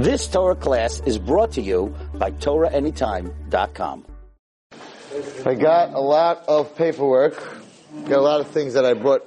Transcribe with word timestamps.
This 0.00 0.26
Torah 0.28 0.56
class 0.56 1.00
is 1.00 1.18
brought 1.18 1.52
to 1.52 1.60
you 1.60 1.94
by 2.14 2.30
TorahAnytime.com. 2.30 4.06
I 5.44 5.54
got 5.54 5.92
a 5.92 6.00
lot 6.00 6.44
of 6.48 6.74
paperwork. 6.74 7.36
Got 8.04 8.18
a 8.18 8.22
lot 8.22 8.40
of 8.40 8.46
things 8.48 8.72
that 8.72 8.86
I 8.86 8.94
brought. 8.94 9.20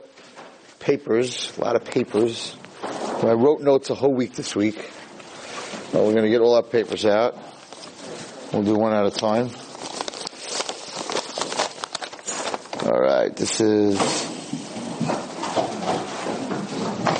Papers, 0.79 1.55
a 1.59 1.61
lot 1.61 1.75
of 1.75 1.85
papers. 1.85 2.57
I 3.21 3.33
wrote 3.33 3.61
notes 3.61 3.91
a 3.91 3.93
whole 3.93 4.15
week 4.15 4.33
this 4.33 4.55
week. 4.55 4.89
Well, 5.93 6.07
we're 6.07 6.13
going 6.13 6.23
to 6.23 6.31
get 6.31 6.41
all 6.41 6.55
our 6.55 6.63
papers 6.63 7.05
out. 7.05 7.37
We'll 8.51 8.63
do 8.63 8.73
one 8.73 8.95
at 8.95 9.05
a 9.05 9.11
time. 9.11 9.51
All 12.83 12.99
right, 12.99 13.35
this 13.35 13.61
is. 13.61 13.93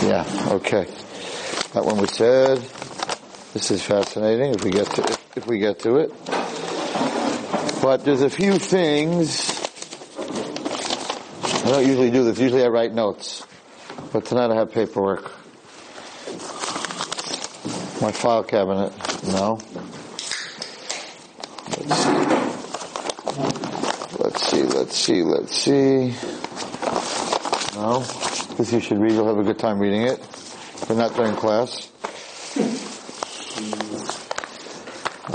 Yeah, 0.01 0.25
okay. 0.53 0.85
That 1.73 1.85
one 1.85 1.97
we 1.97 2.07
said. 2.07 2.67
This 3.53 3.69
is 3.69 3.83
fascinating. 3.83 4.55
If 4.55 4.63
we 4.63 4.71
get 4.71 4.87
to 4.87 5.03
it, 5.03 5.17
if 5.35 5.45
we 5.45 5.59
get 5.59 5.77
to 5.81 5.97
it, 5.97 6.11
but 7.83 8.03
there's 8.03 8.23
a 8.23 8.29
few 8.29 8.57
things. 8.57 9.61
I 11.63 11.69
don't 11.69 11.85
usually 11.85 12.09
do 12.09 12.23
this. 12.23 12.39
Usually 12.39 12.63
I 12.63 12.69
write 12.69 12.93
notes, 12.93 13.45
but 14.11 14.25
tonight 14.25 14.49
I 14.49 14.55
have 14.55 14.71
paperwork. 14.71 15.25
My 18.01 18.11
file 18.11 18.43
cabinet. 18.43 18.91
No. 19.27 19.59
Let's 24.17 24.47
see. 24.47 24.63
Let's 24.63 24.95
see. 24.97 25.21
Let's 25.23 25.55
see. 25.55 26.11
Let's 26.11 26.15
see. 26.15 26.15
No. 27.75 27.99
This 28.57 28.73
you 28.73 28.79
should 28.79 28.97
read. 28.97 29.11
You'll 29.11 29.27
have 29.27 29.37
a 29.37 29.43
good 29.43 29.59
time 29.59 29.77
reading 29.77 30.01
it, 30.01 30.19
but 30.87 30.97
not 30.97 31.15
during 31.15 31.35
class. 31.35 31.89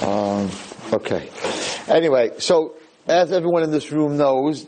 Um, 0.00 0.50
okay. 0.92 1.30
Anyway, 1.98 2.30
so 2.38 2.76
as 3.08 3.32
everyone 3.32 3.64
in 3.64 3.72
this 3.72 3.90
room 3.90 4.16
knows, 4.16 4.64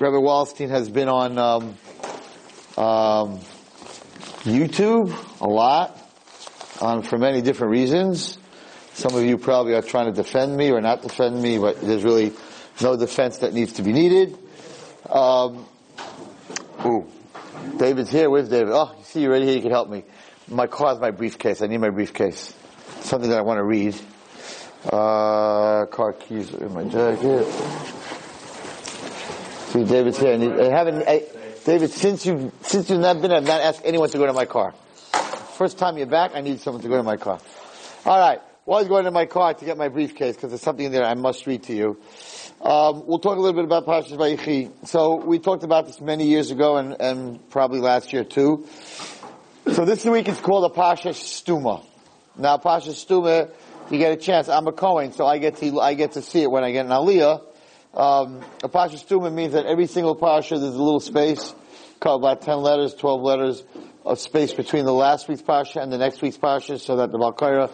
Rabbi 0.00 0.16
Wallerstein 0.16 0.70
has 0.70 0.90
been 0.90 1.08
on 1.08 1.38
um, 1.38 1.64
um, 2.76 3.38
YouTube 4.42 5.14
a 5.40 5.46
lot 5.46 5.96
um, 6.80 7.02
for 7.02 7.16
many 7.16 7.42
different 7.42 7.70
reasons. 7.70 8.38
Some 8.92 9.14
of 9.14 9.22
you 9.22 9.38
probably 9.38 9.74
are 9.74 9.82
trying 9.82 10.06
to 10.06 10.12
defend 10.20 10.56
me 10.56 10.72
or 10.72 10.80
not 10.80 11.02
defend 11.02 11.40
me, 11.40 11.58
but 11.58 11.80
there's 11.80 12.02
really 12.02 12.32
no 12.80 12.96
defense 12.96 13.38
that 13.38 13.54
needs 13.54 13.74
to 13.74 13.84
be 13.84 13.92
needed. 13.92 14.36
Um, 15.08 15.68
ooh, 16.84 17.06
David's 17.76 18.10
here. 18.10 18.28
Where's 18.28 18.48
David? 18.48 18.70
Oh, 18.72 18.92
you 18.98 19.04
see, 19.04 19.20
you're 19.22 19.36
here. 19.36 19.54
You 19.54 19.62
can 19.62 19.70
help 19.70 19.88
me. 19.88 20.02
My 20.48 20.66
car's 20.66 20.98
my 20.98 21.12
briefcase. 21.12 21.62
I 21.62 21.68
need 21.68 21.78
my 21.78 21.90
briefcase. 21.90 22.52
Something 23.02 23.30
that 23.30 23.38
I 23.38 23.42
want 23.42 23.58
to 23.58 23.64
read. 23.64 23.94
Uh, 24.84 25.86
car 25.86 26.12
keys 26.12 26.52
in 26.52 26.72
my 26.74 26.84
jacket. 26.84 27.46
See, 29.72 29.84
David's 29.84 30.18
here. 30.18 30.34
And 30.34 30.60
I 30.60 30.76
haven't, 30.76 31.08
I, 31.08 31.24
David, 31.64 31.90
since 31.90 32.26
you 32.26 32.52
since 32.62 32.90
you've 32.90 33.00
not 33.00 33.22
been, 33.22 33.32
I've 33.32 33.46
not 33.46 33.62
asked 33.62 33.82
anyone 33.84 34.10
to 34.10 34.18
go 34.18 34.26
to 34.26 34.34
my 34.34 34.44
car. 34.44 34.72
First 35.56 35.78
time 35.78 35.96
you're 35.96 36.06
back, 36.06 36.32
I 36.34 36.42
need 36.42 36.60
someone 36.60 36.82
to 36.82 36.88
go 36.88 36.96
to 36.96 37.02
my 37.02 37.16
car. 37.16 37.38
All 38.04 38.18
right. 38.18 38.40
Well, 38.66 38.78
I 38.78 38.80
was 38.82 38.88
going 38.88 39.04
to 39.04 39.10
my 39.10 39.26
car 39.26 39.54
to 39.54 39.64
get 39.64 39.78
my 39.78 39.88
briefcase 39.88 40.36
because 40.36 40.50
there's 40.50 40.62
something 40.62 40.86
in 40.86 40.92
there 40.92 41.04
I 41.04 41.14
must 41.14 41.46
read 41.46 41.64
to 41.64 41.74
you. 41.74 42.00
Um, 42.60 43.06
we'll 43.06 43.18
talk 43.18 43.36
a 43.36 43.40
little 43.40 43.52
bit 43.52 43.64
about 43.64 43.86
Parshas 43.86 44.16
Vayechi. 44.16 44.86
So 44.86 45.16
we 45.16 45.38
talked 45.38 45.64
about 45.64 45.86
this 45.86 46.00
many 46.00 46.26
years 46.26 46.50
ago 46.50 46.76
and, 46.76 47.00
and 47.00 47.50
probably 47.50 47.80
last 47.80 48.12
year 48.12 48.24
too. 48.24 48.66
So 49.72 49.84
this 49.84 50.04
week 50.04 50.28
it's 50.28 50.40
called 50.40 50.70
a 50.70 50.74
Parshas 50.74 51.16
Stuma. 51.16 51.84
Now 52.36 52.58
Parshas 52.58 53.04
Stuma 53.04 53.50
you 53.90 53.98
get 53.98 54.12
a 54.12 54.16
chance. 54.16 54.48
I'm 54.48 54.66
a 54.66 54.72
Cohen, 54.72 55.12
so 55.12 55.26
I 55.26 55.38
get 55.38 55.56
to 55.56 55.80
I 55.80 55.94
get 55.94 56.12
to 56.12 56.22
see 56.22 56.42
it 56.42 56.50
when 56.50 56.64
I 56.64 56.72
get 56.72 56.86
an 56.86 56.92
Aliyah. 56.92 57.42
Um, 57.92 58.40
a 58.62 58.68
Pasha 58.68 58.96
Stuma 58.96 59.32
means 59.32 59.52
that 59.52 59.66
every 59.66 59.86
single 59.86 60.14
Pasha 60.14 60.58
there's 60.58 60.74
a 60.74 60.82
little 60.82 61.00
space, 61.00 61.54
called 62.00 62.22
about 62.22 62.42
10 62.42 62.58
letters, 62.58 62.94
12 62.94 63.20
letters 63.20 63.64
of 64.04 64.18
space 64.18 64.52
between 64.52 64.84
the 64.84 64.92
last 64.92 65.28
week's 65.28 65.42
Pasha 65.42 65.80
and 65.80 65.92
the 65.92 65.98
next 65.98 66.20
week's 66.22 66.38
Pasha, 66.38 66.78
so 66.78 66.96
that 66.96 67.12
the 67.12 67.18
Balkaira, 67.18 67.70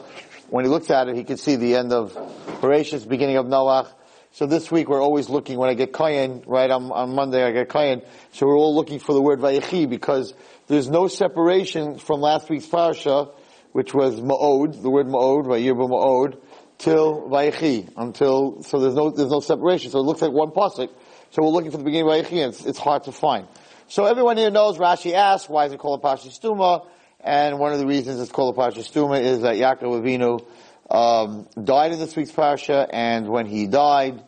when 0.49 0.65
he 0.65 0.71
looks 0.71 0.91
at 0.91 1.09
it, 1.09 1.17
he 1.17 1.25
can 1.25 1.37
see 1.37 1.57
the 1.57 1.77
end 1.77 1.93
of 1.93 2.13
Bereshit, 2.61 3.09
beginning 3.09 3.37
of 3.37 3.47
Noach. 3.47 3.89
So 4.33 4.47
this 4.47 4.71
week 4.71 4.89
we're 4.89 5.03
always 5.03 5.29
looking, 5.29 5.59
when 5.59 5.71
I 5.71 5.75
get 5.75 5.93
Kayan, 5.93 6.45
right, 6.47 6.71
on, 6.71 6.93
on 6.93 7.15
Monday 7.15 7.43
I 7.43 7.51
get 7.51 7.69
Kayan, 7.69 8.03
so 8.33 8.47
we're 8.47 8.57
all 8.57 8.77
looking 8.77 9.01
for 9.01 9.13
the 9.13 9.23
word 9.23 9.41
Vayechi 9.41 9.89
because 9.89 10.35
there's 10.69 10.89
no 10.89 11.09
separation 11.09 11.99
from 11.99 12.21
last 12.21 12.49
week's 12.49 12.67
Parsha 12.67 13.35
which 13.73 13.95
was 13.95 14.21
Ma'od, 14.21 14.83
the 14.83 14.91
word 14.91 15.07
Ma'od, 15.07 15.47
Vayirba 15.47 15.89
Ma'od, 15.89 16.41
till 16.79 17.29
Vayechi, 17.29 17.89
until, 17.97 18.63
so 18.63 18.81
there's 18.81 18.95
no, 18.95 19.11
there's 19.11 19.31
no 19.31 19.41
separation. 19.41 19.91
So 19.91 19.99
it 19.99 20.05
looks 20.05 20.23
like 20.23 20.33
one 20.33 20.51
pasuk. 20.51 20.91
So 21.31 21.43
we're 21.43 21.51
looking 21.51 21.71
for 21.71 21.77
the 21.77 21.85
beginning 21.85 22.11
of 22.11 22.33
and 22.33 22.39
it's, 22.55 22.65
it's, 22.65 22.79
hard 22.79 23.05
to 23.05 23.13
find. 23.13 23.47
So 23.89 24.07
everyone 24.07 24.37
here 24.37 24.51
knows, 24.51 24.79
Rashi 24.79 25.13
asks, 25.13 25.49
why 25.49 25.67
is 25.67 25.73
it 25.73 25.79
called 25.79 26.01
a 26.01 26.03
Pasha 26.03 26.29
Stuma? 26.29 26.87
And 27.21 27.59
one 27.59 27.73
of 27.73 27.79
the 27.79 27.87
reasons 27.87 28.21
it's 28.21 28.33
called 28.33 28.55
a 28.55 28.59
Pasha 28.59 28.81
Stuma 28.81 29.21
is 29.21 29.43
that 29.43 29.57
Yaakov 29.57 30.03
Avinu, 30.03 30.45
um, 30.91 31.47
died 31.63 31.93
in 31.93 31.99
this 31.99 32.17
week's 32.17 32.33
Pasha, 32.33 32.89
and 32.91 33.29
when 33.29 33.47
he 33.47 33.67
died, 33.69 34.25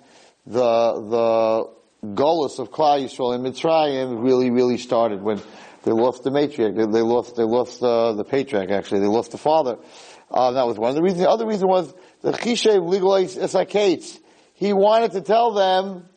the, 0.46 0.60
the 0.60 1.70
Golos 2.04 2.58
of 2.58 2.70
Klal 2.70 3.02
Yisrael 3.02 3.34
in 3.34 3.42
Mitzrayim 3.42 4.22
really, 4.22 4.50
really 4.50 4.78
started 4.78 5.22
when 5.22 5.40
they 5.84 5.92
lost 5.92 6.22
the 6.22 6.30
matriarch. 6.30 6.76
They, 6.76 6.86
they 6.86 7.02
lost. 7.02 7.36
They 7.36 7.44
lost 7.44 7.82
uh, 7.82 8.12
the 8.12 8.24
patriarch. 8.24 8.70
Actually, 8.70 9.00
they 9.00 9.06
lost 9.06 9.32
the 9.32 9.38
father. 9.38 9.78
Uh, 10.30 10.52
that 10.52 10.66
was 10.66 10.78
one 10.78 10.90
of 10.90 10.96
the 10.96 11.02
reasons. 11.02 11.22
The 11.22 11.30
other 11.30 11.46
reason 11.46 11.68
was 11.68 11.92
the 12.22 12.32
Chishev 12.32 12.88
legalized 12.88 13.38
Esakates. 13.38 14.18
He 14.54 14.72
wanted 14.72 15.12
to 15.12 15.20
tell 15.20 15.52
them 15.52 16.08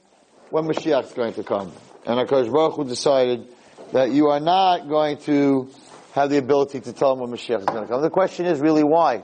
when 0.52 0.66
Mashiach 0.66 1.06
is 1.06 1.14
going 1.14 1.34
to 1.34 1.44
come, 1.44 1.72
and 2.06 2.20
Hakadosh 2.20 2.52
Baruch 2.52 2.76
Hu 2.76 2.86
decided 2.86 3.48
that 3.92 4.12
you 4.12 4.28
are 4.28 4.40
not 4.40 4.88
going 4.88 5.18
to 5.20 5.70
have 6.14 6.30
the 6.30 6.38
ability 6.38 6.80
to 6.82 6.94
tell 6.94 7.16
them 7.16 7.28
when 7.28 7.38
Mashiach 7.38 7.60
is 7.60 7.66
going 7.66 7.82
to 7.82 7.88
come. 7.88 8.02
The 8.02 8.10
question 8.10 8.46
is 8.46 8.60
really 8.60 8.84
why? 8.84 9.24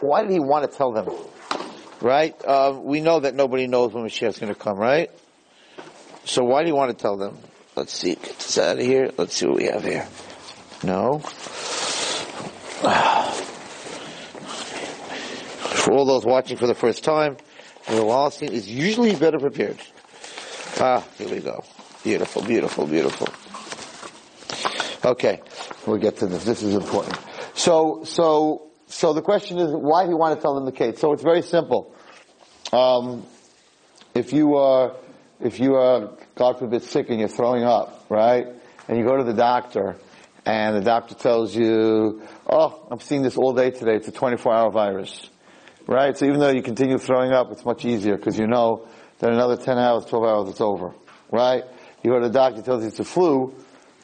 Why 0.00 0.22
did 0.22 0.30
he 0.30 0.38
want 0.38 0.70
to 0.70 0.76
tell 0.76 0.92
them? 0.92 1.08
Right? 2.00 2.34
Uh, 2.44 2.78
we 2.80 3.00
know 3.00 3.20
that 3.20 3.34
nobody 3.34 3.66
knows 3.66 3.92
when 3.92 4.04
Mashiach 4.04 4.28
is 4.28 4.38
going 4.38 4.52
to 4.52 4.58
come, 4.58 4.78
right? 4.78 5.10
So 6.24 6.44
why 6.44 6.62
do 6.62 6.68
you 6.68 6.76
want 6.76 6.96
to 6.96 7.02
tell 7.02 7.16
them? 7.16 7.38
Let's 7.78 7.92
see, 7.92 8.16
get 8.16 8.36
this 8.38 8.58
out 8.58 8.76
of 8.80 8.84
here. 8.84 9.12
Let's 9.16 9.36
see 9.36 9.46
what 9.46 9.58
we 9.58 9.66
have 9.66 9.84
here. 9.84 10.08
No. 10.82 11.20
For 15.78 15.92
all 15.92 16.04
those 16.04 16.24
watching 16.24 16.56
for 16.56 16.66
the 16.66 16.74
first 16.74 17.04
time, 17.04 17.36
the 17.86 18.02
Wallerstein 18.02 18.50
is 18.50 18.68
usually 18.68 19.14
better 19.14 19.38
prepared. 19.38 19.78
Ah, 20.80 21.06
here 21.18 21.28
we 21.28 21.38
go. 21.38 21.62
Beautiful, 22.02 22.42
beautiful, 22.42 22.84
beautiful. 22.84 23.28
Okay, 25.08 25.40
we'll 25.86 25.98
get 25.98 26.16
to 26.16 26.26
this. 26.26 26.42
This 26.44 26.64
is 26.64 26.74
important. 26.74 27.16
So, 27.54 28.02
so, 28.02 28.72
so 28.88 29.12
the 29.12 29.22
question 29.22 29.58
is, 29.58 29.70
why 29.70 30.02
do 30.02 30.10
you 30.10 30.16
want 30.16 30.36
to 30.36 30.42
tell 30.42 30.56
them 30.56 30.64
the 30.64 30.72
case? 30.72 30.98
So 30.98 31.12
it's 31.12 31.22
very 31.22 31.42
simple. 31.42 31.94
Um, 32.72 33.24
if 34.16 34.32
you 34.32 34.56
are, 34.56 34.96
if 35.40 35.60
you 35.60 35.76
are 35.76 36.10
God 36.38 36.58
forbid, 36.58 36.82
sick 36.84 37.10
and 37.10 37.18
you're 37.18 37.28
throwing 37.28 37.64
up, 37.64 38.06
right? 38.08 38.46
And 38.86 38.96
you 38.96 39.04
go 39.04 39.16
to 39.16 39.24
the 39.24 39.34
doctor, 39.34 39.96
and 40.46 40.76
the 40.76 40.80
doctor 40.80 41.14
tells 41.14 41.54
you, 41.54 42.22
oh, 42.48 42.86
I'm 42.90 43.00
seeing 43.00 43.22
this 43.22 43.36
all 43.36 43.52
day 43.52 43.70
today. 43.70 43.96
It's 43.96 44.08
a 44.08 44.12
24 44.12 44.54
hour 44.54 44.70
virus. 44.70 45.28
Right? 45.86 46.16
So 46.16 46.26
even 46.26 46.38
though 46.38 46.50
you 46.50 46.62
continue 46.62 46.98
throwing 46.98 47.32
up, 47.32 47.50
it's 47.50 47.64
much 47.64 47.84
easier 47.84 48.16
because 48.16 48.38
you 48.38 48.46
know 48.46 48.86
that 49.18 49.30
another 49.30 49.56
10 49.56 49.78
hours, 49.78 50.04
12 50.04 50.24
hours, 50.24 50.48
it's 50.50 50.60
over. 50.60 50.94
Right? 51.30 51.64
You 52.02 52.12
go 52.12 52.20
to 52.20 52.28
the 52.28 52.32
doctor, 52.32 52.62
tells 52.62 52.82
you 52.82 52.88
it's 52.88 53.00
a 53.00 53.04
flu. 53.04 53.54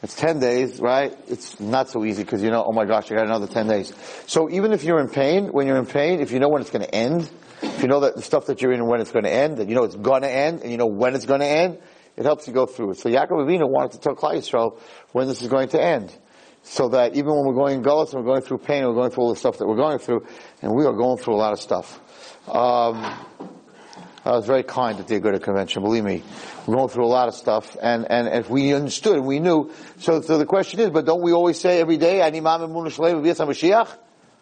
It's 0.03 0.15
10 0.17 0.39
days, 0.39 0.81
right? 0.81 1.17
It's 1.29 1.59
not 1.61 1.89
so 1.89 2.05
easy 2.05 2.25
because 2.25 2.43
you 2.43 2.51
know, 2.51 2.63
oh 2.65 2.73
my 2.73 2.85
gosh, 2.85 3.11
I 3.11 3.15
got 3.15 3.25
another 3.25 3.47
10 3.47 3.69
days. 3.69 3.95
So 4.27 4.51
even 4.51 4.73
if 4.73 4.85
you're 4.85 5.01
in 5.01 5.09
pain, 5.09 5.47
when 5.47 5.67
you're 5.67 5.79
in 5.79 5.87
pain, 5.87 6.21
if 6.21 6.31
you 6.31 6.41
know 6.41 6.49
when 6.49 6.61
it's 6.61 6.71
going 6.71 6.85
to 6.85 6.95
end, 6.95 7.31
if 7.63 7.81
you 7.81 7.89
know 7.89 8.01
that 8.01 8.17
the 8.17 8.23
stuff 8.23 8.47
that 8.47 8.61
you're 8.61 8.73
in 8.73 8.87
when 8.87 9.01
it's 9.01 9.13
going 9.13 9.25
to 9.25 9.33
end, 9.33 9.59
that 9.59 9.69
you 9.69 9.75
know 9.75 9.85
it's 9.85 9.97
going 9.97 10.23
to 10.23 10.31
end, 10.31 10.61
and 10.61 10.71
you 10.71 10.77
know 10.77 10.87
when 10.87 11.15
it's 11.15 11.25
going 11.25 11.41
to 11.41 11.47
end, 11.47 11.79
it 12.17 12.25
helps 12.25 12.47
you 12.47 12.53
go 12.53 12.67
through 12.67 12.93
it. 12.93 12.99
So 12.99 13.09
Yaakov 13.09 13.31
Avinu 13.31 13.69
wanted 13.69 13.93
to 13.93 13.99
tell 13.99 14.15
Klal 14.15 14.35
Yisrael 14.37 14.79
when 15.13 15.27
this 15.27 15.43
is 15.43 15.49
going 15.49 15.69
to 15.71 15.83
end. 15.83 16.17
So 16.63 16.89
that 16.91 17.15
even 17.15 17.35
when 17.35 17.45
we're 17.47 17.55
going 17.55 17.83
gullus 17.83 18.15
and 18.15 18.25
we're 18.25 18.31
going 18.31 18.43
through 18.43 18.59
pain, 18.59 18.87
we're 18.87 18.95
going 18.95 19.11
through 19.11 19.25
all 19.25 19.31
the 19.31 19.39
stuff 19.39 19.59
that 19.59 19.67
we're 19.67 19.77
going 19.77 19.99
through, 19.99 20.27
and 20.63 20.75
we 20.75 20.87
are 20.87 20.95
going 20.95 21.19
through 21.19 21.35
a 21.35 21.37
lot 21.37 21.53
of 21.53 21.61
stuff. 21.61 22.01
Um, 22.49 23.05
I 24.25 24.31
was 24.31 24.47
very 24.47 24.63
kind 24.63 24.99
at 24.99 25.07
the 25.07 25.21
Aguda 25.21 25.43
convention, 25.43 25.83
believe 25.83 26.05
me. 26.05 26.23
We're 26.67 26.77
going 26.77 26.89
through 26.89 27.05
a 27.05 27.13
lot 27.13 27.29
of 27.29 27.35
stuff, 27.35 27.77
and, 27.83 28.11
and, 28.11 28.29
if 28.29 28.49
we 28.49 28.73
understood 28.73 29.21
we 29.21 29.39
knew, 29.39 29.71
so, 29.99 30.23
so 30.23 30.39
the 30.39 30.47
question 30.47 30.81
is, 30.81 30.89
but 30.89 31.05
don't 31.05 31.21
we 31.21 31.33
always 31.33 31.61
say 31.61 31.79
every 31.81 31.99
day, 31.99 32.23
I 32.23 32.31
need 32.31 32.43
Mashiach? 32.43 33.99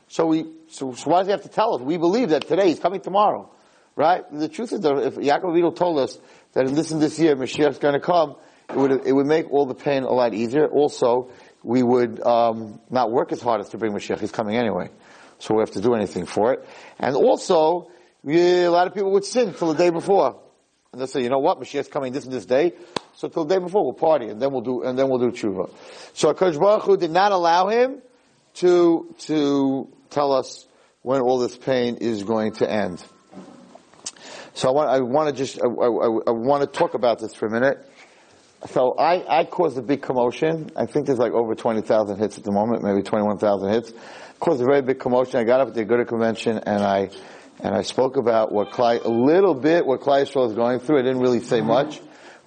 So 0.07 0.27
we, 0.27 0.47
so, 0.69 0.95
so 0.95 1.11
why 1.11 1.19
does 1.21 1.27
he 1.27 1.33
have 1.33 1.43
to 1.43 1.49
tell 1.49 1.75
us? 1.75 1.81
We 1.81 1.97
believe 1.97 2.29
that 2.29 2.47
today 2.47 2.69
he's 2.69 2.79
coming 2.79 3.01
tomorrow. 3.01 3.51
Right? 3.95 4.25
The 4.31 4.49
truth 4.49 4.73
is 4.73 4.81
that 4.81 4.97
if 4.99 5.17
Yaakov 5.17 5.43
Avinu 5.43 5.77
told 5.77 5.99
us 5.99 6.19
that 6.53 6.67
listen 6.67 6.99
this 6.99 7.19
year, 7.19 7.37
Mashiach 7.37 7.71
is 7.71 7.79
going 7.79 7.95
to 7.95 8.01
come, 8.01 8.37
it 8.69 8.77
would, 8.77 9.07
it 9.07 9.13
would 9.13 9.27
make 9.27 9.51
all 9.51 9.67
the 9.67 9.75
pain 9.75 10.03
a 10.05 10.13
lot 10.13 10.35
easier. 10.35 10.67
Also, 10.67 11.31
we 11.63 11.83
would 11.83 12.21
um, 12.25 12.81
not 12.91 13.11
work 13.11 13.33
as 13.33 13.41
hard 13.41 13.61
as 13.61 13.69
to 13.71 13.79
bring 13.79 13.93
Mashiach. 13.93 14.21
He's 14.21 14.33
coming 14.33 14.57
anyway. 14.57 14.91
so 15.39 15.55
we 15.55 15.61
have 15.61 15.73
to 15.73 15.81
do 15.81 15.95
anything 15.95 16.27
for 16.27 16.53
it. 16.55 16.67
And 16.99 17.15
also, 17.17 17.91
we, 18.23 18.65
a 18.65 18.71
lot 18.71 18.87
of 18.87 18.95
people 18.95 19.13
would 19.13 19.25
sin 19.25 19.53
till 19.55 19.69
the 19.69 19.79
day 19.79 19.91
before. 19.91 20.41
And 20.93 21.01
they'll 21.01 21.09
say, 21.09 21.23
you 21.23 21.31
know 21.31 21.39
what, 21.39 21.59
Mashiach's 21.59 21.89
coming 21.89 22.13
this 22.13 22.25
and 22.25 22.33
this 22.33 22.45
day, 22.45 22.75
so 23.15 23.29
till 23.29 23.45
the 23.45 23.55
day 23.55 23.61
before 23.61 23.83
we'll 23.83 23.95
party, 23.95 24.29
and 24.29 24.41
then 24.41 24.53
we'll 24.53 24.61
do, 24.61 24.83
and 24.83 24.99
then 24.99 25.09
we'll 25.09 25.19
do 25.19 25.31
tshuva. 25.31 25.71
So 26.13 26.35
HaKadosh 26.35 26.61
Baruch 26.61 26.83
Hu 26.83 26.97
did 26.99 27.11
not 27.11 27.33
allow 27.33 27.69
him 27.69 28.03
to, 28.55 29.15
to 29.21 29.89
tell 30.11 30.33
us 30.33 30.67
when 31.01 31.23
all 31.23 31.39
this 31.39 31.57
pain 31.57 31.97
is 31.97 32.25
going 32.25 32.53
to 32.57 32.71
end. 32.71 33.03
So 34.55 34.69
I 34.69 34.73
want, 34.73 34.91
I 34.91 35.01
want 35.01 35.35
to 35.35 35.35
just, 35.35 35.61
I, 35.63 35.67
I, 35.67 35.87
I 36.27 36.31
want 36.31 36.63
to 36.63 36.67
talk 36.67 36.95
about 36.95 37.19
this 37.19 37.35
for 37.35 37.47
a 37.47 37.51
minute. 37.51 37.89
So 38.67 38.95
I, 38.97 39.41
I 39.41 39.45
caused 39.45 39.77
a 39.79 39.83
big 39.83 40.03
commotion. 40.03 40.71
I 40.77 40.87
think 40.87 41.07
there's 41.07 41.19
like 41.19 41.33
over 41.33 41.55
20,000 41.55 42.19
hits 42.19 42.39
at 42.39 42.45
the 42.45 42.53
moment, 42.53 42.83
maybe 42.83 43.03
21,000 43.03 43.71
hits. 43.71 43.93
Caused 44.39 44.61
a 44.61 44.65
very 44.65 44.83
big 44.83 44.99
commotion. 44.99 45.41
I 45.41 45.45
got 45.45 45.61
up 45.61 45.69
at 45.69 45.75
the 45.75 45.85
Aguda 45.85 46.07
convention 46.07 46.59
and 46.59 46.83
I, 46.83 47.11
and 47.61 47.75
I 47.75 47.83
spoke 47.83 48.17
about 48.17 48.53
what 48.53 48.71
Klal, 48.71 49.05
a 49.05 49.09
little 49.09 49.55
bit 49.55 49.87
what 49.87 50.01
Yisrael 50.01 50.49
is 50.49 50.55
going 50.55 50.81
through. 50.81 50.99
I 50.99 51.03
didn't 51.03 51.21
really 51.21 51.41
say 51.41 51.61
much. 51.61 52.01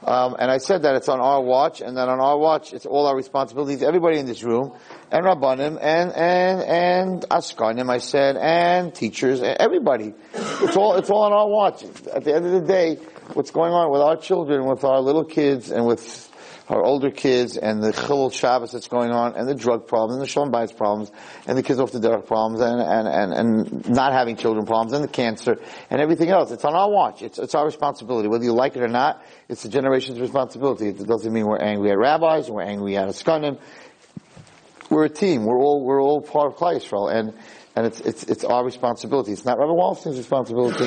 Um, 0.05 0.35
and 0.37 0.51
I 0.51 0.59
said 0.59 0.83
that 0.83 0.95
it's 0.95 1.09
on 1.09 1.19
our 1.19 1.41
watch, 1.41 1.81
and 1.81 1.97
that 1.97 2.07
on 2.07 2.19
our 2.19 2.37
watch, 2.37 2.73
it's 2.73 2.85
all 2.85 3.07
our 3.07 3.15
responsibilities, 3.15 3.81
everybody 3.81 4.19
in 4.19 4.27
this 4.27 4.43
room, 4.43 4.71
and 5.11 5.25
Rabbanim, 5.25 5.79
and, 5.81 6.11
and, 6.13 6.61
and 6.61 7.21
Askanim, 7.23 7.89
I 7.89 7.97
said, 7.97 8.37
and 8.37 8.93
teachers, 8.93 9.41
and 9.41 9.57
everybody. 9.59 10.13
It's 10.35 10.77
all, 10.77 10.95
it's 10.95 11.09
all 11.09 11.23
on 11.23 11.33
our 11.33 11.49
watch. 11.49 11.83
At 12.13 12.23
the 12.23 12.35
end 12.35 12.45
of 12.45 12.51
the 12.51 12.61
day, 12.61 12.97
what's 13.33 13.49
going 13.49 13.73
on 13.73 13.91
with 13.91 14.01
our 14.01 14.15
children, 14.15 14.67
with 14.67 14.83
our 14.83 15.01
little 15.01 15.25
kids, 15.25 15.71
and 15.71 15.87
with 15.87 16.31
our 16.67 16.83
older 16.83 17.11
kids, 17.11 17.57
and 17.57 17.83
the 17.83 17.91
Chilul 17.91 18.33
Shabbos 18.33 18.71
that's 18.71 18.87
going 18.87 19.11
on, 19.11 19.35
and 19.35 19.47
the 19.47 19.53
drug 19.53 19.87
problems, 19.87 20.15
and 20.15 20.23
the 20.23 20.27
Shalom 20.27 20.51
Bayis 20.51 20.75
problems, 20.75 21.11
and 21.45 21.57
the 21.57 21.63
kids 21.63 21.79
off 21.79 21.91
the 21.91 21.99
derech 21.99 22.25
problems, 22.25 22.59
and, 22.59 22.81
and, 22.81 23.07
and, 23.07 23.33
and 23.33 23.89
not 23.89 24.13
having 24.13 24.35
children 24.35 24.65
problems, 24.65 24.93
and 24.93 25.03
the 25.03 25.07
cancer, 25.07 25.57
and 25.89 26.01
everything 26.01 26.29
else. 26.29 26.51
It's 26.51 26.65
on 26.65 26.73
our 26.73 26.89
watch. 26.89 27.21
It's, 27.21 27.37
it's 27.37 27.53
our 27.53 27.65
responsibility. 27.65 28.27
Whether 28.27 28.45
you 28.45 28.53
like 28.53 28.75
it 28.75 28.81
or 28.81 28.87
not, 28.87 29.23
it's 29.47 29.63
the 29.63 29.69
generation's 29.69 30.19
responsibility. 30.19 30.87
It 30.87 31.05
doesn't 31.05 31.31
mean 31.31 31.45
we're 31.45 31.59
angry 31.59 31.91
at 31.91 31.97
rabbis, 31.97 32.49
or 32.49 32.55
we're 32.55 32.63
angry 32.63 32.97
at 32.97 33.07
Askanim. 33.07 33.59
We're 34.89 35.05
a 35.05 35.09
team. 35.09 35.45
We're 35.45 35.59
all, 35.59 35.83
we're 35.83 36.01
all 36.01 36.21
part 36.21 36.51
of 36.51 36.57
Klal 36.57 36.77
Yisrael, 36.77 37.13
and, 37.13 37.33
and 37.75 37.85
it's, 37.85 37.99
it's, 38.01 38.23
it's 38.23 38.43
our 38.43 38.63
responsibility. 38.63 39.31
It's 39.31 39.45
not 39.45 39.59
Rabbi 39.59 39.71
Wallerstein's 39.71 40.17
responsibility 40.17 40.85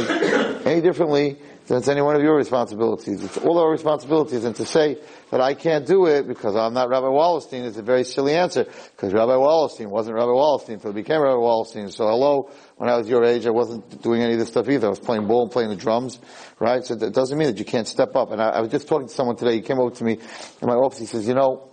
any 0.68 0.80
differently 0.80 1.38
than 1.68 1.78
it's 1.78 1.88
any 1.88 2.00
one 2.00 2.16
of 2.16 2.22
your 2.22 2.34
responsibilities. 2.34 3.22
It's 3.22 3.36
all 3.36 3.58
our 3.58 3.70
responsibilities, 3.70 4.44
and 4.44 4.56
to 4.56 4.64
say 4.64 4.96
that 5.30 5.40
I 5.40 5.52
can't 5.52 5.86
do 5.86 6.06
it 6.06 6.26
because 6.26 6.56
I'm 6.56 6.72
not 6.72 6.88
Rabbi 6.88 7.06
Wallerstein 7.06 7.64
is 7.64 7.76
a 7.76 7.82
very 7.82 8.04
silly 8.04 8.34
answer, 8.34 8.64
because 8.64 9.12
Rabbi 9.12 9.32
Wallerstein 9.32 9.88
wasn't 9.88 10.16
Rabbi 10.16 10.30
Wallerstein 10.30 10.74
until 10.74 10.92
he 10.92 11.02
became 11.02 11.20
Rabbi 11.20 11.36
Wallerstein. 11.36 11.92
So 11.92 12.08
hello, 12.08 12.50
when 12.76 12.88
I 12.88 12.96
was 12.96 13.08
your 13.08 13.22
age, 13.22 13.46
I 13.46 13.50
wasn't 13.50 14.02
doing 14.02 14.22
any 14.22 14.32
of 14.32 14.38
this 14.38 14.48
stuff 14.48 14.68
either. 14.68 14.86
I 14.86 14.90
was 14.90 14.98
playing 14.98 15.26
ball 15.26 15.42
and 15.42 15.52
playing 15.52 15.68
the 15.68 15.76
drums, 15.76 16.18
right? 16.58 16.82
So 16.82 16.94
it 16.94 17.12
doesn't 17.12 17.36
mean 17.36 17.48
that 17.48 17.58
you 17.58 17.66
can't 17.66 17.86
step 17.86 18.16
up. 18.16 18.32
And 18.32 18.40
I, 18.40 18.48
I 18.48 18.60
was 18.60 18.70
just 18.70 18.88
talking 18.88 19.08
to 19.08 19.14
someone 19.14 19.36
today, 19.36 19.54
he 19.56 19.60
came 19.60 19.78
over 19.78 19.94
to 19.94 20.04
me 20.04 20.14
in 20.14 20.68
my 20.68 20.74
office, 20.74 20.98
he 20.98 21.06
says, 21.06 21.28
you 21.28 21.34
know, 21.34 21.70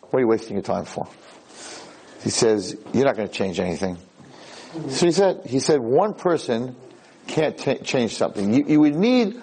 what 0.00 0.18
are 0.18 0.20
you 0.20 0.28
wasting 0.28 0.54
your 0.54 0.62
time 0.62 0.84
for? 0.84 1.08
He 2.22 2.30
says, 2.30 2.76
you're 2.92 3.04
not 3.04 3.16
going 3.16 3.28
to 3.28 3.34
change 3.34 3.58
anything. 3.58 3.96
So 4.88 5.06
he 5.06 5.12
said, 5.12 5.46
he 5.46 5.60
said, 5.60 5.80
one 5.80 6.14
person 6.14 6.76
can't 7.26 7.56
t- 7.56 7.78
change 7.78 8.16
something. 8.16 8.52
You, 8.52 8.64
you 8.66 8.80
would 8.80 8.94
need 8.94 9.40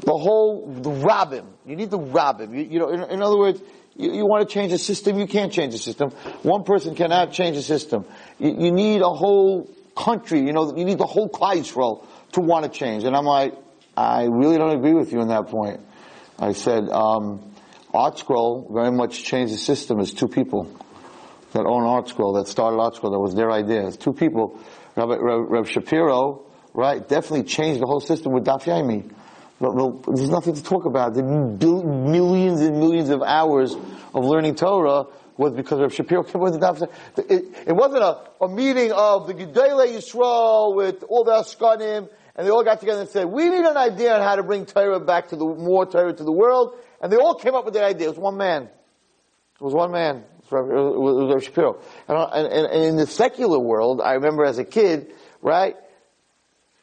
the 0.00 0.16
whole 0.16 0.66
the 0.66 0.90
rabbim. 0.90 1.46
You 1.66 1.76
need 1.76 1.90
the 1.90 1.98
rabbim. 1.98 2.56
You, 2.56 2.64
you 2.64 2.78
know, 2.78 2.88
in, 2.88 3.02
in, 3.04 3.22
other 3.22 3.38
words, 3.38 3.60
you, 3.96 4.12
you, 4.12 4.26
want 4.26 4.48
to 4.48 4.52
change 4.52 4.72
the 4.72 4.78
system. 4.78 5.18
You 5.18 5.26
can't 5.26 5.52
change 5.52 5.72
the 5.72 5.78
system. 5.78 6.10
One 6.42 6.64
person 6.64 6.94
cannot 6.94 7.32
change 7.32 7.56
the 7.56 7.62
system. 7.62 8.04
You, 8.38 8.54
you 8.58 8.72
need 8.72 9.02
a 9.02 9.10
whole 9.10 9.70
country. 9.96 10.40
You 10.40 10.52
know, 10.52 10.76
you 10.76 10.84
need 10.84 10.98
the 10.98 11.06
whole 11.06 11.28
Yisrael 11.28 12.06
to 12.32 12.40
want 12.40 12.64
to 12.64 12.70
change. 12.70 13.04
And 13.04 13.16
I'm 13.16 13.24
like, 13.24 13.54
I 13.96 14.24
really 14.24 14.58
don't 14.58 14.76
agree 14.76 14.94
with 14.94 15.12
you 15.12 15.20
on 15.20 15.28
that 15.28 15.48
point. 15.48 15.80
I 16.38 16.52
said, 16.52 16.88
um, 16.88 17.52
ArtScroll 17.94 18.72
very 18.72 18.90
much 18.90 19.22
changed 19.22 19.52
the 19.52 19.58
system 19.58 20.00
as 20.00 20.12
two 20.12 20.28
people 20.28 20.64
that 21.52 21.66
own 21.66 21.82
ArtScroll, 21.82 22.42
that 22.42 22.48
started 22.48 22.78
ArtScroll. 22.78 23.12
That 23.12 23.20
was 23.20 23.34
their 23.34 23.50
idea. 23.50 23.86
It's 23.86 23.98
two 23.98 24.14
people. 24.14 24.58
Rabbi, 24.96 25.16
Rabbi 25.16 25.68
Shapiro, 25.68 26.46
right, 26.74 27.06
definitely 27.06 27.44
changed 27.44 27.80
the 27.80 27.86
whole 27.86 28.00
system 28.00 28.32
with 28.32 28.44
Daf 28.44 28.64
Yomi. 28.64 29.10
But 29.60 30.16
there's 30.16 30.30
nothing 30.30 30.54
to 30.54 30.62
talk 30.62 30.86
about. 30.86 31.14
The 31.14 31.22
millions 31.22 32.60
and 32.60 32.78
millions 32.78 33.10
of 33.10 33.22
hours 33.22 33.74
of 34.14 34.24
learning 34.24 34.56
Torah 34.56 35.04
was 35.36 35.52
because 35.52 35.80
of 35.80 35.94
Shapiro 35.94 36.24
came 36.24 36.42
with 36.42 36.54
the 36.54 36.58
Daf. 36.58 36.88
It, 37.16 37.68
it 37.68 37.72
wasn't 37.72 38.02
a, 38.02 38.44
a 38.44 38.48
meeting 38.48 38.92
of 38.92 39.26
the 39.28 39.34
Gedolei 39.34 39.94
Yisrael 39.96 40.74
with 40.74 41.04
all 41.08 41.24
the 41.24 41.32
Askanim, 41.32 42.08
and 42.34 42.46
they 42.46 42.50
all 42.50 42.64
got 42.64 42.80
together 42.80 43.02
and 43.02 43.08
said, 43.08 43.26
we 43.26 43.48
need 43.48 43.64
an 43.64 43.76
idea 43.76 44.14
on 44.16 44.22
how 44.22 44.36
to 44.36 44.42
bring 44.42 44.66
Torah 44.66 45.00
back 45.00 45.28
to 45.28 45.36
the, 45.36 45.44
more 45.44 45.86
Torah 45.86 46.12
to 46.12 46.24
the 46.24 46.32
world, 46.32 46.76
and 47.00 47.12
they 47.12 47.16
all 47.16 47.34
came 47.34 47.54
up 47.54 47.64
with 47.64 47.74
the 47.74 47.84
idea. 47.84 48.08
It 48.08 48.10
was 48.10 48.18
one 48.18 48.36
man. 48.36 48.64
It 48.64 49.64
was 49.64 49.74
one 49.74 49.92
man. 49.92 50.24
It 50.44 50.50
was 50.50 51.32
Rav 51.32 51.44
Shapiro. 51.44 51.80
And, 52.08 52.18
and, 52.18 52.66
and 52.66 52.84
in 52.84 52.96
the 52.96 53.06
secular 53.06 53.58
world, 53.58 54.00
I 54.02 54.14
remember 54.14 54.44
as 54.44 54.58
a 54.58 54.64
kid, 54.64 55.12
right, 55.40 55.76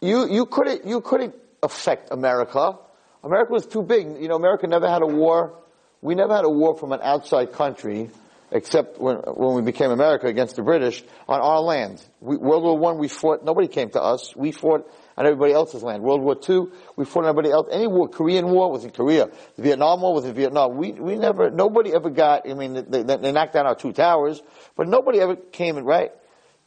you, 0.02 0.28
you 0.30 0.46
couldn't, 0.46 0.86
you 0.86 1.02
couldn't 1.02 1.36
affect 1.62 2.12
America. 2.12 2.78
America 3.24 3.52
was 3.52 3.66
too 3.66 3.84
big. 3.84 4.22
You 4.22 4.28
know, 4.28 4.36
America 4.36 4.68
never 4.68 4.88
had 4.90 5.02
a 5.02 5.08
war. 5.08 5.60
We 6.02 6.16
never 6.16 6.34
had 6.36 6.46
a 6.46 6.50
war 6.50 6.78
from 6.78 6.94
an 6.94 7.02
outside 7.04 7.52
country, 7.52 8.10
except 8.52 9.00
when, 9.00 9.18
when 9.18 9.56
we 9.56 9.62
became 9.62 9.92
America 9.92 10.28
against 10.28 10.56
the 10.56 10.64
British, 10.64 11.04
on 11.28 11.42
our 11.42 11.60
land. 11.60 12.02
We, 12.22 12.38
World 12.38 12.64
War 12.64 12.78
One, 12.78 12.98
we 12.98 13.10
fought, 13.10 13.44
nobody 13.44 13.68
came 13.68 13.90
to 13.90 14.02
us. 14.02 14.34
We 14.36 14.54
fought 14.54 14.90
on 15.18 15.26
everybody 15.26 15.52
else's 15.52 15.84
land. 15.84 16.02
World 16.02 16.22
War 16.22 16.36
Two, 16.36 16.72
we 16.96 17.04
fought 17.04 17.26
on 17.26 17.30
everybody 17.30 17.52
else. 17.52 17.68
Any 17.70 17.88
war, 17.88 18.08
Korean 18.08 18.48
War 18.48 18.72
was 18.72 18.86
in 18.86 18.92
Korea. 18.92 19.30
The 19.58 19.62
Vietnam 19.62 20.00
War 20.00 20.14
was 20.14 20.24
in 20.24 20.34
Vietnam. 20.34 20.78
We, 20.78 20.94
we 20.94 21.18
never, 21.18 21.52
nobody 21.52 21.94
ever 21.94 22.10
got, 22.10 22.50
I 22.50 22.54
mean, 22.54 22.86
they, 22.88 23.04
they 23.04 23.32
knocked 23.34 23.52
down 23.52 23.68
our 23.68 23.76
two 23.76 23.92
towers, 23.92 24.42
but 24.78 24.88
nobody 24.88 25.20
ever 25.20 25.36
came 25.36 25.78
right? 25.84 26.12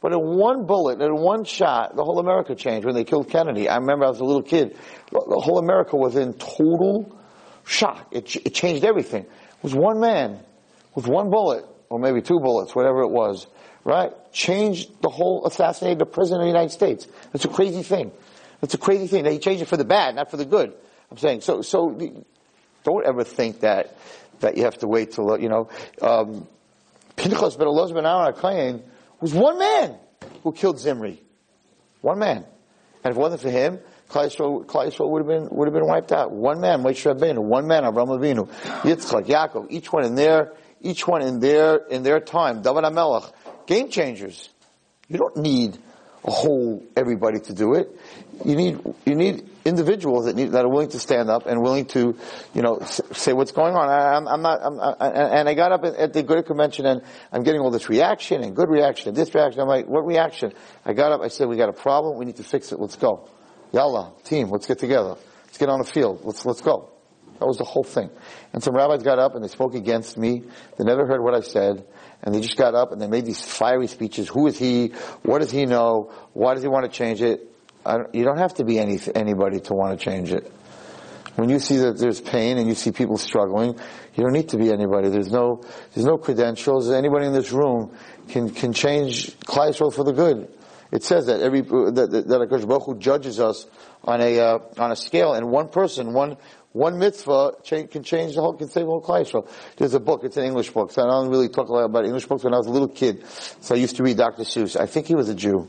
But 0.03 0.11
in 0.11 0.19
one 0.19 0.65
bullet, 0.65 1.01
in 1.01 1.15
one 1.15 1.45
shot, 1.45 1.95
the 1.95 2.03
whole 2.03 2.19
America 2.19 2.55
changed 2.55 2.85
when 2.85 2.93
they 2.93 3.05
killed 3.05 3.29
Kennedy. 3.29 3.69
I 3.69 3.77
remember 3.77 4.03
I 4.03 4.09
was 4.09 4.19
a 4.19 4.25
little 4.25 4.43
kid. 4.43 4.77
The 5.09 5.39
whole 5.39 5.59
America 5.59 5.95
was 5.95 6.17
in 6.17 6.33
total 6.33 7.17
shock. 7.65 8.09
It, 8.11 8.35
it 8.35 8.53
changed 8.53 8.83
everything. 8.83 9.21
It 9.23 9.63
was 9.63 9.73
one 9.73 10.01
man 10.01 10.39
with 10.93 11.07
one 11.07 11.29
bullet, 11.29 11.63
or 11.87 11.99
maybe 11.99 12.21
two 12.21 12.41
bullets, 12.41 12.75
whatever 12.75 13.03
it 13.03 13.11
was, 13.11 13.47
right? 13.85 14.11
Changed 14.33 14.89
the 15.01 15.07
whole, 15.07 15.45
assassinated 15.45 15.99
the 15.99 16.05
president 16.05 16.41
of 16.41 16.47
the 16.47 16.51
United 16.51 16.73
States. 16.73 17.07
That's 17.31 17.45
a 17.45 17.47
crazy 17.47 17.81
thing. 17.81 18.11
That's 18.59 18.73
a 18.73 18.79
crazy 18.79 19.07
thing. 19.07 19.23
They 19.23 19.39
changed 19.39 19.61
it 19.61 19.69
for 19.69 19.77
the 19.77 19.85
bad, 19.85 20.15
not 20.15 20.29
for 20.29 20.35
the 20.35 20.45
good. 20.45 20.73
I'm 21.11 21.17
saying, 21.17 21.41
so, 21.41 21.61
so, 21.61 21.97
don't 22.83 23.07
ever 23.07 23.23
think 23.23 23.61
that, 23.61 23.95
that 24.41 24.57
you 24.57 24.65
have 24.65 24.77
to 24.79 24.87
wait 24.89 25.13
till, 25.13 25.39
you 25.39 25.47
know, 25.47 25.69
um, 26.01 26.45
Pinchas 27.15 27.55
ben 27.55 27.67
Elazar 27.67 27.93
ben 27.93 28.05
Aaron 28.05 28.83
was 29.23 29.33
one 29.33 29.57
man 29.57 29.97
who 30.43 30.51
killed 30.51 30.79
Zimri. 30.79 31.21
One 32.01 32.19
man. 32.19 32.45
And 33.03 33.11
if 33.11 33.17
it 33.17 33.19
wasn't 33.19 33.41
for 33.41 33.49
him, 33.49 33.79
Klal 34.09 34.27
Yisrael 34.27 35.09
would 35.09 35.21
have 35.21 35.27
been, 35.27 35.49
would 35.49 35.67
have 35.67 35.73
been 35.73 35.87
wiped 35.87 36.11
out. 36.11 36.31
One 36.31 36.61
man, 36.61 36.83
Moshe 36.83 37.11
Rabbeinu, 37.11 37.39
one 37.39 37.67
man, 37.67 37.85
Abraham 37.85 38.09
Avinu, 38.09 38.47
Yitzchak, 38.81 39.25
Yaakov, 39.25 39.67
each 39.69 39.91
one 39.91 40.05
in 40.05 40.15
their, 40.15 40.53
each 40.81 41.07
one 41.07 41.21
in 41.21 41.39
their, 41.39 41.77
in 41.87 42.03
their 42.03 42.19
time, 42.19 42.61
David 42.61 42.83
HaMelech, 42.83 43.31
game 43.65 43.89
changers. 43.89 44.49
You 45.07 45.17
don't 45.17 45.37
need 45.37 45.77
a 46.23 46.31
whole 46.31 46.83
everybody 46.95 47.39
to 47.39 47.53
do 47.53 47.73
it. 47.73 47.89
You 48.45 48.55
need, 48.55 48.79
you 49.05 49.15
need 49.15 49.49
individuals 49.65 50.25
that 50.25 50.35
need, 50.35 50.51
that 50.51 50.65
are 50.65 50.69
willing 50.69 50.89
to 50.89 50.99
stand 50.99 51.29
up 51.29 51.45
and 51.45 51.61
willing 51.61 51.85
to, 51.85 52.17
you 52.53 52.61
know, 52.61 52.79
say 52.81 53.33
what's 53.33 53.51
going 53.51 53.75
on. 53.75 53.89
I, 53.89 54.17
am 54.17 54.41
not, 54.41 54.59
I'm, 54.63 54.79
I, 54.79 55.39
and 55.39 55.49
I 55.49 55.53
got 55.53 55.71
up 55.71 55.83
at 55.85 56.13
the 56.13 56.23
good 56.23 56.45
convention 56.45 56.85
and 56.85 57.01
I'm 57.31 57.43
getting 57.43 57.61
all 57.61 57.71
this 57.71 57.89
reaction 57.89 58.43
and 58.43 58.55
good 58.55 58.69
reaction 58.69 59.09
and 59.09 59.17
this 59.17 59.33
reaction. 59.33 59.61
I'm 59.61 59.67
like, 59.67 59.87
what 59.87 60.05
reaction? 60.05 60.53
I 60.85 60.93
got 60.93 61.11
up, 61.11 61.21
I 61.21 61.29
said, 61.29 61.47
we 61.47 61.57
got 61.57 61.69
a 61.69 61.73
problem, 61.73 62.17
we 62.17 62.25
need 62.25 62.37
to 62.37 62.43
fix 62.43 62.71
it, 62.71 62.79
let's 62.79 62.95
go. 62.95 63.29
Yalla, 63.71 64.13
team, 64.23 64.49
let's 64.49 64.67
get 64.67 64.79
together. 64.79 65.15
Let's 65.45 65.57
get 65.57 65.69
on 65.69 65.79
the 65.79 65.85
field, 65.85 66.21
let's, 66.23 66.45
let's 66.45 66.61
go. 66.61 66.89
That 67.39 67.47
was 67.47 67.57
the 67.57 67.63
whole 67.63 67.83
thing. 67.83 68.09
And 68.53 68.63
some 68.63 68.75
rabbis 68.75 69.03
got 69.03 69.19
up 69.19 69.35
and 69.35 69.43
they 69.43 69.47
spoke 69.47 69.75
against 69.75 70.17
me. 70.17 70.43
They 70.77 70.83
never 70.83 71.05
heard 71.05 71.21
what 71.21 71.33
I 71.33 71.41
said. 71.41 71.85
And 72.21 72.33
they 72.33 72.39
just 72.39 72.55
got 72.57 72.73
up 72.73 72.91
and 72.91 73.01
they 73.01 73.07
made 73.07 73.25
these 73.25 73.41
fiery 73.41 73.87
speeches. 73.87 74.29
Who 74.29 74.47
is 74.47 74.57
he? 74.57 74.93
What 75.23 75.39
does 75.39 75.51
he 75.51 75.65
know? 75.65 76.13
Why 76.31 76.53
does 76.53 76.63
he 76.63 76.69
want 76.69 76.85
to 76.85 76.91
change 76.91 77.21
it? 77.21 77.52
Don't, 77.85 78.13
you 78.15 78.23
don't 78.23 78.37
have 78.37 78.53
to 78.55 78.63
be 78.63 78.79
any, 78.79 78.99
anybody 79.15 79.59
to 79.61 79.73
want 79.73 79.97
to 79.97 80.03
change 80.03 80.31
it. 80.31 80.51
When 81.35 81.49
you 81.49 81.59
see 81.59 81.77
that 81.77 81.97
there's 81.97 82.21
pain 82.21 82.57
and 82.57 82.67
you 82.67 82.75
see 82.75 82.91
people 82.91 83.17
struggling, 83.17 83.79
you 84.15 84.23
don't 84.23 84.33
need 84.33 84.49
to 84.49 84.57
be 84.57 84.71
anybody. 84.71 85.09
There's 85.09 85.31
no, 85.31 85.63
there's 85.93 86.05
no 86.05 86.17
credentials. 86.17 86.91
Anybody 86.91 87.25
in 87.25 87.33
this 87.33 87.51
room 87.51 87.91
can, 88.29 88.51
can 88.51 88.71
change 88.71 89.31
Yisrael 89.39 89.93
for 89.93 90.03
the 90.03 90.13
good. 90.13 90.47
It 90.91 91.03
says 91.03 91.25
that 91.25 91.41
every, 91.41 91.61
that, 91.61 92.09
that, 92.11 92.27
that 92.27 92.67
Baruch 92.67 92.83
Hu 92.83 92.99
judges 92.99 93.39
us 93.39 93.65
on 94.03 94.21
a, 94.21 94.39
uh, 94.39 94.59
on 94.77 94.91
a 94.91 94.95
scale 94.95 95.33
and 95.33 95.49
one 95.49 95.69
person, 95.69 96.13
one, 96.13 96.37
one 96.71 96.99
mitzvah 96.99 97.53
cha- 97.63 97.87
can 97.87 98.03
change 98.03 98.35
the 98.35 98.41
whole, 98.41 98.53
can 98.53 98.67
save 98.69 98.85
the 98.85 98.91
whole 98.91 99.01
Klal 99.01 99.47
There's 99.77 99.95
a 99.95 99.99
book, 99.99 100.21
it's 100.23 100.37
an 100.37 100.43
English 100.43 100.69
book, 100.69 100.91
so 100.91 101.01
I 101.01 101.07
don't 101.07 101.29
really 101.29 101.49
talk 101.49 101.69
a 101.69 101.73
lot 101.73 101.85
about 101.85 102.05
English 102.05 102.27
books 102.27 102.43
when 102.43 102.53
I 102.53 102.57
was 102.57 102.67
a 102.67 102.71
little 102.71 102.87
kid. 102.87 103.25
So 103.27 103.73
I 103.73 103.79
used 103.79 103.95
to 103.95 104.03
read 104.03 104.17
Dr. 104.17 104.43
Seuss. 104.43 104.79
I 104.79 104.85
think 104.85 105.07
he 105.07 105.15
was 105.15 105.29
a 105.29 105.35
Jew. 105.35 105.67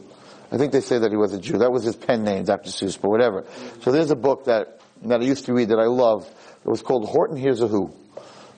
I 0.53 0.59
think 0.59 0.73
they 0.73 0.81
say 0.81 0.99
that 0.99 1.11
he 1.11 1.17
was 1.17 1.33
a 1.33 1.41
Jew. 1.41 1.59
That 1.59 1.73
was 1.73 1.85
his 1.85 1.97
pen 1.97 2.25
name, 2.25 2.45
Dr. 2.45 2.71
Seuss, 2.71 3.01
but 3.01 3.11
whatever. 3.11 3.45
So 3.83 3.91
there's 3.91 4.11
a 4.11 4.17
book 4.17 4.45
that, 4.45 4.81
that 5.03 5.21
I 5.21 5.25
used 5.25 5.47
to 5.47 5.55
read 5.55 5.69
that 5.69 5.79
I 5.79 5.87
love. 5.87 6.29
It 6.65 6.69
was 6.69 6.83
called 6.83 7.09
Horton 7.09 7.37
Hears 7.37 7.61
a 7.61 7.69
Who. 7.69 7.93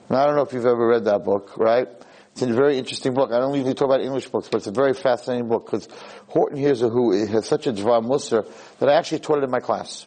Now 0.09 0.23
I 0.23 0.25
don't 0.25 0.35
know 0.35 0.43
if 0.43 0.53
you've 0.53 0.65
ever 0.65 0.87
read 0.87 1.05
that 1.05 1.23
book, 1.23 1.57
right? 1.57 1.87
It's 2.31 2.41
a 2.43 2.53
very 2.53 2.77
interesting 2.77 3.13
book. 3.13 3.31
I 3.31 3.39
don't 3.39 3.55
usually 3.55 3.73
talk 3.73 3.87
about 3.87 4.01
English 4.01 4.27
books, 4.27 4.47
but 4.47 4.57
it's 4.57 4.67
a 4.67 4.71
very 4.71 4.93
fascinating 4.93 5.47
book 5.47 5.65
because 5.65 5.87
Horton 6.27 6.57
Hears 6.57 6.83
a 6.83 6.89
Who 6.89 7.11
it 7.11 7.29
has 7.29 7.47
such 7.47 7.65
a 7.65 7.73
Dvar 7.73 8.05
Musar 8.05 8.47
that 8.79 8.89
I 8.89 8.93
actually 8.93 9.19
taught 9.19 9.39
it 9.39 9.43
in 9.43 9.49
my 9.49 9.59
class, 9.59 10.05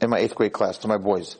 in 0.00 0.08
my 0.08 0.18
eighth 0.18 0.34
grade 0.34 0.52
class 0.52 0.78
to 0.78 0.88
my 0.88 0.96
boys. 0.96 1.36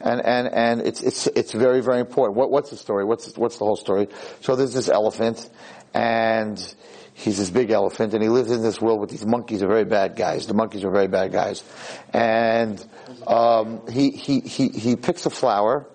And, 0.00 0.24
and, 0.24 0.46
and 0.46 0.80
it's, 0.82 1.02
it's, 1.02 1.26
it's 1.26 1.52
very, 1.52 1.80
very 1.80 1.98
important. 1.98 2.36
What, 2.36 2.52
what's 2.52 2.70
the 2.70 2.76
story? 2.76 3.04
What's, 3.04 3.36
what's 3.36 3.58
the 3.58 3.64
whole 3.64 3.76
story? 3.76 4.06
So 4.42 4.54
there's 4.54 4.74
this 4.74 4.88
elephant 4.88 5.50
and 5.92 6.74
he's 7.18 7.36
this 7.36 7.50
big 7.50 7.70
elephant 7.70 8.14
and 8.14 8.22
he 8.22 8.28
lives 8.28 8.50
in 8.50 8.62
this 8.62 8.80
world 8.80 9.00
with 9.00 9.10
these 9.10 9.26
monkeys 9.26 9.62
are 9.62 9.68
very 9.68 9.84
bad 9.84 10.14
guys. 10.14 10.46
The 10.46 10.54
monkeys 10.54 10.84
are 10.84 10.90
very 10.90 11.08
bad 11.08 11.32
guys. 11.32 11.64
And, 12.12 12.84
um, 13.26 13.82
he, 13.90 14.10
he, 14.10 14.40
he, 14.40 14.68
he 14.68 14.96
picks 14.96 15.26
a 15.26 15.30
flower, 15.30 15.88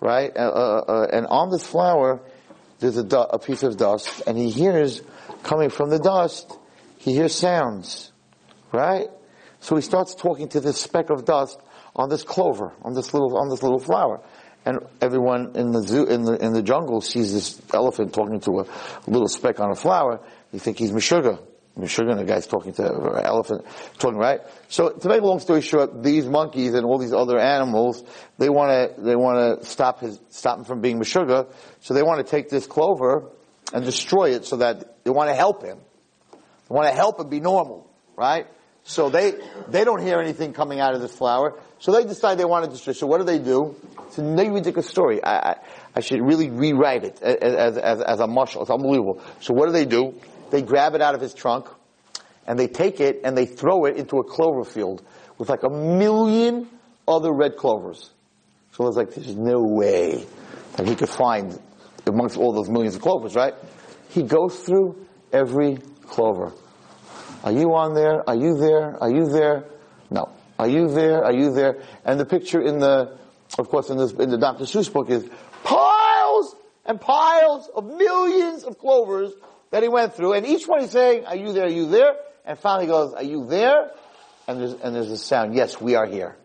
right? 0.00 0.30
Uh, 0.36 0.40
uh, 0.40 0.84
uh, 0.88 1.06
and 1.12 1.26
on 1.26 1.50
this 1.50 1.66
flower, 1.66 2.20
there's 2.78 2.96
a, 2.96 3.02
du- 3.02 3.18
a 3.18 3.40
piece 3.40 3.64
of 3.64 3.76
dust, 3.76 4.22
and 4.26 4.38
he 4.38 4.50
hears 4.50 5.02
coming 5.42 5.68
from 5.68 5.90
the 5.90 5.98
dust, 5.98 6.56
he 6.98 7.12
hears 7.12 7.34
sounds, 7.34 8.12
right? 8.72 9.08
So 9.58 9.74
he 9.74 9.82
starts 9.82 10.14
talking 10.14 10.48
to 10.50 10.60
this 10.60 10.80
speck 10.80 11.10
of 11.10 11.24
dust 11.24 11.58
on 11.96 12.08
this 12.08 12.22
clover, 12.22 12.72
on 12.82 12.94
this 12.94 13.12
little, 13.12 13.36
on 13.36 13.48
this 13.48 13.64
little 13.64 13.80
flower. 13.80 14.20
And 14.64 14.80
everyone 15.00 15.56
in 15.56 15.72
the 15.72 15.82
zoo, 15.82 16.04
in 16.04 16.22
the, 16.22 16.34
in 16.34 16.52
the 16.52 16.62
jungle 16.62 17.00
sees 17.00 17.32
this 17.32 17.60
elephant 17.72 18.12
talking 18.12 18.40
to 18.40 18.60
a 18.60 18.66
little 19.06 19.28
speck 19.28 19.60
on 19.60 19.70
a 19.70 19.74
flower. 19.74 20.20
They 20.52 20.58
think 20.58 20.78
he's 20.78 20.92
Meshuggah. 20.92 21.40
Meshuggah, 21.78 22.16
the 22.16 22.24
guy's 22.24 22.46
talking 22.46 22.72
to 22.72 22.84
an 22.84 23.24
elephant, 23.24 23.64
talking, 23.98 24.18
right? 24.18 24.40
So 24.68 24.90
to 24.90 25.08
make 25.08 25.20
a 25.20 25.24
long 25.24 25.38
story 25.38 25.60
short, 25.60 26.02
these 26.02 26.26
monkeys 26.26 26.74
and 26.74 26.84
all 26.84 26.98
these 26.98 27.12
other 27.12 27.38
animals, 27.38 28.02
they 28.36 28.48
wanna, 28.48 28.88
they 28.98 29.14
wanna 29.14 29.62
stop 29.64 30.00
his, 30.00 30.18
stop 30.30 30.58
him 30.58 30.64
from 30.64 30.80
being 30.80 30.98
Meshuggah. 30.98 31.52
So 31.80 31.94
they 31.94 32.02
wanna 32.02 32.24
take 32.24 32.48
this 32.48 32.66
clover 32.66 33.30
and 33.72 33.84
destroy 33.84 34.30
it 34.30 34.44
so 34.44 34.56
that 34.56 35.04
they 35.04 35.10
wanna 35.10 35.34
help 35.34 35.62
him. 35.62 35.78
They 36.32 36.74
wanna 36.74 36.92
help 36.92 37.20
him 37.20 37.28
be 37.28 37.40
normal, 37.40 37.88
right? 38.16 38.46
So 38.88 39.10
they, 39.10 39.34
they 39.68 39.84
don't 39.84 40.00
hear 40.00 40.18
anything 40.18 40.54
coming 40.54 40.80
out 40.80 40.94
of 40.94 41.02
this 41.02 41.14
flower. 41.14 41.60
So 41.78 41.92
they 41.92 42.04
decide 42.04 42.38
they 42.38 42.46
want 42.46 42.64
to 42.64 42.70
destroy. 42.70 42.92
It. 42.92 42.96
So 42.96 43.06
what 43.06 43.18
do 43.18 43.24
they 43.24 43.38
do? 43.38 43.76
It's 44.06 44.18
a 44.18 44.22
ridiculous 44.22 44.88
story. 44.88 45.22
I, 45.22 45.50
I, 45.50 45.56
I 45.96 46.00
should 46.00 46.22
really 46.22 46.48
rewrite 46.48 47.04
it 47.04 47.20
as, 47.20 47.76
as, 47.76 48.00
as 48.00 48.20
a 48.20 48.26
mashal. 48.26 48.62
It's 48.62 48.70
unbelievable. 48.70 49.20
So 49.40 49.52
what 49.52 49.66
do 49.66 49.72
they 49.72 49.84
do? 49.84 50.18
They 50.50 50.62
grab 50.62 50.94
it 50.94 51.02
out 51.02 51.14
of 51.14 51.20
his 51.20 51.34
trunk 51.34 51.68
and 52.46 52.58
they 52.58 52.66
take 52.66 53.00
it 53.00 53.20
and 53.24 53.36
they 53.36 53.46
throw 53.46 53.84
it 53.84 53.96
into 53.96 54.18
a 54.18 54.24
clover 54.24 54.64
field 54.64 55.02
with 55.36 55.48
like 55.48 55.62
a 55.62 55.70
million 55.70 56.68
other 57.06 57.32
red 57.32 57.56
clovers. 57.56 58.10
So 58.72 58.86
it's 58.86 58.96
like, 58.96 59.14
there's 59.14 59.36
no 59.36 59.62
way 59.62 60.24
that 60.76 60.86
he 60.86 60.94
could 60.94 61.08
find 61.08 61.58
amongst 62.06 62.36
all 62.36 62.52
those 62.52 62.70
millions 62.70 62.94
of 62.94 63.02
clovers, 63.02 63.34
right? 63.34 63.54
He 64.10 64.22
goes 64.22 64.58
through 64.60 65.06
every 65.32 65.78
clover. 66.06 66.52
Are 67.44 67.52
you 67.52 67.74
on 67.74 67.94
there? 67.94 68.28
Are 68.28 68.36
you 68.36 68.56
there? 68.56 68.96
Are 69.02 69.10
you 69.10 69.26
there? 69.26 69.64
No. 70.10 70.32
Are 70.58 70.68
you 70.68 70.88
there? 70.88 71.24
Are 71.24 71.32
you 71.32 71.52
there? 71.52 71.82
And 72.04 72.18
the 72.18 72.24
picture 72.24 72.60
in 72.60 72.78
the, 72.78 73.16
of 73.58 73.68
course, 73.68 73.90
in, 73.90 73.98
this, 73.98 74.12
in 74.12 74.30
the 74.30 74.38
Dr. 74.38 74.64
Seuss 74.64 74.92
book 74.92 75.10
is 75.10 75.28
piles 75.62 76.56
and 76.84 77.00
piles 77.00 77.68
of 77.74 77.84
millions 77.84 78.64
of 78.64 78.78
clovers 78.78 79.32
that 79.70 79.82
he 79.82 79.88
went 79.88 80.14
through, 80.14 80.34
and 80.34 80.46
each 80.46 80.66
one 80.66 80.80
he's 80.80 80.90
saying, 80.90 81.26
"Are 81.26 81.36
you 81.36 81.52
there? 81.52 81.66
Are 81.66 81.70
you 81.70 81.86
there?" 81.88 82.14
And 82.44 82.58
finally 82.58 82.86
goes, 82.86 83.14
"Are 83.14 83.22
you 83.22 83.46
there?" 83.46 83.90
And 84.46 84.60
there's 84.60 84.72
and 84.72 84.94
there's 84.94 85.10
a 85.10 85.16
sound, 85.16 85.54
"Yes, 85.54 85.80
we 85.80 85.94
are 85.94 86.06
here." 86.06 86.36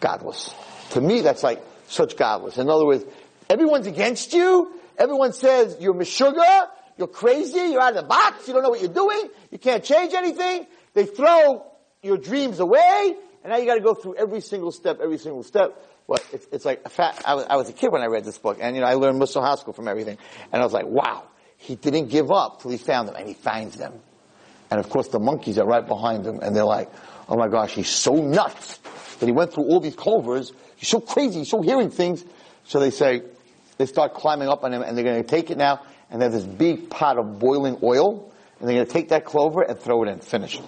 Godless. 0.00 0.54
To 0.90 1.00
me, 1.00 1.20
that's 1.20 1.42
like 1.42 1.62
such 1.88 2.16
godless. 2.16 2.58
In 2.58 2.68
other 2.68 2.86
words, 2.86 3.04
everyone's 3.48 3.86
against 3.86 4.32
you. 4.32 4.72
Everyone 4.98 5.32
says 5.32 5.76
you're 5.80 5.94
Meshuggah, 5.94 6.68
you're 6.98 7.08
crazy, 7.08 7.72
you're 7.72 7.80
out 7.80 7.96
of 7.96 8.02
the 8.02 8.08
box, 8.08 8.46
you 8.46 8.54
don't 8.54 8.62
know 8.62 8.68
what 8.68 8.80
you're 8.80 8.92
doing, 8.92 9.30
you 9.50 9.58
can't 9.58 9.82
change 9.82 10.12
anything. 10.12 10.66
They 10.92 11.06
throw 11.06 11.64
your 12.02 12.18
dreams 12.18 12.60
away, 12.60 13.16
and 13.42 13.50
now 13.50 13.56
you 13.56 13.66
got 13.66 13.76
to 13.76 13.80
go 13.80 13.94
through 13.94 14.16
every 14.16 14.42
single 14.42 14.72
step, 14.72 15.00
every 15.02 15.18
single 15.18 15.42
step. 15.42 15.74
What 16.06 16.24
it's, 16.32 16.46
it's 16.52 16.64
like 16.64 16.82
a 16.84 17.14
I 17.24 17.34
was, 17.34 17.46
I 17.48 17.56
was 17.56 17.70
a 17.70 17.72
kid 17.72 17.92
when 17.92 18.02
I 18.02 18.06
read 18.06 18.24
this 18.24 18.36
book, 18.36 18.58
and 18.60 18.76
you 18.76 18.82
know 18.82 18.88
I 18.88 18.94
learned 18.94 19.20
Mussar 19.20 19.42
Haskell 19.42 19.72
from 19.72 19.88
everything, 19.88 20.18
and 20.52 20.60
I 20.60 20.64
was 20.64 20.72
like, 20.72 20.86
wow, 20.86 21.24
he 21.60 21.76
didn't 21.76 22.08
give 22.08 22.30
up 22.32 22.62
till 22.62 22.70
he 22.70 22.78
found 22.78 23.06
them, 23.08 23.14
and 23.16 23.28
he 23.28 23.34
finds 23.34 23.76
them, 23.76 23.92
and 24.70 24.80
of 24.80 24.88
course 24.88 25.08
the 25.08 25.20
monkeys 25.20 25.58
are 25.58 25.66
right 25.66 25.86
behind 25.86 26.26
him, 26.26 26.40
and 26.40 26.56
they're 26.56 26.64
like, 26.64 26.90
oh 27.28 27.36
my 27.36 27.48
gosh, 27.48 27.74
he's 27.74 27.88
so 27.88 28.14
nuts 28.14 28.78
that 29.20 29.26
he 29.26 29.32
went 29.32 29.52
through 29.52 29.64
all 29.64 29.78
these 29.78 29.94
clovers. 29.94 30.52
He's 30.76 30.88
so 30.88 31.00
crazy, 31.00 31.40
he's 31.40 31.50
so 31.50 31.60
hearing 31.60 31.90
things. 31.90 32.24
So 32.64 32.80
they 32.80 32.90
say, 32.90 33.22
they 33.76 33.86
start 33.86 34.14
climbing 34.14 34.48
up 34.48 34.64
on 34.64 34.72
him, 34.72 34.82
and 34.82 34.96
they're 34.96 35.04
going 35.04 35.22
to 35.22 35.28
take 35.28 35.50
it 35.50 35.58
now, 35.58 35.82
and 36.10 36.20
there's 36.20 36.32
this 36.32 36.44
big 36.44 36.90
pot 36.90 37.18
of 37.18 37.38
boiling 37.38 37.78
oil, 37.82 38.32
and 38.58 38.68
they're 38.68 38.76
going 38.76 38.86
to 38.86 38.92
take 38.92 39.10
that 39.10 39.24
clover 39.24 39.62
and 39.62 39.78
throw 39.78 40.02
it 40.02 40.08
in, 40.08 40.18
finished. 40.20 40.62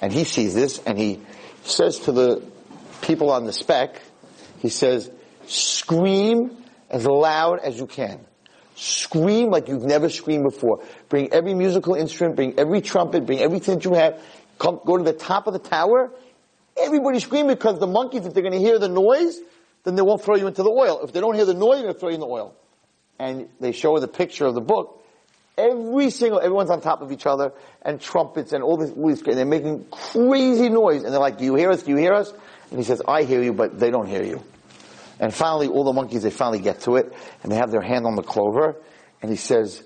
And 0.00 0.12
he 0.12 0.24
sees 0.24 0.54
this, 0.54 0.80
and 0.86 0.98
he 0.98 1.20
says 1.62 2.00
to 2.00 2.12
the 2.12 2.42
people 3.02 3.30
on 3.30 3.44
the 3.44 3.52
speck, 3.52 4.00
he 4.60 4.70
says, 4.70 5.10
scream 5.46 6.56
as 6.90 7.06
loud 7.06 7.60
as 7.60 7.78
you 7.78 7.86
can. 7.86 8.24
Scream 8.78 9.50
like 9.50 9.66
you've 9.66 9.82
never 9.82 10.08
screamed 10.08 10.44
before. 10.44 10.84
Bring 11.08 11.32
every 11.32 11.52
musical 11.52 11.94
instrument, 11.94 12.36
bring 12.36 12.60
every 12.60 12.80
trumpet, 12.80 13.26
bring 13.26 13.40
everything 13.40 13.74
that 13.74 13.84
you 13.84 13.94
have. 13.94 14.22
Come, 14.60 14.78
go 14.86 14.96
to 14.96 15.02
the 15.02 15.12
top 15.12 15.48
of 15.48 15.52
the 15.52 15.58
tower. 15.58 16.12
Everybody 16.76 17.18
scream 17.18 17.48
because 17.48 17.80
the 17.80 17.88
monkeys, 17.88 18.24
if 18.24 18.34
they're 18.34 18.42
going 18.44 18.52
to 18.52 18.60
hear 18.60 18.78
the 18.78 18.88
noise, 18.88 19.40
then 19.82 19.96
they 19.96 20.02
won't 20.02 20.22
throw 20.22 20.36
you 20.36 20.46
into 20.46 20.62
the 20.62 20.70
oil. 20.70 21.00
If 21.02 21.12
they 21.12 21.20
don't 21.20 21.34
hear 21.34 21.44
the 21.44 21.54
noise, 21.54 21.78
they're 21.78 21.82
going 21.82 21.94
to 21.94 21.98
throw 21.98 22.08
you 22.10 22.14
in 22.14 22.20
the 22.20 22.28
oil. 22.28 22.54
And 23.18 23.48
they 23.58 23.72
show 23.72 23.98
the 23.98 24.06
picture 24.06 24.46
of 24.46 24.54
the 24.54 24.60
book. 24.60 25.04
Every 25.56 26.10
single, 26.10 26.38
everyone's 26.38 26.70
on 26.70 26.80
top 26.80 27.02
of 27.02 27.10
each 27.10 27.26
other, 27.26 27.52
and 27.82 28.00
trumpets 28.00 28.52
and 28.52 28.62
all 28.62 28.76
this, 28.76 28.92
all 28.92 29.08
this 29.08 29.22
and 29.22 29.36
they're 29.36 29.44
making 29.44 29.86
crazy 29.90 30.68
noise. 30.68 31.02
And 31.02 31.12
they're 31.12 31.18
like, 31.18 31.38
do 31.38 31.44
you 31.44 31.56
hear 31.56 31.72
us? 31.72 31.82
Do 31.82 31.90
you 31.90 31.96
hear 31.96 32.12
us? 32.12 32.32
And 32.70 32.78
he 32.78 32.84
says, 32.84 33.02
I 33.08 33.24
hear 33.24 33.42
you, 33.42 33.52
but 33.52 33.80
they 33.80 33.90
don't 33.90 34.06
hear 34.06 34.22
you. 34.22 34.44
And 35.20 35.34
finally, 35.34 35.68
all 35.68 35.84
the 35.84 35.92
monkeys, 35.92 36.22
they 36.22 36.30
finally 36.30 36.60
get 36.60 36.80
to 36.82 36.96
it, 36.96 37.12
and 37.42 37.50
they 37.50 37.56
have 37.56 37.70
their 37.70 37.82
hand 37.82 38.06
on 38.06 38.14
the 38.14 38.22
clover, 38.22 38.76
and 39.20 39.30
he 39.30 39.36
says, 39.36 39.82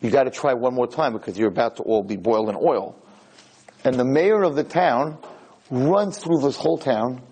you 0.00 0.10
gotta 0.10 0.30
try 0.30 0.54
one 0.54 0.74
more 0.74 0.86
time 0.86 1.12
because 1.12 1.38
you're 1.38 1.48
about 1.48 1.76
to 1.76 1.82
all 1.82 2.02
be 2.02 2.16
boiled 2.16 2.48
in 2.48 2.56
oil. 2.56 2.96
And 3.84 3.94
the 3.94 4.04
mayor 4.04 4.42
of 4.42 4.56
the 4.56 4.64
town 4.64 5.18
runs 5.70 6.18
through 6.18 6.40
this 6.40 6.56
whole 6.56 6.78
town, 6.78 7.22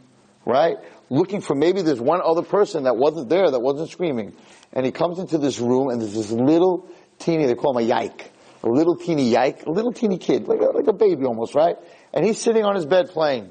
right? 0.45 0.77
Looking 1.11 1.41
for 1.41 1.55
maybe 1.55 1.83
there's 1.83 2.01
one 2.01 2.21
other 2.23 2.43
person 2.43 2.85
that 2.85 2.97
wasn't 2.97 3.29
there, 3.29 3.51
that 3.51 3.61
wasn't 3.61 3.91
screaming. 3.91 4.35
And 4.73 4.85
he 4.85 4.93
comes 4.93 5.19
into 5.19 5.39
this 5.39 5.59
room 5.59 5.89
and 5.89 6.01
there's 6.01 6.15
this 6.15 6.31
little 6.31 6.89
teeny, 7.19 7.47
they 7.47 7.55
call 7.55 7.77
him 7.77 7.85
a 7.85 7.87
yike. 7.87 8.33
A 8.63 8.69
little 8.69 8.97
teeny 8.97 9.31
yike, 9.31 9.65
a 9.67 9.71
little 9.71 9.93
teeny 9.93 10.19
kid, 10.19 10.49
like 10.49 10.61
a, 10.61 10.77
like 10.77 10.87
a 10.87 10.93
baby 10.93 11.25
almost, 11.25 11.55
right? 11.55 11.77
And 12.13 12.25
he's 12.25 12.39
sitting 12.39 12.65
on 12.65 12.75
his 12.75 12.85
bed 12.85 13.09
playing. 13.09 13.51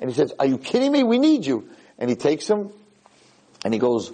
And 0.00 0.10
he 0.10 0.16
says, 0.16 0.32
are 0.38 0.46
you 0.46 0.58
kidding 0.58 0.90
me? 0.90 1.02
We 1.04 1.18
need 1.18 1.44
you. 1.44 1.68
And 1.98 2.08
he 2.08 2.16
takes 2.16 2.48
him 2.48 2.72
and 3.68 3.74
he 3.74 3.78
goes 3.78 4.10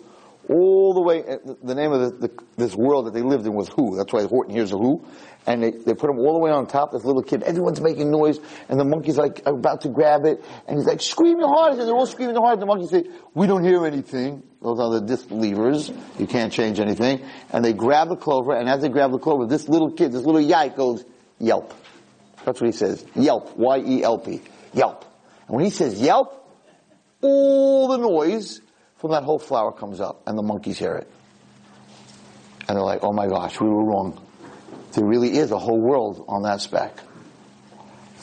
all 0.48 0.94
the 0.94 1.00
way, 1.00 1.22
the 1.62 1.76
name 1.76 1.92
of 1.92 2.00
the, 2.00 2.26
the, 2.26 2.44
this 2.56 2.74
world 2.74 3.06
that 3.06 3.14
they 3.14 3.22
lived 3.22 3.46
in 3.46 3.54
was 3.54 3.68
Who. 3.68 3.96
That's 3.96 4.12
why 4.12 4.24
Horton 4.24 4.52
hears 4.52 4.72
a 4.72 4.76
Who. 4.76 5.06
And 5.46 5.62
they, 5.62 5.70
they 5.70 5.94
put 5.94 6.10
him 6.10 6.18
all 6.18 6.32
the 6.32 6.40
way 6.40 6.50
on 6.50 6.66
top, 6.66 6.90
this 6.90 7.04
little 7.04 7.22
kid. 7.22 7.44
Everyone's 7.44 7.80
making 7.80 8.10
noise, 8.10 8.40
and 8.68 8.80
the 8.80 8.84
monkey's 8.84 9.16
like 9.16 9.42
about 9.46 9.82
to 9.82 9.90
grab 9.90 10.24
it, 10.24 10.44
and 10.66 10.76
he's 10.76 10.88
like 10.88 11.00
screaming 11.00 11.46
hard, 11.46 11.78
and 11.78 11.82
they're 11.82 11.94
all 11.94 12.04
screaming 12.04 12.34
hard, 12.34 12.58
the 12.58 12.66
monkeys 12.66 12.90
say, 12.90 13.04
we 13.32 13.46
don't 13.46 13.62
hear 13.62 13.86
anything. 13.86 14.42
Those 14.60 14.80
are 14.80 14.98
the 14.98 15.06
disbelievers. 15.06 15.92
You 16.18 16.26
can't 16.26 16.52
change 16.52 16.80
anything. 16.80 17.24
And 17.52 17.64
they 17.64 17.72
grab 17.72 18.08
the 18.08 18.16
clover, 18.16 18.56
and 18.56 18.68
as 18.68 18.82
they 18.82 18.88
grab 18.88 19.12
the 19.12 19.20
clover, 19.20 19.46
this 19.46 19.68
little 19.68 19.92
kid, 19.92 20.10
this 20.10 20.24
little 20.24 20.40
yike 20.40 20.76
goes, 20.76 21.04
yelp. 21.38 21.72
That's 22.44 22.60
what 22.60 22.66
he 22.66 22.76
says. 22.76 23.06
Yelp. 23.14 23.56
Y-E-L-P. 23.56 24.42
Yelp. 24.74 25.04
And 25.46 25.56
when 25.56 25.64
he 25.64 25.70
says 25.70 26.00
yelp, 26.00 26.40
all 27.22 27.88
the 27.88 27.98
noise 27.98 28.60
from 29.04 29.10
that 29.10 29.24
whole 29.24 29.38
flower 29.38 29.70
comes 29.70 30.00
up, 30.00 30.22
and 30.26 30.38
the 30.38 30.42
monkeys 30.42 30.78
hear 30.78 30.94
it. 30.94 31.10
And 32.66 32.78
they're 32.78 32.82
like, 32.82 33.00
oh 33.02 33.12
my 33.12 33.26
gosh, 33.26 33.60
we 33.60 33.68
were 33.68 33.84
wrong. 33.84 34.18
There 34.92 35.04
really 35.04 35.36
is 35.36 35.50
a 35.50 35.58
whole 35.58 35.78
world 35.78 36.24
on 36.26 36.44
that 36.44 36.62
speck. 36.62 36.96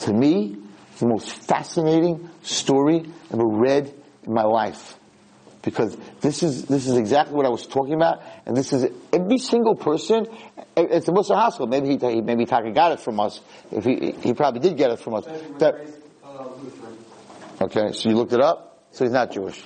To 0.00 0.12
me, 0.12 0.56
it's 0.90 0.98
the 0.98 1.06
most 1.06 1.30
fascinating 1.46 2.28
story 2.42 3.04
I've 3.26 3.34
ever 3.34 3.46
read 3.46 3.94
in 4.24 4.34
my 4.34 4.42
life. 4.42 4.96
Because 5.62 5.96
this 6.20 6.42
is, 6.42 6.64
this 6.64 6.88
is 6.88 6.96
exactly 6.96 7.36
what 7.36 7.46
I 7.46 7.50
was 7.50 7.64
talking 7.64 7.94
about, 7.94 8.20
and 8.44 8.56
this 8.56 8.72
is 8.72 8.88
every 9.12 9.38
single 9.38 9.76
person, 9.76 10.26
eh, 10.76 10.82
it's 10.90 11.06
a 11.06 11.12
Mussar 11.12 11.36
Haskell, 11.36 11.68
maybe 11.68 11.96
he, 11.96 12.20
maybe 12.22 12.44
Taka 12.44 12.72
got 12.72 12.90
it 12.90 12.98
from 12.98 13.20
us, 13.20 13.40
if 13.70 13.84
he, 13.84 14.16
he 14.20 14.34
probably 14.34 14.58
did 14.58 14.76
get 14.76 14.90
it 14.90 14.98
from 14.98 15.14
us. 15.14 15.26
That, 15.60 15.74
okay, 17.60 17.92
so 17.92 18.08
you 18.08 18.16
looked 18.16 18.32
it 18.32 18.40
up? 18.40 18.88
So 18.90 19.04
he's 19.04 19.12
not 19.12 19.30
Jewish. 19.30 19.62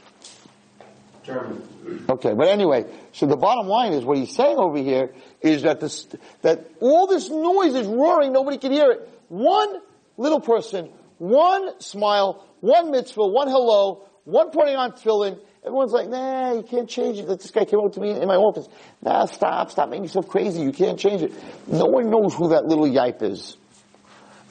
German. 1.26 2.06
Okay, 2.08 2.34
but 2.34 2.48
anyway, 2.48 2.84
so 3.12 3.26
the 3.26 3.36
bottom 3.36 3.66
line 3.66 3.92
is 3.92 4.04
what 4.04 4.16
he's 4.16 4.34
saying 4.34 4.56
over 4.56 4.78
here 4.78 5.12
is 5.40 5.62
that 5.62 5.80
this, 5.80 6.06
that 6.42 6.70
all 6.80 7.06
this 7.06 7.28
noise 7.28 7.74
is 7.74 7.86
roaring, 7.86 8.32
nobody 8.32 8.58
can 8.58 8.72
hear 8.72 8.92
it. 8.92 9.08
One 9.28 9.80
little 10.16 10.40
person, 10.40 10.90
one 11.18 11.80
smile, 11.80 12.46
one 12.60 12.92
mitzvah, 12.92 13.26
one 13.26 13.48
hello, 13.48 14.08
one 14.24 14.50
putting 14.50 14.76
on 14.76 14.92
tefillin, 14.92 15.40
everyone's 15.64 15.92
like, 15.92 16.08
nah, 16.08 16.54
you 16.54 16.62
can't 16.62 16.88
change 16.88 17.18
it. 17.18 17.26
This 17.26 17.50
guy 17.50 17.64
came 17.64 17.80
up 17.80 17.92
to 17.94 18.00
me 18.00 18.10
in 18.10 18.28
my 18.28 18.36
office. 18.36 18.68
Nah, 19.02 19.26
stop, 19.26 19.72
stop 19.72 19.88
making 19.88 20.04
yourself 20.04 20.28
crazy. 20.28 20.62
You 20.62 20.72
can't 20.72 20.98
change 20.98 21.22
it. 21.22 21.32
No 21.66 21.86
one 21.86 22.08
knows 22.08 22.34
who 22.34 22.50
that 22.50 22.66
little 22.66 22.86
yipe 22.86 23.22
is. 23.22 23.56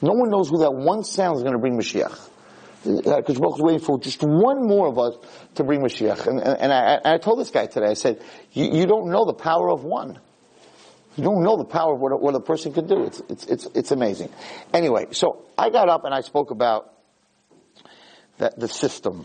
No 0.02 0.12
one 0.12 0.28
knows 0.28 0.50
who 0.50 0.58
that 0.58 0.72
one 0.74 1.04
sound 1.04 1.38
is 1.38 1.42
going 1.42 1.54
to 1.54 1.58
bring 1.58 1.78
Mashiach 1.78 2.30
because 2.84 3.36
is 3.36 3.40
waiting 3.40 3.80
for 3.80 3.98
just 3.98 4.22
one 4.22 4.66
more 4.66 4.86
of 4.86 4.98
us 4.98 5.16
to 5.56 5.64
bring 5.64 5.80
Mashiach. 5.80 6.26
And, 6.26 6.40
and, 6.40 6.60
and 6.60 6.72
I, 6.72 7.00
I, 7.04 7.18
told 7.18 7.40
this 7.40 7.50
guy 7.50 7.66
today, 7.66 7.86
I 7.86 7.94
said, 7.94 8.22
you, 8.52 8.86
don't 8.86 9.10
know 9.10 9.24
the 9.24 9.34
power 9.34 9.70
of 9.70 9.82
one. 9.84 10.20
You 11.16 11.24
don't 11.24 11.42
know 11.42 11.56
the 11.56 11.64
power 11.64 11.94
of 11.94 12.00
what 12.00 12.12
a, 12.12 12.16
what 12.16 12.34
a 12.34 12.40
person 12.40 12.72
can 12.72 12.86
do. 12.86 13.04
It's, 13.04 13.22
it's, 13.28 13.46
it's, 13.46 13.66
it's 13.74 13.90
amazing. 13.90 14.30
Anyway, 14.72 15.08
so 15.12 15.44
I 15.56 15.70
got 15.70 15.88
up 15.88 16.04
and 16.04 16.14
I 16.14 16.20
spoke 16.20 16.50
about 16.50 16.92
that, 18.38 18.58
the 18.58 18.68
system. 18.68 19.24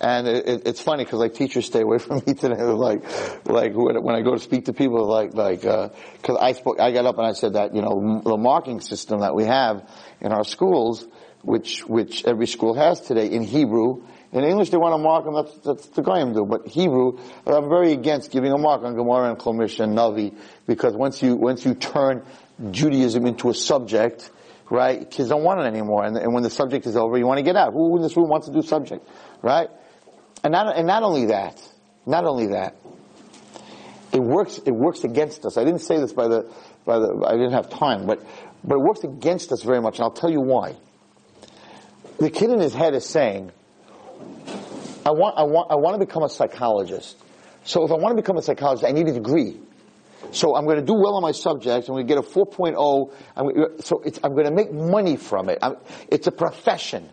And 0.00 0.28
it, 0.28 0.46
it, 0.46 0.62
it's 0.66 0.80
funny 0.80 1.04
because 1.04 1.18
like 1.18 1.34
teachers 1.34 1.66
stay 1.66 1.80
away 1.80 1.98
from 1.98 2.22
me 2.26 2.34
today. 2.34 2.62
like, 2.62 3.02
like 3.46 3.72
when, 3.74 4.02
when 4.02 4.14
I 4.14 4.20
go 4.20 4.34
to 4.34 4.40
speak 4.40 4.66
to 4.66 4.72
people, 4.72 5.06
like, 5.06 5.34
like, 5.34 5.64
uh, 5.64 5.88
cause 6.22 6.36
I 6.40 6.52
spoke, 6.52 6.80
I 6.80 6.92
got 6.92 7.06
up 7.06 7.18
and 7.18 7.26
I 7.26 7.32
said 7.32 7.54
that, 7.54 7.74
you 7.74 7.82
know, 7.82 8.20
the 8.24 8.36
marking 8.36 8.80
system 8.80 9.20
that 9.20 9.34
we 9.34 9.44
have 9.44 9.88
in 10.20 10.32
our 10.32 10.44
schools, 10.44 11.06
which 11.42 11.80
which 11.86 12.24
every 12.24 12.46
school 12.46 12.74
has 12.74 13.00
today 13.00 13.26
in 13.26 13.42
Hebrew. 13.42 14.02
In 14.30 14.44
English, 14.44 14.68
they 14.70 14.76
want 14.76 14.92
to 14.92 14.98
mark 14.98 15.24
them. 15.24 15.34
That's, 15.34 15.58
that's 15.64 15.86
the 15.96 16.02
Goyim 16.02 16.34
do. 16.34 16.44
But 16.44 16.66
Hebrew, 16.66 17.18
I'm 17.46 17.70
very 17.70 17.92
against 17.92 18.30
giving 18.30 18.52
a 18.52 18.58
mark 18.58 18.82
on 18.82 18.94
Gemara 18.94 19.30
and 19.30 19.38
Chumash 19.38 19.80
and 19.80 19.96
Navi 19.96 20.36
because 20.66 20.94
once 20.94 21.22
you 21.22 21.36
once 21.36 21.64
you 21.64 21.74
turn 21.74 22.22
Judaism 22.70 23.24
into 23.26 23.48
a 23.48 23.54
subject, 23.54 24.30
right? 24.68 25.10
Kids 25.10 25.30
don't 25.30 25.44
want 25.44 25.60
it 25.60 25.64
anymore. 25.64 26.04
And, 26.04 26.16
and 26.18 26.34
when 26.34 26.42
the 26.42 26.50
subject 26.50 26.86
is 26.86 26.96
over, 26.96 27.16
you 27.16 27.26
want 27.26 27.38
to 27.38 27.42
get 27.42 27.56
out. 27.56 27.72
Who 27.72 27.96
in 27.96 28.02
this 28.02 28.16
room 28.16 28.28
wants 28.28 28.48
to 28.48 28.52
do 28.52 28.60
subject, 28.60 29.08
right? 29.40 29.70
And 30.44 30.52
not 30.52 30.76
and 30.76 30.86
not 30.86 31.02
only 31.02 31.26
that, 31.26 31.60
not 32.04 32.24
only 32.24 32.48
that, 32.48 32.76
it 34.12 34.20
works. 34.20 34.58
It 34.58 34.72
works 34.72 35.04
against 35.04 35.46
us. 35.46 35.56
I 35.56 35.64
didn't 35.64 35.80
say 35.80 35.98
this 35.98 36.12
by 36.12 36.28
the 36.28 36.52
by 36.84 36.98
the. 36.98 37.24
I 37.26 37.32
didn't 37.32 37.52
have 37.52 37.70
time, 37.70 38.06
but 38.06 38.22
but 38.62 38.74
it 38.74 38.82
works 38.82 39.04
against 39.04 39.52
us 39.52 39.62
very 39.62 39.80
much, 39.80 39.96
and 39.96 40.04
I'll 40.04 40.10
tell 40.10 40.30
you 40.30 40.42
why 40.42 40.76
the 42.18 42.30
kid 42.30 42.50
in 42.50 42.60
his 42.60 42.74
head 42.74 42.94
is 42.94 43.06
saying, 43.06 43.52
I 45.06 45.12
want, 45.12 45.38
I 45.38 45.44
want, 45.44 45.70
I 45.70 45.76
want 45.76 45.98
to 45.98 46.04
become 46.04 46.22
a 46.22 46.28
psychologist. 46.28 47.16
So 47.64 47.84
if 47.84 47.90
I 47.90 47.94
want 47.94 48.16
to 48.16 48.22
become 48.22 48.36
a 48.36 48.42
psychologist, 48.42 48.84
I 48.84 48.92
need 48.92 49.08
a 49.08 49.12
degree. 49.12 49.60
So 50.32 50.56
I'm 50.56 50.64
going 50.64 50.76
to 50.76 50.84
do 50.84 50.94
well 50.94 51.14
on 51.14 51.22
my 51.22 51.32
subjects. 51.32 51.88
I'm 51.88 51.94
going 51.94 52.06
to 52.06 52.14
get 52.14 52.18
a 52.18 52.26
4.0. 52.26 53.12
I'm, 53.36 53.80
so 53.80 54.02
I'm 54.22 54.32
going 54.32 54.46
to 54.46 54.50
make 54.50 54.72
money 54.72 55.16
from 55.16 55.48
it. 55.48 55.58
I'm, 55.62 55.76
it's 56.10 56.26
a 56.26 56.32
profession. 56.32 57.08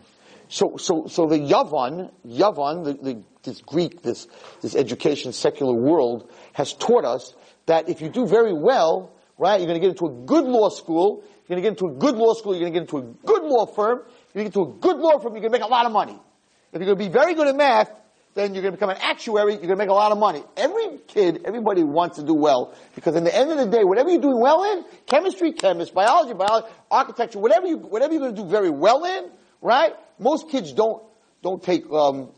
So, 0.48 0.76
so, 0.76 1.06
so 1.08 1.26
the 1.26 1.38
Yavan, 1.38 2.12
Yavan, 2.26 2.84
the, 2.84 2.92
the, 2.94 3.22
this 3.42 3.60
Greek, 3.62 4.02
this, 4.02 4.26
this 4.60 4.74
education 4.74 5.32
secular 5.32 5.74
world 5.74 6.30
has 6.52 6.72
taught 6.74 7.04
us 7.04 7.34
that 7.66 7.88
if 7.88 8.00
you 8.00 8.08
do 8.08 8.26
very 8.26 8.52
well, 8.52 9.12
right, 9.38 9.60
you're 9.60 9.68
going 9.68 9.80
to 9.80 9.86
get 9.86 9.90
into 9.90 10.06
a 10.06 10.26
good 10.26 10.44
law 10.44 10.68
school. 10.68 11.22
You're 11.48 11.58
going 11.58 11.62
to 11.62 11.70
get 11.70 11.80
into 11.80 11.94
a 11.94 11.98
good 11.98 12.16
law 12.16 12.34
school. 12.34 12.54
You're 12.54 12.68
going 12.68 12.72
to 12.72 12.80
get 12.80 12.92
into 12.92 12.98
a 12.98 13.26
good 13.26 13.42
law 13.42 13.66
firm 13.66 14.02
you 14.36 14.44
get 14.44 14.54
to 14.54 14.62
a 14.62 14.72
good 14.72 14.96
law 14.96 15.18
firm, 15.18 15.34
you 15.34 15.42
can 15.42 15.50
make 15.50 15.62
a 15.62 15.66
lot 15.66 15.86
of 15.86 15.92
money. 15.92 16.18
If 16.72 16.80
you're 16.80 16.94
going 16.94 16.98
to 16.98 17.04
be 17.04 17.10
very 17.10 17.34
good 17.34 17.46
at 17.46 17.56
math, 17.56 17.90
then 18.34 18.52
you're 18.52 18.62
going 18.62 18.74
to 18.74 18.76
become 18.76 18.90
an 18.90 18.98
actuary, 19.00 19.52
you're 19.52 19.62
going 19.62 19.78
to 19.78 19.84
make 19.84 19.88
a 19.88 19.94
lot 19.94 20.12
of 20.12 20.18
money. 20.18 20.44
Every 20.58 20.98
kid, 21.08 21.40
everybody 21.46 21.82
wants 21.82 22.16
to 22.16 22.22
do 22.22 22.34
well, 22.34 22.74
because 22.94 23.16
in 23.16 23.24
the 23.24 23.34
end 23.34 23.50
of 23.50 23.56
the 23.56 23.66
day, 23.66 23.82
whatever 23.82 24.10
you're 24.10 24.20
doing 24.20 24.38
well 24.38 24.62
in, 24.72 24.84
chemistry, 25.06 25.52
chemist, 25.52 25.94
biology, 25.94 26.34
biology, 26.34 26.68
architecture, 26.90 27.38
whatever 27.38 27.66
you, 27.66 27.78
whatever 27.78 28.12
you're 28.12 28.20
going 28.20 28.34
to 28.34 28.42
do 28.42 28.48
very 28.48 28.68
well 28.68 29.04
in, 29.04 29.30
right? 29.62 29.94
Most 30.18 30.50
kids 30.50 30.74
don't, 30.74 31.02
don't 31.42 31.62
take, 31.62 31.90
um, 31.90 32.30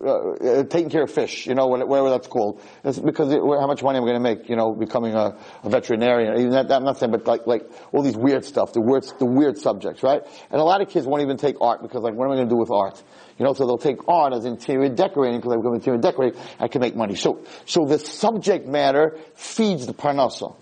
uh, 0.00 0.62
taking 0.64 0.90
care 0.90 1.02
of 1.02 1.10
fish, 1.10 1.46
you 1.46 1.54
know, 1.54 1.66
whatever 1.66 2.10
that's 2.10 2.28
called. 2.28 2.60
It's 2.84 2.98
because 2.98 3.32
it, 3.32 3.40
how 3.40 3.66
much 3.66 3.82
money 3.82 3.98
am 3.98 4.04
I 4.04 4.06
going 4.06 4.22
to 4.22 4.28
make, 4.36 4.48
you 4.48 4.54
know, 4.54 4.72
becoming 4.72 5.14
a, 5.14 5.36
a 5.64 5.68
veterinarian? 5.68 6.50
That, 6.50 6.70
I'm 6.70 6.84
not 6.84 6.98
saying, 6.98 7.10
but 7.10 7.26
like, 7.26 7.46
like 7.46 7.68
all 7.92 8.02
these 8.02 8.16
weird 8.16 8.44
stuff, 8.44 8.72
the 8.72 8.80
weird, 8.80 9.04
the 9.18 9.26
weird 9.26 9.58
subjects, 9.58 10.02
right? 10.02 10.22
And 10.50 10.60
a 10.60 10.64
lot 10.64 10.80
of 10.80 10.88
kids 10.88 11.06
won't 11.06 11.22
even 11.22 11.36
take 11.36 11.60
art 11.60 11.82
because 11.82 12.02
like, 12.02 12.14
what 12.14 12.26
am 12.26 12.32
I 12.32 12.36
going 12.36 12.48
to 12.48 12.54
do 12.54 12.58
with 12.58 12.70
art? 12.70 13.02
You 13.38 13.44
know, 13.44 13.54
so 13.54 13.66
they'll 13.66 13.78
take 13.78 14.06
art 14.08 14.32
as 14.32 14.44
interior 14.44 14.88
decorating 14.88 15.40
because 15.40 15.52
I'm 15.52 15.62
going 15.62 15.80
to 15.80 15.90
interior 15.90 16.00
decorating, 16.00 16.40
I 16.60 16.68
can 16.68 16.80
make 16.80 16.94
money. 16.94 17.16
So, 17.16 17.44
so 17.66 17.84
the 17.84 17.98
subject 17.98 18.68
matter 18.68 19.18
feeds 19.34 19.86
the 19.86 19.94
parnasa. 19.94 20.54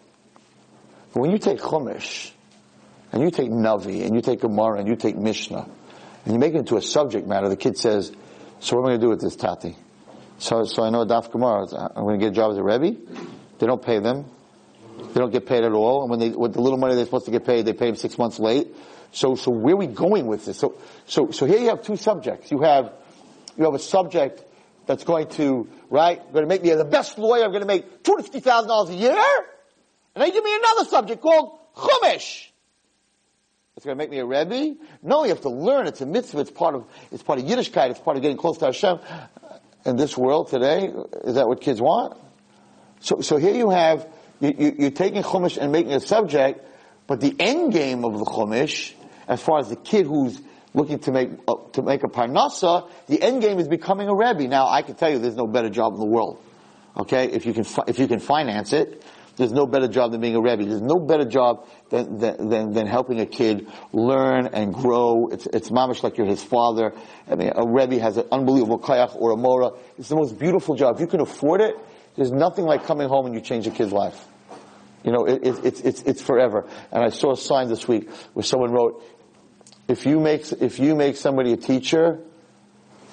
But 1.13 1.21
when 1.21 1.31
you 1.31 1.39
take 1.39 1.59
Chumash, 1.59 2.31
and 3.13 3.23
you 3.23 3.31
take 3.31 3.51
Navi, 3.51 4.05
and 4.05 4.15
you 4.15 4.21
take 4.21 4.41
Gemara, 4.41 4.79
and 4.79 4.89
you 4.89 4.97
take 4.97 5.17
Mishnah, 5.17 5.69
and 6.25 6.35
you 6.35 6.39
make 6.39 6.55
it 6.55 6.59
into 6.59 6.77
a 6.77 6.83
subject 6.83 7.27
matter, 7.27 7.49
the 7.49 7.57
kid 7.57 7.79
says, 7.79 8.13
so 8.61 8.77
what 8.77 8.83
am 8.83 8.87
I 8.87 8.89
going 8.91 9.01
to 9.01 9.07
do 9.07 9.11
with 9.11 9.21
this 9.21 9.37
tati? 9.37 9.77
So, 10.39 10.65
so 10.65 10.83
I 10.83 10.91
know 10.91 11.05
Daf 11.05 11.31
Gemara. 11.31 11.65
Uh, 11.65 11.89
I'm 11.97 12.05
going 12.05 12.19
to 12.19 12.25
get 12.25 12.33
a 12.33 12.35
job 12.35 12.53
as 12.53 12.59
a 12.59 12.63
rebbe. 12.63 12.97
They 13.59 13.67
don't 13.67 13.83
pay 13.83 14.01
them. 14.01 14.27
They 14.99 15.21
don't 15.21 15.33
get 15.33 15.47
paid 15.47 15.65
at 15.65 15.73
all. 15.73 16.03
And 16.03 16.11
when 16.11 16.21
they, 16.21 16.31
with 16.31 16.55
the 16.55 16.61
little 16.61 16.79
money 16.79 16.95
they're 16.95 17.05
supposed 17.05 17.27
to 17.27 17.31
get 17.31 17.45
paid, 17.45 17.65
they 17.65 17.73
pay 17.73 17.87
them 17.87 17.97
six 17.97 18.19
months 18.19 18.39
late. 18.39 18.69
So, 19.13 19.35
so 19.35 19.51
where 19.51 19.75
are 19.75 19.79
we 19.79 19.87
going 19.87 20.27
with 20.27 20.45
this? 20.45 20.59
So, 20.59 20.75
so, 21.07 21.31
so 21.31 21.47
here 21.47 21.59
you 21.59 21.69
have 21.69 21.83
two 21.83 21.97
subjects. 21.97 22.51
You 22.51 22.61
have, 22.63 22.93
you 23.57 23.65
have 23.65 23.75
a 23.75 23.79
subject 23.79 24.43
that's 24.87 25.05
going 25.05 25.29
to, 25.31 25.69
right, 25.91 26.21
going 26.33 26.45
to 26.45 26.49
make 26.49 26.63
me 26.63 26.73
the 26.75 26.85
best 26.85 27.19
lawyer. 27.19 27.45
I'm 27.45 27.51
going 27.51 27.63
to 27.63 27.67
make 27.67 28.03
$250,000 28.03 28.89
a 28.89 28.95
year. 28.95 29.11
And 30.15 30.23
then 30.23 30.29
you 30.29 30.33
give 30.33 30.45
me 30.45 30.57
another 30.57 30.89
subject 30.89 31.23
called 31.23 31.59
Chumash. 31.75 32.49
It's 33.77 33.85
going 33.85 33.99
to 33.99 34.03
make 34.03 34.11
me 34.11 34.21
a 34.21 34.25
Rebbe? 34.25 34.77
No, 35.03 35.25
you 35.25 35.29
have 35.29 35.43
to 35.43 35.51
learn. 35.51 35.87
It's 35.87 36.01
a 36.01 36.07
mitzvah. 36.07 36.41
It's 36.41 36.51
part 36.51 36.75
of, 36.75 36.87
it's 37.13 37.23
part 37.23 37.39
of 37.39 37.45
Yiddishkeit. 37.45 37.91
It's 37.91 38.01
part 38.01 38.17
of 38.17 38.23
getting 38.23 38.39
close 38.39 38.57
to 38.59 38.67
Hashem. 38.67 39.01
In 39.85 39.97
this 39.97 40.17
world 40.17 40.49
today, 40.49 40.91
is 41.25 41.35
that 41.35 41.47
what 41.47 41.61
kids 41.61 41.79
want? 41.79 42.19
So, 43.01 43.21
so 43.21 43.37
here 43.37 43.55
you 43.55 43.69
have, 43.69 44.09
you, 44.41 44.87
are 44.87 44.91
taking 44.91 45.23
Chumash 45.23 45.59
and 45.59 45.73
making 45.73 45.93
a 45.93 46.01
subject, 46.01 46.67
but 47.07 47.21
the 47.21 47.37
end 47.39 47.75
game 47.75 48.03
of 48.03 48.19
the 48.19 48.25
Chumash, 48.25 48.95
as 49.29 49.43
far 49.43 49.59
as 49.59 49.69
the 49.69 49.77
kid 49.77 50.07
who's 50.07 50.41
looking 50.73 50.99
to 51.01 51.13
make, 51.13 51.29
uh, 51.47 51.57
to 51.73 51.83
make 51.83 52.03
a 52.03 52.09
parnasa, 52.09 52.89
the 53.09 53.21
end 53.21 53.43
game 53.43 53.59
is 53.59 53.69
becoming 53.69 54.09
a 54.09 54.15
Rebbe. 54.15 54.49
Now, 54.49 54.69
I 54.69 54.81
can 54.81 54.95
tell 54.95 55.11
you 55.11 55.19
there's 55.19 55.37
no 55.37 55.47
better 55.47 55.69
job 55.69 55.93
in 55.93 56.01
the 56.01 56.07
world. 56.07 56.43
Okay? 56.97 57.27
If 57.31 57.45
you 57.45 57.53
can, 57.53 57.67
if 57.87 57.99
you 57.99 58.09
can 58.09 58.21
finance 58.21 58.73
it, 58.73 59.05
there's 59.37 59.53
no 59.53 59.67
better 59.67 59.87
job 59.87 60.13
than 60.13 60.21
being 60.21 60.35
a 60.35 60.41
Rebbe. 60.41 60.65
There's 60.65 60.81
no 60.81 60.99
better 60.99 61.27
job 61.27 61.69
than, 61.91 62.19
than, 62.19 62.73
than, 62.73 62.87
helping 62.87 63.21
a 63.21 63.27
kid 63.27 63.69
learn 63.93 64.47
and 64.47 64.73
grow. 64.73 65.29
It's, 65.29 65.47
it's 65.47 65.71
mamish 65.71 66.03
like 66.03 66.17
you're 66.17 66.27
his 66.27 66.43
father. 66.43 66.95
I 67.31 67.35
mean, 67.35 67.53
a 67.55 67.67
Rebbe 67.67 68.01
has 68.01 68.17
an 68.17 68.27
unbelievable 68.33 68.79
kayach 68.79 69.15
or 69.15 69.33
a 69.33 69.37
mora. 69.37 69.73
It's 69.99 70.09
the 70.09 70.17
most 70.17 70.39
beautiful 70.39 70.75
job. 70.75 70.97
If 70.97 71.01
you 71.03 71.07
can 71.07 71.21
afford 71.21 71.61
it, 71.61 71.75
there's 72.17 72.33
nothing 72.33 72.65
like 72.65 72.85
coming 72.85 73.09
home 73.09 73.27
and 73.27 73.35
you 73.35 73.43
change 73.43 73.67
a 73.67 73.71
kid's 73.71 73.93
life. 73.93 74.27
You 75.05 75.13
know, 75.13 75.25
it, 75.27 75.47
it, 75.47 75.65
it's, 75.65 75.81
it's, 75.83 76.03
it's 76.03 76.23
forever. 76.23 76.67
And 76.91 77.05
I 77.05 77.11
saw 77.11 77.33
a 77.33 77.37
sign 77.37 77.69
this 77.69 77.87
week 77.87 78.11
where 78.33 78.43
someone 78.43 78.73
wrote, 78.73 79.05
if 79.87 80.07
you 80.07 80.19
make, 80.19 80.51
if 80.61 80.81
you 80.81 80.97
make 80.97 81.17
somebody 81.17 81.53
a 81.53 81.57
teacher, 81.57 82.21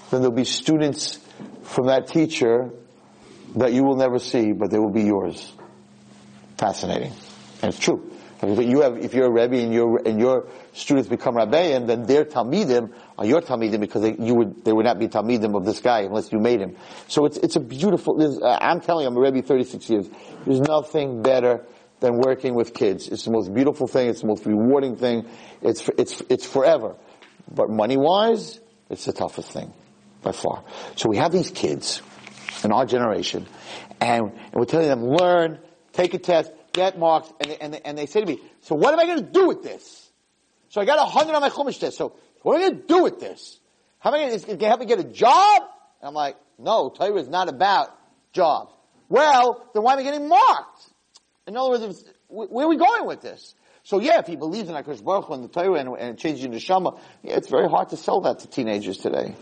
then 0.10 0.22
there'll 0.22 0.32
be 0.32 0.46
students 0.46 1.20
from 1.64 1.88
that 1.88 2.08
teacher 2.08 2.72
that 3.56 3.74
you 3.74 3.84
will 3.84 3.98
never 3.98 4.20
see, 4.20 4.54
but 4.54 4.72
they 4.72 4.80
will 4.80 4.92
be 4.92 5.04
yours. 5.04 5.52
Fascinating. 6.64 7.12
And 7.62 7.74
it's 7.74 7.78
true. 7.78 8.10
If 8.42 8.66
you 8.66 8.84
have, 8.84 8.98
if 8.98 9.14
you're 9.14 9.26
a 9.26 9.30
Rebbe 9.30 9.62
and 9.62 9.74
your, 9.74 10.02
and 10.08 10.18
your 10.18 10.48
students 10.72 11.10
become 11.10 11.36
Rabbein, 11.36 11.88
then 11.88 12.04
their 12.04 12.24
Talmidim 12.24 12.94
are 13.18 13.26
your 13.26 13.42
Talmidim 13.42 13.82
because 13.82 14.02
they, 14.02 14.16
you 14.18 14.34
would, 14.36 14.64
they 14.64 14.72
would 14.72 14.86
not 14.86 14.98
be 14.98 15.10
Talmidim 15.10 15.58
of 15.58 15.66
this 15.66 15.82
guy 15.82 16.04
unless 16.04 16.32
you 16.32 16.40
made 16.40 16.62
him. 16.62 16.78
So 17.10 17.26
it's, 17.26 17.36
it's 17.36 17.58
a 17.58 17.60
beautiful, 17.60 18.16
uh, 18.42 18.58
I'm 18.62 18.80
telling 18.80 19.04
you, 19.04 19.10
I'm 19.10 19.18
a 19.18 19.20
Rebbe 19.20 19.42
36 19.42 19.90
years. 19.90 20.10
There's 20.46 20.62
nothing 20.62 21.22
better 21.22 21.66
than 22.00 22.22
working 22.22 22.56
with 22.56 22.74
kids. 22.74 23.10
It's 23.10 23.26
the 23.26 23.32
most 23.32 23.54
beautiful 23.54 23.86
thing. 23.86 24.08
It's 24.08 24.22
the 24.22 24.28
most 24.28 24.46
rewarding 24.46 24.96
thing. 24.96 25.28
It's, 25.62 25.90
it's, 25.98 26.22
it's 26.30 26.46
forever. 26.46 26.96
But 27.54 27.72
money 27.72 27.98
wise, 27.98 28.62
it's 28.90 29.04
the 29.04 29.12
toughest 29.12 29.52
thing 29.52 29.74
by 30.22 30.32
far. 30.32 30.64
So 30.96 31.10
we 31.10 31.18
have 31.18 31.34
these 31.34 31.52
kids 31.52 32.02
in 32.64 32.72
our 32.72 32.86
generation 32.86 33.48
and, 34.00 34.32
and 34.32 34.54
we're 34.54 34.66
telling 34.66 34.88
them, 34.88 35.04
learn, 35.04 35.60
take 35.94 36.14
a 36.14 36.20
test, 36.20 36.52
get 36.74 37.00
marks, 37.00 37.32
and 37.40 37.52
they, 37.52 37.58
and 37.58 37.82
and 37.86 37.98
they 37.98 38.06
say 38.06 38.20
to 38.20 38.26
me, 38.26 38.40
so 38.62 38.76
what 38.76 38.94
am 38.94 39.00
I 39.00 39.06
going 39.06 39.26
to 39.26 39.32
do 39.32 39.48
with 39.48 39.64
this? 39.64 40.12
So 40.70 40.82
I 40.82 40.86
got 40.86 41.00
a 41.00 41.06
hundred 41.06 41.36
on 41.36 41.42
my 41.42 41.50
chumash 41.50 41.80
test. 41.80 41.98
So 41.98 42.16
what 42.42 42.56
am 42.56 42.62
I 42.62 42.70
going 42.70 42.82
to 42.82 42.88
do 42.88 43.04
with 43.04 43.20
this? 43.20 43.60
How 44.00 44.10
am 44.10 44.16
I 44.16 44.28
going 44.28 44.58
to, 44.58 44.66
help 44.68 44.80
me 44.82 44.86
get 44.86 45.00
a 45.00 45.04
job? 45.04 45.62
And 46.02 46.10
I'm 46.10 46.14
like, 46.14 46.36
no, 46.60 46.90
Torah 46.90 47.16
is 47.16 47.30
not 47.30 47.48
about 47.48 47.96
jobs. 48.34 48.74
Well, 49.08 49.66
then 49.74 49.84
why 49.84 49.94
am 49.94 50.00
I 50.00 50.04
getting 50.04 50.28
marked? 50.28 50.82
In 51.48 51.56
other 51.56 51.70
words, 51.70 52.04
where 52.28 52.66
are 52.66 52.70
we 52.70 52.78
going 52.78 53.06
with 53.06 53.22
this? 53.22 53.56
So 53.84 54.00
yeah, 54.00 54.20
if 54.20 54.28
he 54.28 54.36
believes 54.36 54.70
in 54.70 54.76
HaKadosh 54.76 55.04
Baruch 55.04 55.26
Hu 55.26 55.34
and 55.34 55.44
the 55.44 55.48
Torah 55.48 55.80
and, 55.80 55.90
and 55.98 56.18
changes 56.18 56.44
into 56.44 56.60
Shama, 56.60 57.00
yeah, 57.22 57.36
it's 57.36 57.50
very 57.50 57.70
hard 57.70 57.90
to 57.90 57.98
sell 57.98 58.22
that 58.22 58.40
to 58.40 58.48
teenagers 58.48 58.98
today. 58.98 59.36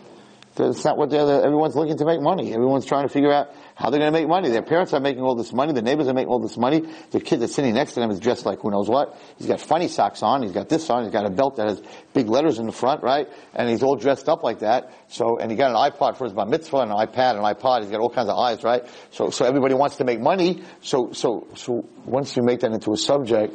That's 0.55 0.83
not 0.83 0.97
what 0.97 1.09
they're, 1.09 1.21
everyone's 1.21 1.75
looking 1.75 1.97
to 1.97 2.05
make 2.05 2.21
money. 2.21 2.53
Everyone's 2.53 2.85
trying 2.85 3.07
to 3.07 3.13
figure 3.13 3.31
out 3.31 3.55
how 3.73 3.89
they're 3.89 4.01
going 4.01 4.11
to 4.11 4.19
make 4.19 4.27
money. 4.27 4.49
Their 4.49 4.61
parents 4.61 4.93
are 4.93 4.99
making 4.99 5.23
all 5.23 5.35
this 5.35 5.53
money. 5.53 5.71
The 5.71 5.81
neighbors 5.81 6.09
are 6.09 6.13
making 6.13 6.29
all 6.29 6.41
this 6.41 6.57
money. 6.57 6.83
The 7.11 7.21
kid 7.21 7.39
that's 7.39 7.55
sitting 7.55 7.73
next 7.73 7.93
to 7.93 8.01
them 8.01 8.11
is 8.11 8.19
dressed 8.19 8.45
like 8.45 8.59
who 8.59 8.69
knows 8.69 8.89
what. 8.89 9.17
He's 9.37 9.47
got 9.47 9.61
funny 9.61 9.87
socks 9.87 10.21
on. 10.21 10.43
He's 10.43 10.51
got 10.51 10.67
this 10.67 10.89
on. 10.89 11.03
He's 11.03 11.13
got 11.13 11.25
a 11.25 11.29
belt 11.29 11.55
that 11.55 11.69
has 11.69 11.81
big 12.13 12.27
letters 12.27 12.59
in 12.59 12.65
the 12.65 12.73
front, 12.73 13.01
right? 13.01 13.29
And 13.55 13.69
he's 13.69 13.81
all 13.81 13.95
dressed 13.95 14.27
up 14.27 14.43
like 14.43 14.59
that. 14.59 14.93
So, 15.07 15.37
and 15.39 15.49
he 15.49 15.55
got 15.55 15.71
an 15.71 15.91
iPod 15.91 16.17
for 16.17 16.25
his 16.25 16.33
bar 16.33 16.45
mitzvah, 16.45 16.79
an 16.79 16.89
iPad, 16.89 17.37
an 17.37 17.43
iPod. 17.43 17.83
He's 17.83 17.91
got 17.91 18.01
all 18.01 18.09
kinds 18.09 18.27
of 18.27 18.37
eyes, 18.37 18.61
right? 18.61 18.83
So, 19.11 19.29
so 19.29 19.45
everybody 19.45 19.73
wants 19.73 19.97
to 19.97 20.03
make 20.03 20.19
money. 20.19 20.63
So, 20.81 21.13
so, 21.13 21.47
so 21.55 21.87
once 22.05 22.35
you 22.35 22.43
make 22.43 22.59
that 22.59 22.73
into 22.73 22.91
a 22.91 22.97
subject, 22.97 23.53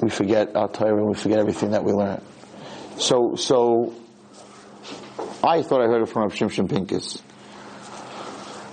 we 0.00 0.08
forget 0.08 0.56
our 0.56 0.68
Torah 0.68 0.96
and 0.96 1.08
we 1.08 1.14
forget 1.14 1.38
everything 1.38 1.72
that 1.72 1.84
we 1.84 1.92
learn. 1.92 2.22
So, 2.96 3.34
so, 3.36 3.94
I 5.42 5.62
thought 5.62 5.80
I 5.80 5.86
heard 5.86 6.02
it 6.02 6.06
from 6.06 6.22
Rav 6.22 6.34
Shimshon 6.34 6.68
Pincus. 6.68 7.22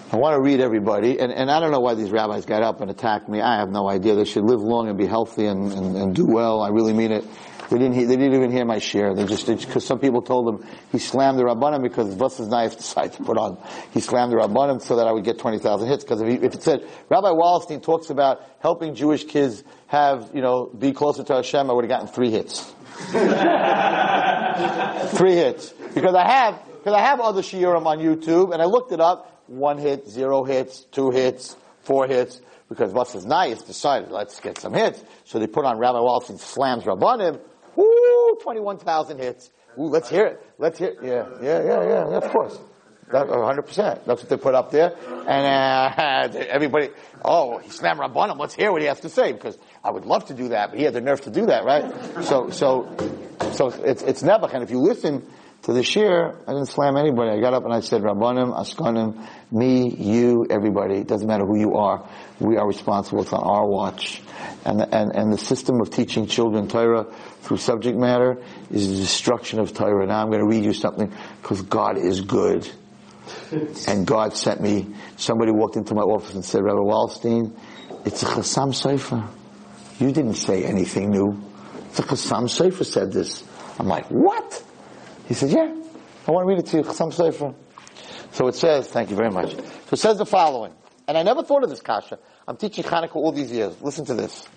I 0.09 0.15
want 0.15 0.35
to 0.35 0.41
read 0.41 0.61
everybody, 0.61 1.19
and, 1.19 1.33
and 1.33 1.51
I 1.51 1.59
don't 1.59 1.71
know 1.71 1.81
why 1.81 1.95
these 1.95 2.11
rabbis 2.11 2.45
got 2.45 2.63
up 2.63 2.79
and 2.79 2.89
attacked 2.89 3.27
me. 3.27 3.41
I 3.41 3.59
have 3.59 3.69
no 3.69 3.89
idea. 3.89 4.15
They 4.15 4.23
should 4.23 4.45
live 4.45 4.61
long 4.61 4.87
and 4.87 4.97
be 4.97 5.05
healthy 5.05 5.45
and, 5.45 5.73
and, 5.73 5.97
and 5.97 6.15
do 6.15 6.25
well. 6.25 6.61
I 6.61 6.69
really 6.69 6.93
mean 6.93 7.11
it. 7.11 7.25
They 7.69 7.77
didn't, 7.77 7.95
they 7.95 8.15
didn't 8.15 8.33
even 8.33 8.51
hear 8.51 8.63
my 8.63 8.79
share. 8.79 9.13
They 9.13 9.25
just, 9.25 9.47
because 9.47 9.85
some 9.85 9.99
people 9.99 10.21
told 10.21 10.47
him 10.47 10.65
he 10.93 10.99
slammed 10.99 11.37
the 11.37 11.43
Rabbanim 11.43 11.83
because 11.83 12.13
Vos 12.13 12.39
Iz 12.39 12.47
Neias 12.47 12.77
decided 12.77 13.13
to 13.13 13.23
put 13.23 13.37
on. 13.37 13.61
He 13.91 13.99
slammed 13.99 14.31
the 14.31 14.37
Rabbanim 14.37 14.81
so 14.81 14.95
that 14.95 15.07
I 15.07 15.11
would 15.11 15.25
get 15.25 15.39
20,000 15.39 15.89
hits. 15.89 16.05
Because 16.05 16.21
if, 16.21 16.41
if 16.41 16.53
it 16.53 16.63
said, 16.63 16.87
Rabbi 17.09 17.27
Wallerstein 17.27 17.83
talks 17.83 18.09
about 18.09 18.41
helping 18.59 18.95
Jewish 18.95 19.25
kids 19.25 19.61
have, 19.87 20.31
you 20.33 20.41
know, 20.41 20.67
be 20.67 20.93
closer 20.93 21.25
to 21.25 21.35
Hashem, 21.35 21.69
I 21.69 21.73
would 21.73 21.83
have 21.83 21.89
gotten 21.89 22.07
three 22.07 22.31
hits. 22.31 22.61
three 25.17 25.35
hits. 25.35 25.73
Because 26.01 26.15
I 26.15 26.27
have, 26.27 26.61
because 26.77 26.93
I 26.93 27.01
have 27.01 27.19
other 27.19 27.41
shiurim 27.41 27.85
on 27.85 27.99
YouTube, 27.99 28.53
and 28.53 28.61
I 28.61 28.65
looked 28.65 28.91
it 28.91 28.99
up, 28.99 29.43
one 29.47 29.77
hit, 29.77 30.07
zero 30.07 30.43
hits, 30.43 30.81
two 30.91 31.11
hits, 31.11 31.55
four 31.81 32.07
hits, 32.07 32.41
because 32.69 32.91
Vos 32.91 33.15
Iz 33.15 33.25
Neias 33.25 33.65
decided, 33.65 34.11
let's 34.11 34.39
get 34.39 34.57
some 34.59 34.73
hits. 34.73 35.03
So 35.25 35.39
they 35.39 35.47
put 35.47 35.65
on 35.65 35.77
Rabbi 35.79 35.97
Wallerstein 35.97 36.39
slams 36.39 36.83
Rabbanim, 36.83 37.39
woo, 37.75 38.35
21,000 38.41 39.19
hits. 39.19 39.49
Ooh, 39.79 39.85
let's 39.85 40.09
hear 40.09 40.25
it. 40.25 40.45
Let's 40.57 40.79
hear 40.79 40.89
it. 40.89 40.97
Yeah, 41.01 41.27
yeah, 41.41 41.63
yeah, 41.63 42.09
yeah, 42.09 42.17
of 42.17 42.29
course. 42.31 42.57
That, 43.11 43.27
100%. 43.27 44.05
That's 44.05 44.05
what 44.05 44.27
they 44.29 44.35
put 44.35 44.53
up 44.53 44.71
there. 44.71 44.93
And 45.27 46.35
uh, 46.35 46.37
everybody, 46.49 46.89
oh, 47.23 47.57
he 47.59 47.69
slammed 47.69 47.99
Rabbanim. 48.01 48.37
Let's 48.37 48.53
hear 48.53 48.71
what 48.71 48.81
he 48.81 48.87
has 48.87 48.99
to 49.01 49.09
say 49.09 49.31
because 49.31 49.57
I 49.83 49.91
would 49.91 50.05
love 50.05 50.25
to 50.25 50.33
do 50.33 50.49
that, 50.49 50.71
but 50.71 50.79
he 50.79 50.83
had 50.83 50.93
the 50.93 51.01
nerve 51.01 51.21
to 51.21 51.29
do 51.29 51.45
that, 51.45 51.63
right? 51.63 52.25
So, 52.25 52.49
so, 52.49 52.95
so 53.53 53.67
it's, 53.69 54.01
it's 54.01 54.23
Nebuch. 54.23 54.61
If 54.61 54.71
you 54.71 54.79
listen 54.79 55.25
to 55.67 55.73
the 55.73 55.81
shiur, 55.81 56.33
I 56.47 56.53
didn't 56.53 56.67
slam 56.67 56.95
anybody. 56.95 57.29
I 57.29 57.41
got 57.41 57.53
up 57.53 57.65
and 57.65 57.73
I 57.73 57.81
said, 57.81 58.01
Rabbanim, 58.01 58.57
Askanim, 58.57 59.27
me, 59.51 59.93
you, 59.93 60.47
everybody. 60.49 60.99
It 60.99 61.07
doesn't 61.07 61.27
matter 61.27 61.45
who 61.45 61.59
you 61.59 61.75
are. 61.75 62.09
We 62.39 62.55
are 62.55 62.65
responsible. 62.65 63.23
It's 63.23 63.33
on 63.33 63.43
our 63.43 63.67
watch. 63.67 64.21
And, 64.63 64.81
and, 64.93 65.13
and 65.13 65.33
the 65.33 65.37
system 65.37 65.81
of 65.81 65.89
teaching 65.89 66.25
children 66.25 66.69
Torah 66.69 67.03
through 67.41 67.57
subject 67.57 67.97
matter 67.97 68.41
is 68.71 68.87
the 68.87 68.95
destruction 68.95 69.59
of 69.59 69.73
Torah. 69.73 70.07
Now 70.07 70.21
I'm 70.21 70.29
going 70.29 70.39
to 70.39 70.47
read 70.47 70.63
you 70.63 70.71
something 70.71 71.13
because 71.41 71.61
God 71.63 71.97
is 71.97 72.21
good. 72.21 72.65
And 73.89 74.07
God 74.07 74.37
sent 74.37 74.61
me, 74.61 74.87
somebody 75.17 75.51
walked 75.51 75.75
into 75.75 75.93
my 75.95 76.01
office 76.03 76.33
and 76.33 76.45
said, 76.45 76.63
Rabbi 76.63 76.79
Wallerstein, 76.79 77.53
it's 78.05 78.23
a 78.23 78.25
Chassam 78.25 78.73
Sefer. 78.73 79.27
You 79.99 80.13
didn't 80.13 80.35
say 80.35 80.63
anything 80.63 81.11
new. 81.11 81.43
It's 81.89 81.99
a 81.99 82.03
Chassam 82.03 82.49
Sefer 82.49 82.85
said 82.85 83.11
this. 83.11 83.43
I'm 83.77 83.87
like, 83.87 84.05
what? 84.07 84.63
He 85.27 85.33
said, 85.33 85.49
yeah, 85.51 85.75
I 86.27 86.31
want 86.31 86.45
to 86.45 86.47
read 86.47 86.59
it 86.59 86.67
to 86.67 86.77
you, 86.77 86.83
Chassam 86.83 87.13
Sefer. 87.13 87.53
So 88.31 88.47
it 88.47 88.55
says, 88.55 88.87
thank 88.87 89.09
you 89.09 89.15
very 89.15 89.29
much. 89.29 89.51
So 89.51 89.61
it 89.91 89.97
says 89.97 90.17
the 90.17 90.25
following, 90.25 90.73
and 91.07 91.17
I 91.17 91.23
never 91.23 91.43
thought 91.43 91.63
of 91.63 91.69
this 91.69 91.81
kasha. 91.81 92.19
I'm 92.47 92.55
teaching 92.55 92.83
Hanukkah 92.85 93.17
all 93.17 93.31
these 93.31 93.51
years. 93.51 93.81
Listen 93.81 94.05
to 94.05 94.13
this. 94.13 94.47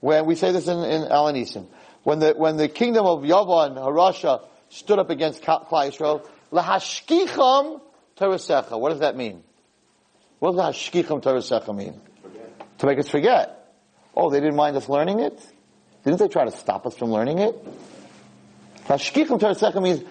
When 0.00 0.26
we 0.26 0.34
say 0.34 0.52
this 0.52 0.68
in, 0.68 0.78
in 0.78 1.02
Al 1.10 1.32
HaNisim, 1.32 1.66
when 2.02 2.18
the, 2.18 2.32
when 2.32 2.56
the 2.56 2.68
kingdom 2.68 3.06
of 3.06 3.20
Yavan, 3.22 3.76
Harasha, 3.76 4.42
stood 4.68 4.98
up 4.98 5.10
against 5.10 5.42
Klal 5.42 5.68
Yisrael, 5.68 6.26
lahashkicham 6.50 7.80
terasecha. 8.16 8.78
What 8.78 8.90
does 8.90 9.00
that 9.00 9.16
mean? 9.16 9.42
What 10.38 10.52
does 10.52 10.60
lahashkicham 10.60 11.22
terasecha 11.22 11.74
mean? 11.76 12.00
To 12.78 12.86
make 12.86 12.98
us 12.98 13.08
forget. 13.08 13.74
Oh, 14.14 14.30
they 14.30 14.40
didn't 14.40 14.56
mind 14.56 14.76
us 14.76 14.88
learning 14.88 15.20
it? 15.20 15.40
Didn't 16.04 16.18
they 16.18 16.28
try 16.28 16.44
to 16.44 16.50
stop 16.50 16.86
us 16.86 16.96
from 16.96 17.10
learning 17.10 17.38
it? 17.38 17.54
Lahashkicham 18.86 19.38
terasecha 19.38 19.82
means, 19.82 20.02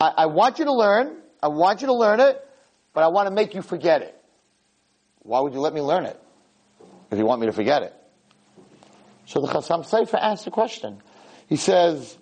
I, 0.00 0.12
I 0.18 0.26
want 0.26 0.58
you 0.58 0.66
to 0.66 0.72
learn, 0.72 1.16
I 1.42 1.48
want 1.48 1.80
you 1.80 1.88
to 1.88 1.94
learn 1.94 2.20
it, 2.20 2.40
but 2.92 3.02
I 3.02 3.08
want 3.08 3.28
to 3.28 3.34
make 3.34 3.54
you 3.54 3.62
forget 3.62 4.02
it. 4.02 4.16
Why 5.20 5.40
would 5.40 5.52
you 5.52 5.60
let 5.60 5.74
me 5.74 5.80
learn 5.80 6.04
it? 6.06 6.20
If 7.10 7.18
you 7.18 7.26
want 7.26 7.40
me 7.40 7.46
to 7.46 7.52
forget 7.52 7.82
it. 7.82 7.94
So 9.26 9.40
the 9.40 9.48
Chassam 9.48 9.84
Sefer 9.84 10.16
asks 10.16 10.46
a 10.46 10.50
question. 10.50 11.02
He 11.48 11.56
says, 11.56 12.16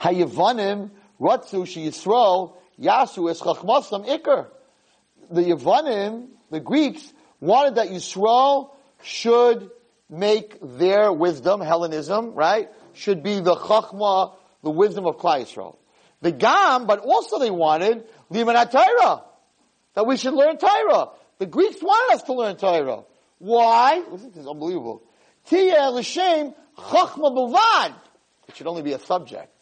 Hayavanim 0.00 0.90
Ratzu 1.20 1.64
Yisrael 1.64 2.54
Yasu 2.80 3.30
Es 3.30 3.40
Chachmasam 3.40 4.06
Iker. 4.06 4.48
The 5.30 5.42
Yavanim, 5.42 6.28
the 6.50 6.60
Greeks, 6.60 7.12
wanted 7.40 7.76
that 7.76 7.88
Yisrael 7.88 8.70
should 9.02 9.70
make 10.08 10.56
their 10.62 11.12
wisdom, 11.12 11.60
Hellenism, 11.60 12.34
right, 12.34 12.68
should 12.94 13.22
be 13.22 13.40
the 13.40 13.54
Chachma, 13.54 14.34
the 14.62 14.70
wisdom 14.70 15.06
of 15.06 15.16
Klal 15.16 15.42
Yisrael. 15.42 15.76
The 16.22 16.32
Gam, 16.32 16.86
but 16.86 17.00
also 17.00 17.38
they 17.38 17.50
wanted 17.50 18.04
Liman 18.30 18.56
Torah, 18.68 19.24
that 19.94 20.06
we 20.06 20.16
should 20.16 20.34
learn 20.34 20.56
Torah. 20.58 21.10
The 21.38 21.46
Greeks 21.46 21.82
wanted 21.82 22.14
us 22.14 22.22
to 22.24 22.32
learn 22.32 22.56
Torah. 22.56 23.04
Why? 23.38 24.02
Listen, 24.10 24.30
this 24.30 24.38
is 24.38 24.46
unbelievable. 24.46 25.02
Tia 25.46 25.90
l'shem 25.90 26.54
chachma 26.76 27.30
b'vad. 27.34 27.94
It 28.48 28.56
should 28.56 28.66
only 28.66 28.82
be 28.82 28.92
a 28.92 28.98
subject. 28.98 29.52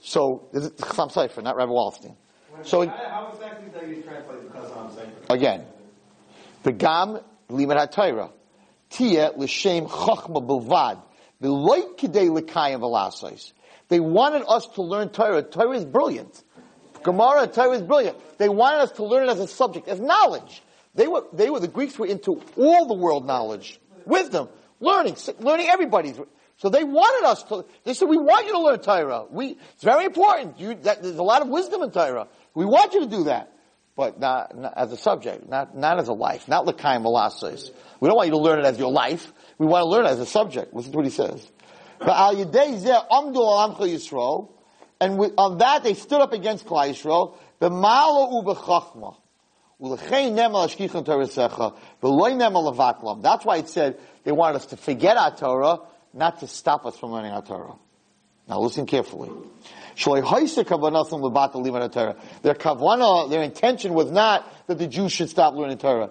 So, 0.00 0.48
this 0.52 0.64
is 0.64 0.70
Chassam 0.72 1.10
Sefer, 1.10 1.42
not 1.42 1.56
Rabbi 1.56 1.72
Wallerstein. 1.72 2.14
So, 2.62 2.86
how 2.86 3.32
exactly 3.32 3.68
do 3.68 3.86
you 3.86 4.02
translate 4.02 4.52
the 4.52 4.58
Chassam 4.58 4.94
Sefer? 4.94 5.34
again, 5.34 5.64
the 6.62 6.72
Gam 6.72 7.18
limit 7.48 7.76
HaTorah. 7.76 8.30
Tia 8.90 9.32
l'shem 9.36 9.86
chachma 9.86 10.40
l'kayim. 10.40 11.02
They 13.88 14.00
wanted 14.00 14.42
us 14.48 14.66
to 14.68 14.82
learn 14.82 15.10
Torah. 15.10 15.42
Torah 15.42 15.76
is 15.76 15.84
brilliant. 15.84 16.42
Gemara, 17.02 17.46
Torah 17.46 17.76
is 17.76 17.82
brilliant. 17.82 18.16
They 18.38 18.48
wanted 18.48 18.78
us 18.78 18.92
to 18.92 19.04
learn 19.04 19.28
it 19.28 19.32
as 19.32 19.40
a 19.40 19.46
subject, 19.46 19.86
as 19.86 20.00
knowledge. 20.00 20.62
They 20.94 21.06
were, 21.06 21.24
they 21.32 21.50
were, 21.50 21.60
the 21.60 21.68
Greeks 21.68 21.98
were 21.98 22.06
into 22.06 22.42
all 22.56 22.86
the 22.86 22.94
world 22.94 23.26
knowledge, 23.26 23.78
wisdom, 24.06 24.48
learning, 24.80 25.16
learning 25.38 25.68
everybody's. 25.68 26.18
So 26.56 26.70
they 26.70 26.84
wanted 26.84 27.28
us 27.28 27.42
to, 27.44 27.66
they 27.84 27.92
said, 27.92 28.08
we 28.08 28.16
want 28.16 28.46
you 28.46 28.52
to 28.52 28.60
learn 28.60 28.78
Torah. 28.80 29.26
We, 29.30 29.58
it's 29.74 29.84
very 29.84 30.06
important. 30.06 30.58
You, 30.58 30.74
that, 30.74 31.02
there's 31.02 31.18
a 31.18 31.22
lot 31.22 31.42
of 31.42 31.48
wisdom 31.48 31.82
in 31.82 31.90
Torah. 31.90 32.28
We 32.54 32.64
want 32.64 32.94
you 32.94 33.00
to 33.00 33.06
do 33.06 33.24
that. 33.24 33.52
But 33.94 34.20
not, 34.20 34.56
not 34.56 34.74
as 34.76 34.92
a 34.92 34.96
subject, 34.98 35.48
not, 35.48 35.74
not 35.74 35.98
as 35.98 36.08
a 36.08 36.12
life, 36.12 36.48
not 36.48 36.66
l'kaim 36.66 37.02
malasas. 37.02 37.70
We 38.00 38.08
don't 38.08 38.16
want 38.16 38.28
you 38.28 38.32
to 38.32 38.38
learn 38.38 38.58
it 38.58 38.64
as 38.64 38.78
your 38.78 38.90
life. 38.90 39.32
We 39.58 39.66
want 39.66 39.82
to 39.82 39.88
learn 39.88 40.06
it 40.06 40.10
as 40.10 40.20
a 40.20 40.26
subject. 40.26 40.74
Listen 40.74 40.92
to 40.92 40.98
what 40.98 41.04
he 41.06 41.10
says. 41.10 41.50
And 44.98 45.18
with, 45.18 45.32
on 45.38 45.58
that 45.58 45.82
they 45.82 45.94
stood 45.94 46.20
up 46.20 46.32
against 46.32 46.66
Klal 46.66 46.88
Yisrael. 46.90 47.36
That's 53.22 53.44
why 53.44 53.56
it 53.58 53.68
said 53.68 53.98
they 54.24 54.32
wanted 54.32 54.56
us 54.56 54.66
to 54.66 54.76
forget 54.76 55.16
our 55.16 55.36
Torah, 55.36 55.80
not 56.14 56.40
to 56.40 56.46
stop 56.46 56.86
us 56.86 56.96
from 56.98 57.12
learning 57.12 57.32
our 57.32 57.42
Torah. 57.42 57.74
Now 58.48 58.60
listen 58.60 58.86
carefully. 58.86 59.30
Their 59.96 60.14
kavana, 62.54 63.30
their 63.30 63.42
intention 63.42 63.94
was 63.94 64.10
not 64.10 64.46
that 64.66 64.78
the 64.78 64.86
Jews 64.86 65.12
should 65.12 65.30
stop 65.30 65.54
learning 65.54 65.78
Torah. 65.78 66.10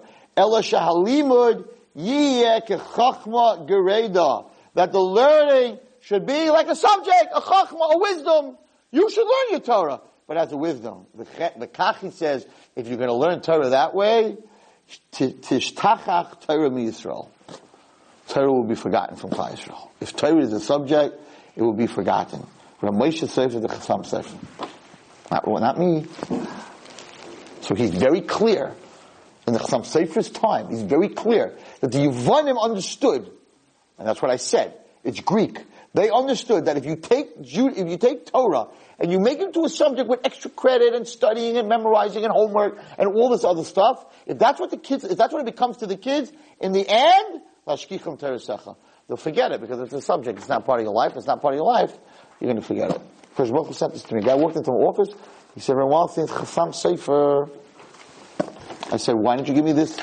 That 4.74 4.92
the 4.92 5.00
learning 5.00 5.78
should 6.00 6.26
be 6.26 6.50
like 6.50 6.68
a 6.68 6.76
subject, 6.76 7.28
a 7.34 7.40
chachma, 7.40 7.94
a 7.94 7.98
wisdom. 7.98 8.58
You 8.92 9.10
should 9.10 9.26
learn 9.26 9.50
your 9.50 9.60
Torah, 9.60 10.00
but 10.28 10.36
as 10.36 10.52
a 10.52 10.56
wisdom. 10.56 11.06
The, 11.14 11.24
the 11.56 12.10
says, 12.10 12.46
if 12.76 12.86
you're 12.86 12.98
going 12.98 13.08
to 13.08 13.14
learn 13.14 13.40
Torah 13.40 13.70
that 13.70 13.94
way, 13.94 14.36
tishtachach 15.12 16.46
Torah 16.46 16.70
mi 16.70 16.86
Yisrael. 16.86 17.28
Torah 18.28 18.52
will 18.52 18.64
be 18.64 18.74
forgotten 18.74 19.16
from 19.16 19.30
Klal 19.30 19.52
Yisrael. 19.52 19.88
If 20.00 20.14
Torah 20.14 20.42
is 20.42 20.52
a 20.52 20.60
subject, 20.60 21.18
it 21.56 21.62
will 21.62 21.72
be 21.72 21.86
forgotten. 21.86 22.46
Ramesha 22.82 23.28
Sefer 23.28 23.58
the 23.60 23.68
Chassam 23.68 24.04
Sefer. 24.04 24.36
Not, 25.30 25.46
not 25.46 25.78
me. 25.78 26.06
So 27.62 27.74
he's 27.74 27.90
very 27.90 28.20
clear. 28.20 28.74
In 29.46 29.52
the 29.52 29.60
Chassam 29.60 29.86
Sefer's 29.86 30.28
time, 30.30 30.70
he's 30.70 30.82
very 30.82 31.08
clear 31.08 31.56
that 31.80 31.92
the 31.92 31.98
Yevanim 31.98 32.60
understood, 32.60 33.30
and 33.98 34.08
that's 34.08 34.22
what 34.22 34.30
I 34.30 34.36
said. 34.36 34.74
It's 35.04 35.20
Greek. 35.20 35.64
They 35.94 36.10
understood 36.10 36.66
that 36.66 36.76
if 36.76 36.84
you 36.84 36.96
take 36.96 37.40
Ju- 37.40 37.72
if 37.74 37.88
you 37.88 37.96
take 37.96 38.26
Torah 38.26 38.66
and 38.98 39.10
you 39.10 39.18
make 39.18 39.38
it 39.38 39.44
into 39.44 39.64
a 39.64 39.68
subject 39.68 40.08
with 40.10 40.20
extra 40.24 40.50
credit 40.50 40.92
and 40.92 41.08
studying 41.08 41.56
and 41.56 41.68
memorizing 41.68 42.24
and 42.24 42.32
homework 42.32 42.78
and 42.98 43.08
all 43.08 43.30
this 43.30 43.44
other 43.44 43.64
stuff, 43.64 44.04
if 44.26 44.38
that's 44.38 44.60
what 44.60 44.70
the 44.70 44.76
kids, 44.76 45.04
if 45.04 45.16
that's 45.16 45.32
what 45.32 45.40
it 45.40 45.46
becomes 45.46 45.78
to 45.78 45.86
the 45.86 45.96
kids, 45.96 46.32
in 46.60 46.72
the 46.72 46.84
end. 46.86 47.40
They'll 47.64 49.16
forget 49.16 49.52
it 49.52 49.60
because 49.60 49.80
it's 49.80 49.92
a 49.92 50.00
subject. 50.02 50.38
It's 50.38 50.48
not 50.48 50.66
part 50.66 50.80
of 50.80 50.84
your 50.84 50.94
life. 50.94 51.12
It's 51.16 51.26
not 51.26 51.40
part 51.40 51.54
of 51.54 51.58
your 51.58 51.66
life. 51.66 51.96
You're 52.40 52.52
going 52.52 52.60
to 52.60 52.66
forget 52.66 52.90
it. 52.90 53.00
Because 53.30 53.50
Baruch 53.50 53.72
sent 53.74 53.92
this 53.92 54.02
to 54.04 54.14
me. 54.14 54.20
A 54.20 54.24
guy 54.24 54.34
walked 54.34 54.56
into 54.56 54.70
my 54.72 54.78
office. 54.78 55.14
He 55.54 55.60
said, 55.60 55.76
"Ren 55.76 55.88
Wallerstein's 55.88 56.30
Chasam 56.30 56.74
Sefer." 56.74 57.48
I 58.92 58.98
said, 58.98 59.14
"Why 59.14 59.36
didn't 59.36 59.48
you 59.48 59.54
give 59.54 59.64
me 59.64 59.72
this 59.72 59.96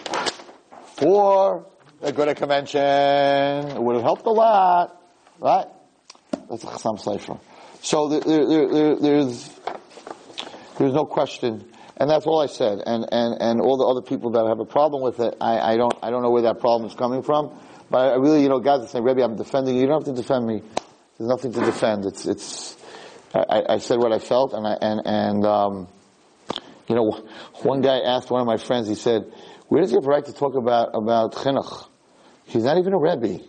Aguda 1.03 2.35
convention? 2.35 2.81
It 2.81 3.81
would 3.81 3.95
have 3.95 4.03
helped 4.03 4.25
a 4.25 4.31
lot, 4.31 5.01
right?" 5.39 5.67
That's 6.49 6.63
a 6.63 6.97
Sefer. 6.97 7.39
So 7.81 8.07
there, 8.07 8.21
there, 8.21 8.67
there, 8.67 8.95
there's 8.99 9.49
there's 10.77 10.93
no 10.93 11.05
question, 11.05 11.65
and 11.97 12.09
that's 12.09 12.25
all 12.25 12.41
I 12.41 12.47
said. 12.47 12.79
And 12.85 13.05
and 13.11 13.41
and 13.41 13.61
all 13.61 13.77
the 13.77 13.85
other 13.85 14.01
people 14.01 14.31
that 14.31 14.47
have 14.47 14.59
a 14.59 14.65
problem 14.65 15.03
with 15.03 15.19
it, 15.19 15.35
I, 15.41 15.73
I 15.73 15.77
don't 15.77 15.93
I 16.01 16.09
don't 16.09 16.21
know 16.23 16.31
where 16.31 16.43
that 16.43 16.59
problem 16.59 16.89
is 16.89 16.95
coming 16.95 17.23
from. 17.23 17.57
But 17.89 18.13
I 18.13 18.15
really, 18.15 18.41
you 18.41 18.49
know, 18.49 18.59
guys 18.59 18.81
are 18.81 18.87
saying, 18.87 19.03
Rebbe, 19.03 19.23
I'm 19.23 19.35
defending 19.35 19.75
you. 19.75 19.81
You 19.81 19.87
don't 19.87 20.05
have 20.05 20.15
to 20.15 20.19
defend 20.19 20.47
me. 20.47 20.61
There's 21.17 21.29
nothing 21.29 21.53
to 21.53 21.59
defend. 21.59 22.05
It's 22.05 22.25
it's. 22.25 22.77
I, 23.35 23.63
I 23.69 23.77
said 23.77 23.97
what 23.97 24.11
I 24.11 24.19
felt, 24.19 24.53
and 24.53 24.65
I 24.65 24.77
and 24.81 25.01
and 25.05 25.45
um, 25.45 25.87
you 26.87 26.95
know, 26.95 27.11
one 27.63 27.81
guy 27.81 27.99
asked 27.99 28.31
one 28.31 28.41
of 28.41 28.47
my 28.47 28.57
friends. 28.57 28.87
He 28.87 28.95
said, 28.95 29.31
"Where 29.73 29.81
does 29.81 29.89
he 29.89 29.95
have 29.95 30.05
a 30.05 30.07
right 30.07 30.23
to 30.23 30.33
talk 30.33 30.53
about 30.53 30.91
about 30.93 31.33
chinuch? 31.33 31.87
He's 32.45 32.63
not 32.63 32.77
even 32.77 32.93
a 32.93 32.99
rebbe." 32.99 33.39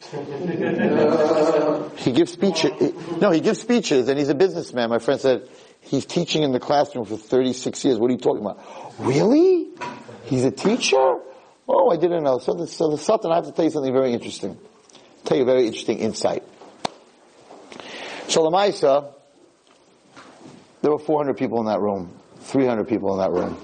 he 1.96 2.12
gives 2.12 2.32
speeches. 2.32 2.92
No, 3.18 3.30
he 3.30 3.40
gives 3.40 3.62
speeches, 3.62 4.06
and 4.08 4.18
he's 4.18 4.28
a 4.28 4.34
businessman. 4.34 4.90
My 4.90 4.98
friend 4.98 5.18
said 5.18 5.48
he's 5.80 6.04
teaching 6.04 6.42
in 6.42 6.52
the 6.52 6.60
classroom 6.60 7.06
for 7.06 7.16
36 7.16 7.82
years. 7.82 7.98
What 7.98 8.10
are 8.10 8.12
you 8.12 8.18
talking 8.18 8.42
about? 8.42 8.62
Really? 8.98 9.68
He's 10.24 10.44
a 10.44 10.50
teacher? 10.50 10.98
Oh, 11.66 11.90
I 11.90 11.96
didn't 11.96 12.24
know. 12.24 12.40
So 12.40 12.52
the, 12.52 12.66
so 12.66 12.90
the 12.90 12.98
Sultan, 12.98 13.32
I 13.32 13.36
have 13.36 13.46
to 13.46 13.52
tell 13.52 13.64
you 13.64 13.70
something 13.70 13.94
very 13.94 14.12
interesting. 14.12 14.58
Tell 15.24 15.38
you 15.38 15.44
a 15.44 15.46
very 15.46 15.66
interesting 15.66 16.00
insight. 16.00 16.42
So 18.28 18.42
the 18.42 18.50
Maisa, 18.50 19.14
there 20.82 20.90
were 20.90 20.98
400 20.98 21.38
people 21.38 21.58
in 21.60 21.66
that 21.68 21.80
room, 21.80 22.20
300 22.40 22.86
people 22.86 23.14
in 23.14 23.20
that 23.20 23.30
room. 23.30 23.56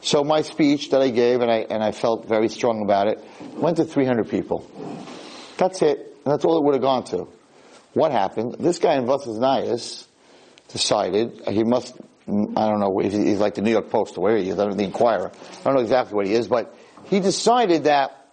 So 0.00 0.22
my 0.24 0.42
speech 0.42 0.90
that 0.90 1.02
I 1.02 1.10
gave, 1.10 1.40
and 1.40 1.50
I, 1.50 1.66
and 1.68 1.82
I 1.82 1.92
felt 1.92 2.28
very 2.28 2.48
strong 2.48 2.82
about 2.82 3.08
it, 3.08 3.24
went 3.54 3.78
to 3.78 3.84
300 3.84 4.28
people. 4.28 4.66
That's 5.56 5.82
it. 5.82 6.24
That's 6.24 6.44
all 6.44 6.58
it 6.58 6.64
would 6.64 6.74
have 6.74 6.82
gone 6.82 7.04
to. 7.04 7.28
What 7.94 8.12
happened? 8.12 8.56
This 8.60 8.78
guy 8.78 8.94
in 8.94 9.06
Vos 9.06 9.26
Iz 9.26 9.38
Neias 9.38 10.06
decided, 10.68 11.42
he 11.48 11.64
must, 11.64 11.96
I 12.28 12.68
don't 12.68 12.80
know, 12.80 12.98
he's 12.98 13.38
like 13.38 13.54
the 13.54 13.62
New 13.62 13.72
York 13.72 13.90
Post 13.90 14.18
or 14.18 14.20
where 14.20 14.36
he 14.36 14.50
is, 14.50 14.54
I 14.54 14.62
don't 14.62 14.70
know, 14.70 14.76
the 14.76 14.84
Inquirer. 14.84 15.32
I 15.32 15.62
don't 15.64 15.74
know 15.74 15.80
exactly 15.80 16.14
what 16.14 16.26
he 16.26 16.34
is, 16.34 16.46
but 16.46 16.74
he 17.06 17.20
decided 17.20 17.84
that 17.84 18.28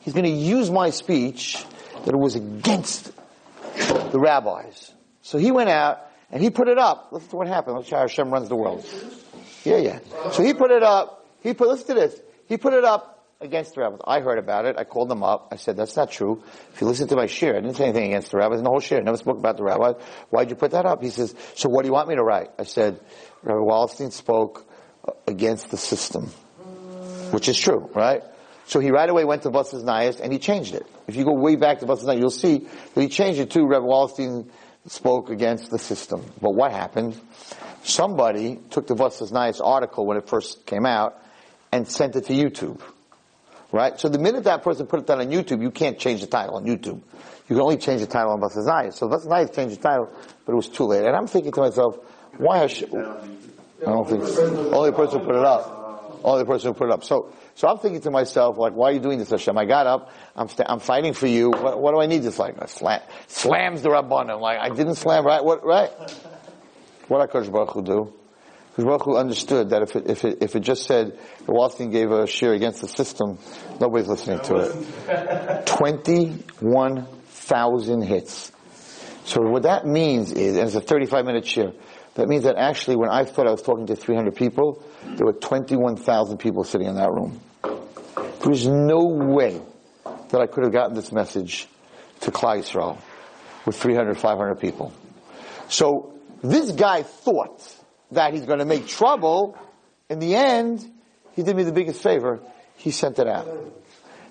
he's 0.00 0.12
going 0.12 0.24
to 0.24 0.30
use 0.30 0.70
my 0.70 0.90
speech 0.90 1.64
that 2.04 2.12
it 2.12 2.18
was 2.18 2.34
against 2.34 3.12
the 4.10 4.18
rabbis. 4.18 4.92
So 5.22 5.38
he 5.38 5.50
went 5.50 5.70
out 5.70 6.10
and 6.30 6.42
he 6.42 6.50
put 6.50 6.68
it 6.68 6.78
up. 6.78 7.08
Listen 7.12 7.30
to 7.30 7.36
what 7.36 7.46
happened. 7.46 7.76
Let's 7.76 7.88
see 7.88 7.94
how 7.94 8.02
Hashem 8.02 8.30
runs 8.30 8.48
the 8.48 8.56
world. 8.56 8.84
Yeah, 9.64 9.78
yeah. 9.78 9.98
So 10.32 10.42
he 10.42 10.54
put 10.54 10.70
it 10.70 10.82
up. 10.82 11.26
He 11.42 11.54
put, 11.54 11.68
listen 11.68 11.88
to 11.88 11.94
this. 11.94 12.20
He 12.46 12.56
put 12.56 12.74
it 12.74 12.84
up 12.84 13.12
against 13.40 13.74
the 13.74 13.80
rabbis. 13.80 14.00
I 14.04 14.20
heard 14.20 14.38
about 14.38 14.66
it. 14.66 14.76
I 14.78 14.84
called 14.84 15.08
them 15.08 15.22
up. 15.22 15.48
I 15.52 15.56
said, 15.56 15.76
that's 15.76 15.96
not 15.96 16.10
true. 16.10 16.42
If 16.72 16.80
you 16.80 16.86
listen 16.86 17.08
to 17.08 17.16
my 17.16 17.26
share, 17.26 17.56
I 17.56 17.60
didn't 17.60 17.76
say 17.76 17.84
anything 17.84 18.06
against 18.06 18.30
the 18.30 18.38
rabbis 18.38 18.58
in 18.58 18.64
the 18.64 18.70
whole 18.70 18.80
shiur. 18.80 18.98
I 18.98 19.02
never 19.02 19.16
spoke 19.16 19.38
about 19.38 19.56
the 19.56 19.64
rabbis. 19.64 19.96
Why'd 20.30 20.50
you 20.50 20.56
put 20.56 20.70
that 20.72 20.86
up? 20.86 21.02
He 21.02 21.10
says, 21.10 21.34
so 21.54 21.68
what 21.68 21.82
do 21.82 21.88
you 21.88 21.92
want 21.92 22.08
me 22.08 22.14
to 22.16 22.22
write? 22.22 22.50
I 22.58 22.64
said, 22.64 23.00
Rabbi 23.42 23.58
Wallerstein 23.58 24.12
spoke 24.12 24.66
uh, 25.06 25.12
against 25.26 25.70
the 25.70 25.76
system. 25.76 26.26
Which 27.32 27.48
is 27.48 27.58
true, 27.58 27.90
right? 27.94 28.22
So 28.66 28.78
he 28.78 28.90
right 28.90 29.08
away 29.08 29.24
went 29.24 29.42
to 29.42 29.50
Vos 29.50 29.74
Iz 29.74 29.82
Neias 29.82 30.20
and 30.20 30.32
he 30.32 30.38
changed 30.38 30.74
it. 30.74 30.86
If 31.08 31.16
you 31.16 31.24
go 31.24 31.32
way 31.32 31.56
back 31.56 31.80
to 31.80 31.86
Vos 31.86 32.02
Iz 32.02 32.06
Neias, 32.06 32.18
you'll 32.18 32.30
see 32.30 32.66
that 32.94 33.00
he 33.00 33.08
changed 33.08 33.40
it 33.40 33.50
to 33.52 33.64
Rabbi 33.66 33.84
Wallerstein 33.84 34.48
spoke 34.86 35.30
against 35.30 35.70
the 35.70 35.78
system. 35.78 36.24
But 36.40 36.54
what 36.54 36.72
happened? 36.72 37.18
Somebody 37.84 38.58
took 38.70 38.86
the 38.86 38.94
Vos 38.94 39.20
Iz 39.20 39.32
Neias 39.32 39.60
article 39.64 40.06
when 40.06 40.16
it 40.16 40.28
first 40.28 40.64
came 40.66 40.86
out 40.86 41.20
and 41.72 41.86
sent 41.88 42.16
it 42.16 42.26
to 42.26 42.32
YouTube. 42.32 42.80
Right? 43.72 43.98
So 43.98 44.08
the 44.08 44.18
minute 44.18 44.44
that 44.44 44.62
person 44.62 44.86
put 44.86 45.00
it 45.00 45.06
down 45.06 45.20
on 45.20 45.28
YouTube, 45.28 45.62
you 45.62 45.70
can't 45.70 45.98
change 45.98 46.20
the 46.20 46.26
title 46.26 46.56
on 46.56 46.64
YouTube. 46.64 47.00
You 47.48 47.56
can 47.56 47.60
only 47.60 47.78
change 47.78 48.00
the 48.00 48.06
title 48.06 48.32
on 48.32 48.40
Vos 48.40 48.56
Iz 48.56 48.66
Neias. 48.66 48.94
So 48.94 49.08
Vos 49.08 49.22
Iz 49.22 49.28
Neias 49.28 49.54
changed 49.54 49.78
the 49.78 49.82
title, 49.82 50.10
but 50.46 50.52
it 50.52 50.56
was 50.56 50.68
too 50.68 50.84
late. 50.84 51.04
And 51.04 51.16
I'm 51.16 51.26
thinking 51.26 51.52
to 51.52 51.60
myself, 51.60 51.98
why 52.36 52.66
sh- 52.66 52.84
I 52.84 53.90
don't 53.90 54.08
think, 54.08 54.22
only 54.72 54.90
the 54.90 54.96
person 54.96 55.20
who 55.20 55.26
put 55.26 55.34
it 55.34 55.44
up. 55.44 56.20
Only 56.22 56.44
the 56.44 56.46
person 56.46 56.68
who 56.68 56.74
put 56.74 56.88
it 56.88 56.92
up. 56.92 57.02
So, 57.02 57.32
so 57.56 57.68
I'm 57.68 57.78
thinking 57.78 58.00
to 58.02 58.10
myself, 58.10 58.56
like, 58.56 58.74
why 58.74 58.90
are 58.90 58.92
you 58.92 59.00
doing 59.00 59.18
this, 59.18 59.30
Hashem? 59.30 59.58
I 59.58 59.64
got 59.64 59.86
up, 59.86 60.12
I'm, 60.36 60.48
st- 60.48 60.70
I'm 60.70 60.78
fighting 60.78 61.14
for 61.14 61.26
you. 61.26 61.50
What, 61.50 61.80
what, 61.80 61.92
do 61.92 62.00
I 62.00 62.06
need 62.06 62.22
this? 62.22 62.38
Like, 62.38 62.62
I 62.62 62.66
slam, 62.66 63.00
slams 63.26 63.82
the 63.82 63.88
Rabbanim. 63.88 64.40
Like, 64.40 64.58
I 64.58 64.68
didn't 64.68 64.94
slam, 64.94 65.26
right? 65.26 65.44
What, 65.44 65.64
right? 65.64 65.90
What 67.12 67.30
did 67.30 67.52
Baruch 67.52 67.72
Hu 67.72 67.82
do? 67.82 68.10
Because 68.70 68.84
Baruch 68.86 69.02
Hu 69.02 69.18
understood 69.18 69.68
that 69.68 69.82
if 69.82 69.94
it, 69.96 70.08
if 70.08 70.24
it, 70.24 70.38
if 70.40 70.56
it 70.56 70.60
just 70.60 70.86
said 70.86 71.18
the 71.40 71.52
Wallerstein 71.52 71.92
gave 71.92 72.10
a 72.10 72.26
share 72.26 72.54
against 72.54 72.80
the 72.80 72.88
system, 72.88 73.36
nobody's 73.78 74.08
listening 74.08 74.40
to 74.44 74.56
it. 74.56 75.66
21,000 75.76 78.00
hits. 78.00 78.50
So 79.26 79.42
what 79.42 79.64
that 79.64 79.84
means 79.84 80.32
is, 80.32 80.56
and 80.56 80.66
it's 80.66 80.74
a 80.74 80.80
35 80.80 81.26
minute 81.26 81.46
share, 81.46 81.72
that 82.14 82.28
means 82.28 82.44
that 82.44 82.56
actually 82.56 82.96
when 82.96 83.10
I 83.10 83.26
thought 83.26 83.46
I 83.46 83.50
was 83.50 83.60
talking 83.60 83.84
to 83.88 83.94
300 83.94 84.34
people, 84.34 84.82
there 85.04 85.26
were 85.26 85.34
21,000 85.34 86.38
people 86.38 86.64
sitting 86.64 86.88
in 86.88 86.94
that 86.94 87.12
room. 87.12 87.42
There 87.62 88.48
was 88.48 88.66
no 88.66 89.04
way 89.04 89.60
that 90.30 90.40
I 90.40 90.46
could 90.46 90.64
have 90.64 90.72
gotten 90.72 90.94
this 90.94 91.12
message 91.12 91.68
to 92.20 92.30
Klal 92.30 92.60
Yisrael 92.60 92.96
with 93.66 93.76
300, 93.76 94.16
500 94.16 94.58
people. 94.58 94.94
So 95.68 96.12
this 96.42 96.72
guy 96.72 97.02
thought 97.02 97.62
that 98.10 98.34
he's 98.34 98.44
going 98.44 98.58
to 98.58 98.64
make 98.64 98.86
trouble. 98.86 99.56
In 100.08 100.18
the 100.18 100.34
end, 100.34 100.84
he 101.34 101.42
did 101.42 101.56
me 101.56 101.62
the 101.62 101.72
biggest 101.72 102.02
favor. 102.02 102.40
He 102.76 102.90
sent 102.90 103.18
it 103.18 103.26
out. 103.26 103.48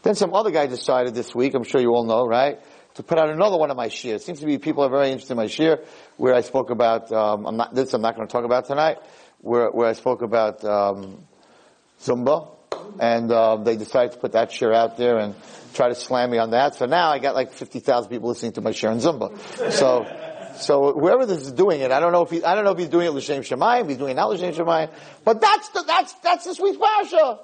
Then 0.03 0.15
some 0.15 0.33
other 0.33 0.51
guy 0.51 0.67
decided 0.67 1.13
this 1.13 1.33
week, 1.35 1.53
I'm 1.53 1.63
sure 1.63 1.79
you 1.79 1.93
all 1.93 2.05
know, 2.05 2.25
right, 2.25 2.59
to 2.95 3.03
put 3.03 3.17
out 3.17 3.29
another 3.29 3.57
one 3.57 3.71
of 3.71 3.77
my 3.77 3.87
shears. 3.87 4.25
Seems 4.25 4.39
to 4.39 4.45
be 4.45 4.57
people 4.57 4.83
are 4.83 4.89
very 4.89 5.09
interested 5.11 5.33
in 5.33 5.37
my 5.37 5.47
shear, 5.47 5.83
where 6.17 6.33
I 6.33 6.41
spoke 6.41 6.69
about, 6.69 7.11
um, 7.11 7.45
I'm 7.45 7.57
not, 7.57 7.73
this 7.73 7.93
I'm 7.93 8.01
not 8.01 8.15
going 8.15 8.27
to 8.27 8.31
talk 8.31 8.43
about 8.43 8.65
tonight, 8.65 8.97
where, 9.39 9.69
where 9.69 9.87
I 9.87 9.93
spoke 9.93 10.21
about 10.21 10.63
um, 10.65 11.25
Zumba, 12.01 12.49
and 12.99 13.31
um, 13.31 13.63
they 13.63 13.77
decided 13.77 14.13
to 14.13 14.17
put 14.17 14.33
that 14.33 14.51
share 14.51 14.73
out 14.73 14.97
there 14.97 15.17
and 15.17 15.35
try 15.73 15.87
to 15.87 15.95
slam 15.95 16.31
me 16.31 16.39
on 16.39 16.51
that. 16.51 16.75
So 16.75 16.85
now 16.85 17.11
I 17.11 17.19
got 17.19 17.35
like 17.35 17.53
50,000 17.53 18.09
people 18.09 18.29
listening 18.29 18.53
to 18.53 18.61
my 18.61 18.71
share 18.71 18.91
in 18.91 18.97
Zumba. 18.97 19.37
So, 19.71 20.05
so 20.61 20.93
whoever 20.93 21.25
this 21.25 21.41
is 21.41 21.51
doing 21.51 21.81
it, 21.81 21.91
I 21.91 21.99
don't 21.99 22.11
know 22.11 22.23
if 22.23 22.29
he, 22.29 22.43
I 22.43 22.55
don't 22.55 22.63
know 22.63 22.71
if 22.71 22.77
he's 22.77 22.89
doing 22.89 23.07
it 23.07 23.11
l'shem 23.11 23.43
shemayim, 23.43 23.89
he's 23.89 23.97
doing 23.97 24.11
it 24.11 24.15
not 24.15 24.29
l'shem 24.29 24.53
shemayim, 24.53 24.89
but 25.23 25.41
that's 25.41 25.69
the, 25.69 25.83
that's, 25.83 26.13
that's 26.15 26.45
this 26.45 26.59
week's 26.59 26.77
Pasha. 26.77 27.39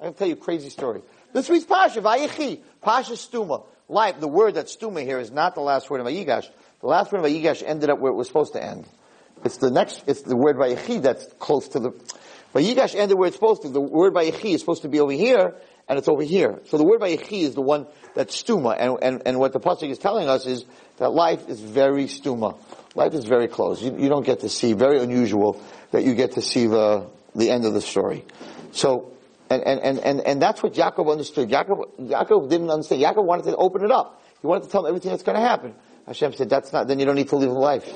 I 0.00 0.04
can 0.04 0.14
tell 0.14 0.28
you 0.28 0.34
a 0.34 0.36
crazy 0.36 0.70
story. 0.70 1.02
This 1.32 1.48
week's 1.48 1.64
Pasha, 1.64 2.00
Vayechi, 2.00 2.60
Pasha 2.80 3.12
Stuma. 3.12 3.66
Life, 3.88 4.20
the 4.20 4.28
word 4.28 4.54
that 4.54 4.66
Stuma 4.66 5.02
here 5.02 5.18
is 5.18 5.30
not 5.30 5.54
the 5.54 5.60
last 5.60 5.90
word 5.90 6.00
of 6.00 6.06
Vayigash. 6.06 6.48
The 6.80 6.86
last 6.86 7.12
word 7.12 7.24
of 7.24 7.26
Vayigash 7.26 7.62
ended 7.66 7.90
up 7.90 7.98
where 7.98 8.12
it 8.12 8.14
was 8.14 8.28
supposed 8.28 8.52
to 8.52 8.62
end. 8.62 8.86
It's 9.44 9.56
the 9.56 9.70
next, 9.70 10.04
it's 10.06 10.22
the 10.22 10.36
word 10.36 10.56
Vayechi 10.56 11.02
that's 11.02 11.26
close 11.38 11.68
to 11.68 11.80
the, 11.80 11.90
Vayigash 12.54 12.94
ended 12.94 13.18
where 13.18 13.28
it's 13.28 13.36
supposed 13.36 13.62
to. 13.62 13.68
The 13.68 13.80
word 13.80 14.14
Vayechi 14.14 14.54
is 14.54 14.60
supposed 14.60 14.82
to 14.82 14.88
be 14.88 15.00
over 15.00 15.12
here, 15.12 15.54
and 15.88 15.98
it's 15.98 16.08
over 16.08 16.22
here. 16.22 16.60
So 16.66 16.78
the 16.78 16.84
word 16.84 17.00
Vayechi 17.00 17.42
is 17.42 17.54
the 17.54 17.62
one 17.62 17.86
that's 18.14 18.40
Stuma, 18.40 18.76
and, 18.78 18.98
and, 19.02 19.22
and 19.26 19.38
what 19.38 19.52
the 19.52 19.60
Pasuk 19.60 19.90
is 19.90 19.98
telling 19.98 20.28
us 20.28 20.46
is 20.46 20.64
that 21.00 21.12
life 21.12 21.48
is 21.48 21.58
very 21.60 22.04
Stuma. 22.04 22.58
Life 22.94 23.14
is 23.14 23.24
very 23.24 23.48
close. 23.48 23.82
You, 23.82 23.96
you 23.98 24.08
don't 24.08 24.24
get 24.24 24.40
to 24.40 24.48
see, 24.48 24.74
very 24.74 25.00
unusual 25.00 25.60
that 25.92 26.04
you 26.04 26.14
get 26.14 26.32
to 26.32 26.42
see 26.42 26.66
the, 26.66 27.08
the 27.34 27.50
end 27.50 27.64
of 27.64 27.72
the 27.72 27.80
story. 27.80 28.24
So, 28.72 29.12
and, 29.48 29.62
and, 29.66 29.80
and, 29.80 29.98
and, 29.98 30.20
and 30.20 30.42
that's 30.42 30.62
what 30.62 30.74
Yaakov 30.74 31.10
understood. 31.10 31.48
Yaakov, 31.48 31.98
Yaakov 32.00 32.50
didn't 32.50 32.70
understand. 32.70 33.02
Yaakov 33.02 33.24
wanted 33.24 33.46
to 33.46 33.56
open 33.56 33.82
it 33.82 33.90
up. 33.90 34.22
He 34.42 34.46
wanted 34.46 34.64
to 34.64 34.70
tell 34.70 34.82
him 34.82 34.88
everything 34.88 35.10
that's 35.10 35.22
going 35.22 35.40
to 35.40 35.46
happen. 35.46 35.74
Hashem 36.06 36.34
said, 36.34 36.50
that's 36.50 36.72
not, 36.72 36.86
then 36.86 36.98
you 36.98 37.06
don't 37.06 37.16
need 37.16 37.30
to 37.30 37.36
live 37.36 37.50
life. 37.50 37.88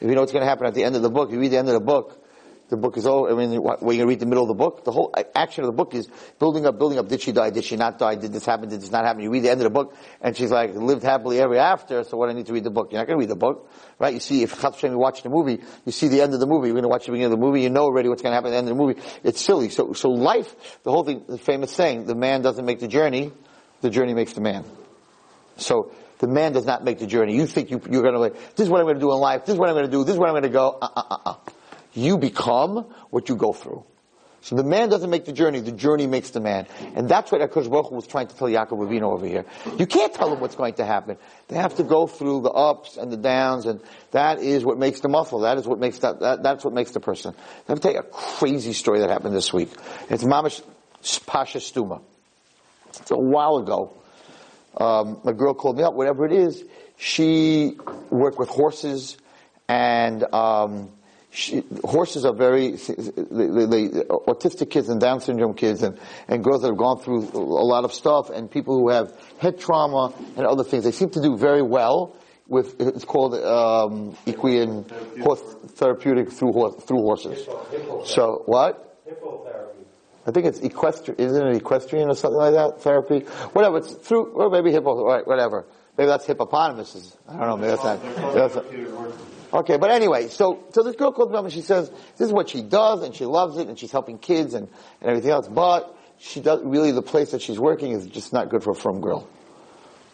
If 0.00 0.08
you 0.08 0.14
know 0.14 0.20
what's 0.20 0.32
going 0.32 0.44
to 0.44 0.48
happen 0.48 0.66
at 0.66 0.74
the 0.74 0.84
end 0.84 0.94
of 0.94 1.02
the 1.02 1.10
book, 1.10 1.32
you 1.32 1.40
read 1.40 1.50
the 1.50 1.58
end 1.58 1.68
of 1.68 1.74
the 1.74 1.80
book, 1.80 2.24
the 2.68 2.76
book 2.76 2.96
is 2.96 3.06
all, 3.06 3.30
I 3.30 3.36
mean, 3.36 3.60
when 3.60 3.96
you 3.96 4.06
read 4.06 4.18
the 4.18 4.26
middle 4.26 4.42
of 4.42 4.48
the 4.48 4.54
book, 4.54 4.84
the 4.84 4.90
whole 4.90 5.14
action 5.34 5.62
of 5.62 5.68
the 5.68 5.76
book 5.76 5.94
is 5.94 6.08
building 6.38 6.66
up, 6.66 6.78
building 6.78 6.98
up. 6.98 7.08
Did 7.08 7.20
she 7.20 7.30
die? 7.30 7.50
Did 7.50 7.64
she 7.64 7.76
not 7.76 7.98
die? 7.98 8.16
Did 8.16 8.32
this 8.32 8.44
happen? 8.44 8.68
Did 8.68 8.80
this 8.80 8.90
not 8.90 9.04
happen? 9.04 9.22
You 9.22 9.30
read 9.30 9.44
the 9.44 9.50
end 9.50 9.60
of 9.60 9.64
the 9.64 9.70
book, 9.70 9.94
and 10.20 10.36
she's 10.36 10.50
like, 10.50 10.74
lived 10.74 11.04
happily 11.04 11.40
ever 11.40 11.56
after, 11.56 12.02
so 12.02 12.16
what 12.16 12.28
I 12.28 12.32
need 12.32 12.46
to 12.46 12.52
read 12.52 12.64
the 12.64 12.70
book? 12.70 12.90
You're 12.90 13.00
not 13.00 13.06
going 13.06 13.18
to 13.18 13.20
read 13.20 13.30
the 13.30 13.36
book, 13.36 13.70
right? 14.00 14.12
You 14.12 14.20
see, 14.20 14.42
if 14.42 14.60
Chatzshem, 14.60 14.90
you 14.90 14.98
watch 14.98 15.22
the 15.22 15.28
movie, 15.28 15.60
you 15.84 15.92
see 15.92 16.08
the 16.08 16.22
end 16.22 16.34
of 16.34 16.40
the 16.40 16.46
movie, 16.46 16.66
you're 16.66 16.74
going 16.74 16.82
to 16.82 16.88
watch 16.88 17.06
the 17.06 17.12
beginning 17.12 17.32
of 17.32 17.38
the 17.38 17.44
movie, 17.44 17.62
you 17.62 17.70
know 17.70 17.82
already 17.82 18.08
what's 18.08 18.22
going 18.22 18.32
to 18.32 18.34
happen 18.34 18.48
at 18.48 18.52
the 18.52 18.58
end 18.58 18.68
of 18.68 18.76
the 18.76 18.82
movie. 18.82 19.00
It's 19.22 19.40
silly. 19.40 19.68
So, 19.68 19.92
so 19.92 20.10
life, 20.10 20.82
the 20.82 20.90
whole 20.90 21.04
thing, 21.04 21.24
the 21.28 21.38
famous 21.38 21.72
saying, 21.72 22.06
the 22.06 22.16
man 22.16 22.42
doesn't 22.42 22.64
make 22.64 22.80
the 22.80 22.88
journey, 22.88 23.32
the 23.80 23.90
journey 23.90 24.14
makes 24.14 24.32
the 24.32 24.40
man. 24.40 24.64
So 25.56 25.92
the 26.18 26.26
man 26.26 26.52
does 26.52 26.66
not 26.66 26.84
make 26.84 26.98
the 26.98 27.06
journey. 27.06 27.36
You 27.36 27.46
think 27.46 27.70
you, 27.70 27.80
you're 27.90 28.02
going 28.02 28.14
to 28.14 28.20
like, 28.20 28.34
this 28.56 28.64
is 28.64 28.70
what 28.70 28.80
I'm 28.80 28.86
going 28.86 28.96
to 28.96 29.00
do 29.00 29.12
in 29.12 29.18
life. 29.18 29.44
This 29.44 29.54
is 29.54 29.58
what 29.58 29.68
I'm 29.68 29.74
going 29.74 29.86
to 29.86 29.90
do. 29.90 30.04
This 30.04 30.14
is 30.14 30.18
where 30.18 30.28
I'm 30.28 30.34
going 30.34 30.42
to 30.42 30.48
go. 30.48 30.78
Uh, 30.80 30.88
uh, 30.96 31.02
uh, 31.10 31.18
uh. 31.26 31.34
You 31.96 32.18
become 32.18 32.86
what 33.10 33.28
you 33.28 33.36
go 33.36 33.52
through. 33.52 33.84
So 34.42 34.54
the 34.54 34.62
man 34.62 34.90
doesn't 34.90 35.10
make 35.10 35.24
the 35.24 35.32
journey, 35.32 35.58
the 35.58 35.72
journey 35.72 36.06
makes 36.06 36.30
the 36.30 36.38
man. 36.38 36.68
And 36.94 37.08
that's 37.08 37.32
what 37.32 37.40
Akash 37.40 37.68
Baruch 37.68 37.90
was 37.90 38.06
trying 38.06 38.28
to 38.28 38.36
tell 38.36 38.46
Yaakov 38.46 38.78
Avinu 38.78 39.12
over 39.12 39.26
here. 39.26 39.44
You 39.76 39.86
can't 39.86 40.14
tell 40.14 40.30
them 40.30 40.38
what's 40.38 40.54
going 40.54 40.74
to 40.74 40.84
happen. 40.84 41.16
They 41.48 41.56
have 41.56 41.74
to 41.78 41.82
go 41.82 42.06
through 42.06 42.42
the 42.42 42.50
ups 42.50 42.96
and 42.96 43.10
the 43.10 43.16
downs, 43.16 43.66
and 43.66 43.80
that 44.12 44.38
is 44.38 44.64
what 44.64 44.78
makes 44.78 45.00
the 45.00 45.08
muscle. 45.08 45.40
That 45.40 45.58
is 45.58 45.66
what 45.66 45.80
makes 45.80 45.98
that, 45.98 46.20
that 46.20 46.44
that's 46.44 46.64
what 46.64 46.74
makes 46.74 46.92
the 46.92 47.00
person. 47.00 47.34
Let 47.66 47.74
me 47.74 47.80
tell 47.80 47.92
you 47.92 47.98
a 47.98 48.04
crazy 48.04 48.72
story 48.72 49.00
that 49.00 49.10
happened 49.10 49.34
this 49.34 49.52
week. 49.52 49.70
It's 50.10 50.22
Mamash 50.22 50.62
Pasha 51.26 51.58
Stuma. 51.58 52.02
It's 53.00 53.10
a 53.10 53.16
while 53.16 53.56
ago. 53.56 53.96
Um, 54.76 55.22
a 55.24 55.32
girl 55.32 55.54
called 55.54 55.76
me 55.78 55.82
up, 55.82 55.94
whatever 55.94 56.24
it 56.24 56.32
is. 56.32 56.62
She 56.98 57.76
worked 58.10 58.38
with 58.38 58.48
horses 58.48 59.16
and, 59.68 60.22
um, 60.32 60.90
she, 61.36 61.62
horses 61.84 62.24
are 62.24 62.32
very, 62.32 62.72
the, 62.72 63.66
the, 63.70 64.06
autistic 64.26 64.70
kids 64.70 64.88
and 64.88 64.98
Down 64.98 65.20
syndrome 65.20 65.52
kids 65.52 65.82
and, 65.82 65.98
and 66.28 66.42
girls 66.42 66.62
that 66.62 66.68
have 66.68 66.78
gone 66.78 66.98
through 66.98 67.28
a 67.34 67.38
lot 67.38 67.84
of 67.84 67.92
stuff 67.92 68.30
and 68.30 68.50
people 68.50 68.78
who 68.78 68.88
have 68.88 69.12
head 69.38 69.60
trauma 69.60 70.14
and 70.38 70.46
other 70.46 70.64
things. 70.64 70.84
They 70.84 70.92
seem 70.92 71.10
to 71.10 71.20
do 71.20 71.36
very 71.36 71.60
well 71.60 72.16
with, 72.48 72.80
it's 72.80 73.04
called, 73.04 73.34
um, 73.34 74.16
equine 74.24 74.86
horse 75.20 75.42
therapeutic 75.74 76.32
through, 76.32 76.52
horse, 76.52 76.82
through 76.84 77.02
horses. 77.02 77.46
So, 78.06 78.42
what? 78.46 79.04
Hippotherapy. 79.06 79.84
I 80.26 80.30
think 80.30 80.46
it's 80.46 80.60
equestrian, 80.60 81.20
isn't 81.20 81.48
it 81.48 81.56
equestrian 81.56 82.08
or 82.08 82.14
something 82.14 82.38
like 82.38 82.54
that? 82.54 82.80
Therapy? 82.80 83.20
Whatever, 83.52 83.76
it's 83.78 83.92
through, 83.92 84.32
or 84.32 84.48
maybe 84.48 84.72
hippo, 84.72 85.04
right, 85.04 85.26
whatever. 85.26 85.66
Maybe 85.98 86.08
that's 86.08 86.24
hippopotamuses. 86.24 87.14
I 87.28 87.36
don't 87.36 87.46
know, 87.46 87.56
maybe 87.58 87.76
that's 87.76 87.84
not. 87.84 88.02
That's 88.34 89.35
Okay, 89.52 89.76
but 89.76 89.90
anyway, 89.90 90.28
so, 90.28 90.64
so 90.72 90.82
this 90.82 90.96
girl 90.96 91.12
called 91.12 91.30
me 91.30 91.38
up 91.38 91.44
and 91.44 91.52
she 91.52 91.62
says, 91.62 91.90
this 92.16 92.26
is 92.26 92.32
what 92.32 92.48
she 92.48 92.62
does 92.62 93.02
and 93.02 93.14
she 93.14 93.24
loves 93.24 93.56
it 93.58 93.68
and 93.68 93.78
she's 93.78 93.92
helping 93.92 94.18
kids 94.18 94.54
and, 94.54 94.68
and 95.00 95.10
everything 95.10 95.30
else, 95.30 95.48
but 95.48 95.96
she 96.18 96.40
does, 96.40 96.60
really 96.64 96.92
the 96.92 97.02
place 97.02 97.30
that 97.30 97.42
she's 97.42 97.58
working 97.58 97.92
is 97.92 98.06
just 98.06 98.32
not 98.32 98.48
good 98.48 98.62
for 98.62 98.70
a 98.70 98.74
frum 98.74 99.00
girl. 99.00 99.28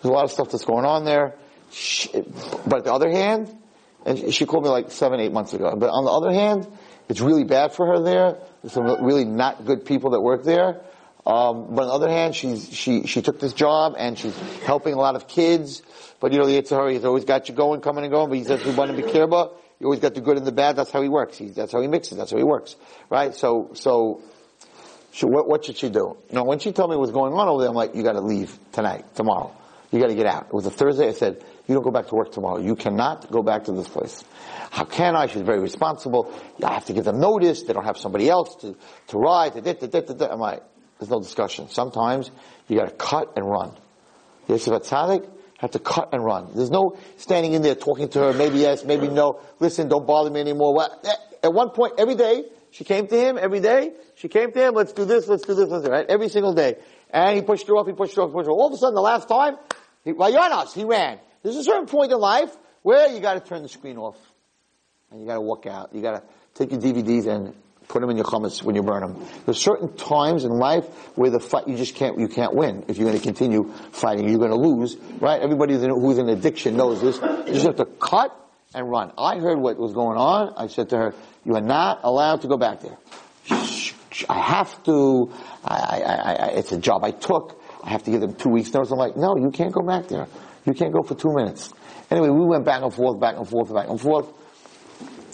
There's 0.02 0.10
a 0.10 0.14
lot 0.14 0.24
of 0.24 0.32
stuff 0.32 0.50
that's 0.50 0.64
going 0.64 0.84
on 0.84 1.04
there. 1.04 1.36
She, 1.70 2.10
but 2.66 2.78
on 2.78 2.82
the 2.84 2.92
other 2.92 3.10
hand, 3.10 3.56
and 4.04 4.34
she 4.34 4.46
called 4.46 4.64
me 4.64 4.70
like 4.70 4.90
seven, 4.90 5.20
eight 5.20 5.32
months 5.32 5.54
ago, 5.54 5.74
but 5.76 5.88
on 5.90 6.04
the 6.04 6.10
other 6.10 6.32
hand, 6.32 6.66
it's 7.08 7.20
really 7.20 7.44
bad 7.44 7.72
for 7.72 7.86
her 7.86 8.00
there. 8.02 8.38
There's 8.62 8.72
some 8.72 9.04
really 9.04 9.24
not 9.24 9.64
good 9.64 9.84
people 9.84 10.10
that 10.10 10.20
work 10.20 10.44
there. 10.44 10.80
Um, 11.24 11.74
but 11.74 11.82
on 11.82 11.88
the 11.88 11.94
other 11.94 12.08
hand, 12.08 12.34
she's, 12.34 12.72
she, 12.72 13.06
she 13.06 13.22
took 13.22 13.38
this 13.38 13.52
job 13.52 13.94
and 13.96 14.18
she's 14.18 14.36
helping 14.64 14.94
a 14.94 14.98
lot 14.98 15.14
of 15.14 15.28
kids. 15.28 15.82
But 16.18 16.32
you 16.32 16.38
know, 16.38 16.46
the 16.46 16.60
Yitzhar, 16.60 16.92
he's 16.92 17.04
always 17.04 17.24
got 17.24 17.48
you 17.48 17.54
going, 17.54 17.80
coming 17.80 18.04
and 18.04 18.12
going, 18.12 18.28
but 18.28 18.38
he 18.38 18.44
says, 18.44 18.64
we 18.64 18.74
want 18.74 18.90
to 18.90 18.96
be 18.96 19.10
careful. 19.10 19.56
You 19.78 19.86
always 19.86 20.00
got 20.00 20.14
the 20.14 20.20
good 20.20 20.36
and 20.36 20.46
the 20.46 20.52
bad. 20.52 20.76
That's 20.76 20.90
how 20.90 21.02
he 21.02 21.08
works. 21.08 21.38
He, 21.38 21.48
that's 21.48 21.72
how 21.72 21.80
he 21.80 21.88
mixes. 21.88 22.18
That's 22.18 22.30
how 22.30 22.38
he 22.38 22.44
works. 22.44 22.76
Right? 23.10 23.34
So, 23.34 23.70
so, 23.74 24.22
she, 25.12 25.26
what, 25.26 25.46
what 25.46 25.64
should 25.64 25.76
she 25.76 25.90
do? 25.90 26.16
Know, 26.32 26.44
when 26.44 26.58
she 26.58 26.72
told 26.72 26.90
me 26.90 26.96
what 26.96 27.02
was 27.02 27.10
going 27.10 27.34
on 27.34 27.48
over 27.48 27.60
there, 27.60 27.68
I'm 27.68 27.76
like, 27.76 27.94
you 27.94 28.02
gotta 28.02 28.20
leave 28.20 28.58
tonight, 28.72 29.14
tomorrow. 29.14 29.54
You 29.90 30.00
gotta 30.00 30.14
get 30.14 30.26
out. 30.26 30.46
It 30.46 30.54
was 30.54 30.66
a 30.66 30.70
Thursday. 30.70 31.08
I 31.08 31.12
said, 31.12 31.44
you 31.68 31.74
don't 31.74 31.84
go 31.84 31.90
back 31.90 32.08
to 32.08 32.14
work 32.14 32.32
tomorrow. 32.32 32.58
You 32.58 32.74
cannot 32.74 33.30
go 33.30 33.42
back 33.42 33.64
to 33.64 33.72
this 33.72 33.88
place. 33.88 34.24
How 34.70 34.84
can 34.84 35.14
I? 35.14 35.26
She's 35.26 35.42
very 35.42 35.60
responsible. 35.60 36.32
I 36.64 36.72
have 36.72 36.86
to 36.86 36.94
give 36.94 37.04
them 37.04 37.20
notice. 37.20 37.62
They 37.62 37.74
don't 37.74 37.84
have 37.84 37.98
somebody 37.98 38.28
else 38.28 38.56
to, 38.56 38.74
to 39.08 39.18
ride. 39.18 39.52
I'm 39.54 40.40
like, 40.40 40.62
there's 41.02 41.10
no 41.10 41.20
discussion. 41.20 41.68
Sometimes 41.68 42.30
you 42.68 42.78
got 42.78 42.88
to 42.88 42.94
cut 42.94 43.32
and 43.34 43.44
run. 43.44 43.76
Yosef 44.46 44.72
HaTzadik 44.72 45.28
had 45.58 45.72
to 45.72 45.80
cut 45.80 46.10
and 46.12 46.24
run. 46.24 46.52
There's 46.54 46.70
no 46.70 46.96
standing 47.16 47.54
in 47.54 47.62
there 47.62 47.74
talking 47.74 48.08
to 48.10 48.20
her, 48.20 48.32
maybe 48.32 48.58
yes, 48.58 48.84
maybe 48.84 49.08
no. 49.08 49.40
Listen, 49.58 49.88
don't 49.88 50.06
bother 50.06 50.30
me 50.30 50.40
anymore. 50.40 50.80
Eh, 51.04 51.12
at 51.42 51.52
one 51.52 51.70
point, 51.70 51.94
every 51.98 52.14
day, 52.14 52.44
she 52.70 52.84
came 52.84 53.08
to 53.08 53.16
him, 53.16 53.36
every 53.36 53.58
day, 53.58 53.94
she 54.14 54.28
came 54.28 54.52
to 54.52 54.68
him, 54.68 54.74
let's 54.74 54.92
do 54.92 55.04
this, 55.04 55.26
let's 55.26 55.44
do 55.44 55.54
this, 55.54 55.68
let's 55.68 55.84
do 55.84 55.90
right? 55.90 56.06
Every 56.08 56.28
single 56.28 56.54
day. 56.54 56.76
And 57.10 57.34
he 57.34 57.42
pushed 57.42 57.66
her 57.66 57.74
off, 57.74 57.88
he 57.88 57.94
pushed 57.94 58.14
her 58.14 58.22
off, 58.22 58.30
he 58.30 58.34
pushed 58.34 58.46
her 58.46 58.52
off. 58.52 58.60
All 58.60 58.68
of 58.68 58.74
a 58.74 58.76
sudden, 58.76 58.94
the 58.94 59.00
last 59.00 59.28
time, 59.28 59.56
he, 60.04 60.12
Vayanas, 60.12 60.72
he 60.72 60.84
ran. 60.84 61.18
There's 61.42 61.56
a 61.56 61.64
certain 61.64 61.86
point 61.86 62.12
in 62.12 62.18
life 62.18 62.56
where 62.82 63.08
you 63.12 63.18
gotta 63.18 63.40
turn 63.40 63.62
the 63.62 63.68
screen 63.68 63.98
off. 63.98 64.16
And 65.10 65.20
you 65.20 65.26
gotta 65.26 65.40
walk 65.40 65.66
out. 65.66 65.92
You 65.92 66.00
gotta 66.00 66.22
take 66.54 66.70
your 66.70 66.80
DVDs 66.80 67.26
and 67.26 67.54
Put 67.92 68.00
them 68.00 68.08
in 68.08 68.16
your 68.16 68.24
chametz 68.24 68.62
when 68.62 68.74
you 68.74 68.82
burn 68.82 69.02
them. 69.02 69.22
There's 69.44 69.60
certain 69.60 69.94
times 69.94 70.44
in 70.44 70.52
life 70.52 70.86
where 71.14 71.28
the 71.28 71.38
fight, 71.38 71.68
you 71.68 71.76
just 71.76 71.94
can't, 71.94 72.18
you 72.18 72.26
can't 72.26 72.54
win. 72.54 72.86
If 72.88 72.96
you're 72.96 73.06
going 73.06 73.18
to 73.18 73.22
continue 73.22 73.70
fighting, 73.92 74.26
you're 74.30 74.38
going 74.38 74.50
to 74.50 74.56
lose, 74.56 74.96
right? 75.20 75.42
Everybody 75.42 75.74
who's 75.74 76.16
in 76.16 76.30
addiction 76.30 76.74
knows 76.74 77.02
this. 77.02 77.20
You 77.20 77.52
just 77.52 77.66
have 77.66 77.76
to 77.76 77.84
cut 77.84 78.34
and 78.74 78.88
run. 78.88 79.12
I 79.18 79.40
heard 79.40 79.58
what 79.58 79.76
was 79.76 79.92
going 79.92 80.16
on. 80.16 80.54
I 80.56 80.68
said 80.68 80.88
to 80.88 80.96
her, 80.96 81.14
you 81.44 81.54
are 81.54 81.60
not 81.60 82.00
allowed 82.02 82.40
to 82.40 82.48
go 82.48 82.56
back 82.56 82.80
there. 82.80 82.96
I 83.50 84.40
have 84.40 84.82
to. 84.84 85.30
I, 85.62 85.76
I, 85.76 86.32
I, 86.32 86.46
it's 86.52 86.72
a 86.72 86.78
job 86.78 87.04
I 87.04 87.10
took. 87.10 87.62
I 87.84 87.90
have 87.90 88.04
to 88.04 88.10
give 88.10 88.22
them 88.22 88.36
two 88.36 88.48
weeks 88.48 88.72
notice. 88.72 88.90
I'm 88.90 88.96
like, 88.96 89.18
no, 89.18 89.36
you 89.36 89.50
can't 89.50 89.72
go 89.72 89.82
back 89.82 90.08
there. 90.08 90.28
You 90.64 90.72
can't 90.72 90.94
go 90.94 91.02
for 91.02 91.14
two 91.14 91.34
minutes. 91.34 91.70
Anyway, 92.10 92.30
we 92.30 92.46
went 92.46 92.64
back 92.64 92.82
and 92.82 92.94
forth, 92.94 93.20
back 93.20 93.36
and 93.36 93.46
forth, 93.46 93.70
back 93.74 93.90
and 93.90 94.00
forth. 94.00 94.32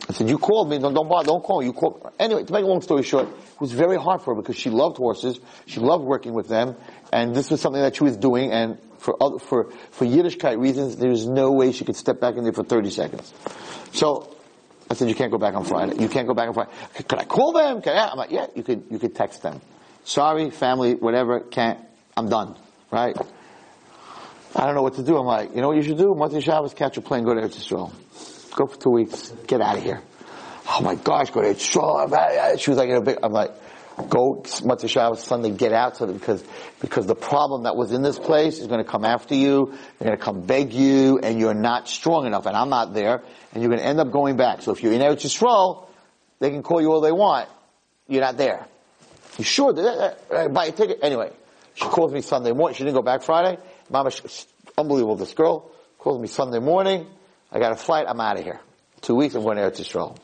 I 0.09 0.15
said, 0.15 0.29
you 0.31 0.39
called 0.39 0.71
me, 0.71 0.79
don't, 0.79 0.95
don't 0.95 1.09
bother, 1.09 1.27
don't 1.27 1.43
call, 1.45 1.63
you 1.63 1.75
called. 1.75 2.11
Anyway, 2.19 2.43
to 2.45 2.53
make 2.53 2.65
a 2.65 2.67
long 2.67 2.81
story 2.81 3.03
short, 3.03 3.29
it 3.29 3.61
was 3.61 3.73
very 3.73 3.99
hard 3.99 4.23
for 4.23 4.35
her 4.35 4.41
because 4.41 4.57
she 4.57 4.71
loved 4.71 4.97
horses, 4.97 5.39
she 5.67 5.81
loved 5.81 6.05
working 6.05 6.33
with 6.33 6.49
them, 6.49 6.77
and 7.13 7.35
this 7.35 7.51
was 7.51 7.61
something 7.61 7.83
that 7.83 7.97
she 7.97 8.05
was 8.05 8.17
doing, 8.17 8.51
and 8.51 8.79
for 8.99 9.23
other, 9.23 9.39
for, 9.39 9.71
for 9.91 10.07
Yiddishkeit 10.07 10.59
reasons, 10.59 10.97
there's 10.97 11.27
no 11.27 11.53
way 11.53 11.73
she 11.73 11.85
could 11.85 11.97
step 11.97 12.21
back 12.21 12.37
in 12.37 12.45
there 12.45 12.55
for 12.55 12.65
30 12.65 12.91
seconds. 12.91 13.35
So, 13.93 14.35
I 14.91 14.95
said, 14.95 15.11
you 15.11 15.15
can't 15.15 15.31
go 15.31 15.37
back 15.37 15.55
on 15.55 15.65
Friday. 15.65 16.01
You 16.01 16.09
can't 16.09 16.27
go 16.27 16.33
back 16.33 16.49
on 16.49 16.55
Friday. 16.55 16.71
Could 17.07 17.19
I 17.19 17.25
call 17.25 17.53
them? 17.53 17.83
I? 17.85 18.09
I'm 18.11 18.17
like, 18.17 18.31
yeah, 18.31 18.47
you 18.55 18.63
could, 18.63 18.85
you 18.91 18.99
could 18.99 19.15
text 19.15 19.43
them. 19.43 19.61
Sorry, 20.05 20.49
family, 20.51 20.95
whatever, 20.95 21.41
can't, 21.41 21.81
I'm 22.17 22.31
done. 22.31 22.57
Right? 22.91 23.15
I 24.57 24.65
don't 24.65 24.75
know 24.75 24.83
what 24.83 24.95
to 24.95 25.03
do. 25.03 25.19
I'm 25.19 25.27
like, 25.27 25.55
you 25.55 25.61
know 25.61 25.69
what 25.69 25.77
you 25.77 25.83
should 25.83 25.99
do? 25.99 26.15
Motzei 26.15 26.43
Shabbos, 26.43 26.73
catch 26.73 26.97
a 26.97 27.03
plane, 27.03 27.25
go 27.25 27.35
to 27.35 27.43
Eretz 27.43 27.59
Yisrael. 27.59 27.93
Go 28.55 28.67
for 28.67 28.77
two 28.77 28.91
weeks. 28.91 29.31
Get 29.47 29.61
out 29.61 29.79
of 29.79 29.83
here. 29.83 30.03
Oh 30.71 30.83
my 30.83 30.95
gosh, 30.95 31.31
go 31.31 31.41
to 31.43 31.49
Yisrael. 31.49 32.59
She 32.59 32.71
was 32.71 32.79
like, 32.79 32.91
I'm 33.23 33.33
like, 33.33 33.53
go 34.09 34.43
Motzei 34.43 34.89
Shabbos 34.89 35.23
Sunday, 35.23 35.51
get 35.51 35.73
out 35.73 35.97
so 35.97 36.07
that 36.07 36.13
because 36.13 36.45
because 36.81 37.07
the 37.07 37.15
problem 37.15 37.63
that 37.65 37.75
was 37.75 37.93
in 37.93 38.03
this 38.03 38.19
place 38.19 38.59
is 38.59 38.67
going 38.67 38.85
to 38.85 38.89
come 38.89 39.05
after 39.05 39.35
you. 39.35 39.75
They're 39.99 40.09
going 40.09 40.19
to 40.19 40.25
come 40.25 40.43
beg 40.43 40.73
you, 40.73 41.19
and 41.23 41.41
you're 41.41 41.55
not 41.55 41.89
strong 41.89 42.27
enough, 42.27 42.47
and 42.47 42.57
I'm 42.57 42.69
not 42.69 42.93
there, 42.95 43.23
and 43.53 43.63
you're 43.63 43.71
going 43.71 43.81
to 43.81 43.87
end 43.87 43.99
up 43.99 44.11
going 44.13 44.37
back. 44.37 44.63
So 44.63 44.73
if 44.73 44.83
you're 44.83 44.93
in 44.93 45.01
Eretz 45.01 45.25
Yisrael, 45.25 45.89
they 46.39 46.51
can 46.51 46.63
call 46.63 46.81
you 46.81 46.93
all 46.93 47.01
they 47.01 47.13
want. 47.13 47.49
You're 48.07 48.23
not 48.23 48.37
there. 48.37 48.67
You 49.39 49.45
sure? 49.45 49.73
Buy 49.73 50.67
a 50.67 50.73
ticket 50.73 50.99
anyway. 51.03 51.33
She 51.75 51.85
calls 51.85 52.13
me 52.13 52.21
Sunday 52.21 52.53
morning. 52.53 52.77
She 52.77 52.85
didn't 52.85 52.97
go 52.97 53.03
back 53.03 53.23
Friday. 53.23 53.59
Mama, 53.91 54.11
unbelievable. 54.77 55.17
This 55.17 55.33
girl 55.33 55.71
calls 55.99 56.21
me 56.21 56.29
Sunday 56.29 56.59
morning. 56.59 57.07
I 57.51 57.59
got 57.59 57.73
a 57.73 57.77
flight. 57.77 58.07
I'm 58.09 58.21
out 58.21 58.39
of 58.39 58.45
here. 58.45 58.61
Two 59.01 59.15
weeks. 59.15 59.35
I'm 59.35 59.43
going 59.43 59.57
to 59.57 59.63
Eretz 59.63 59.81
Yisrael. 59.81 60.19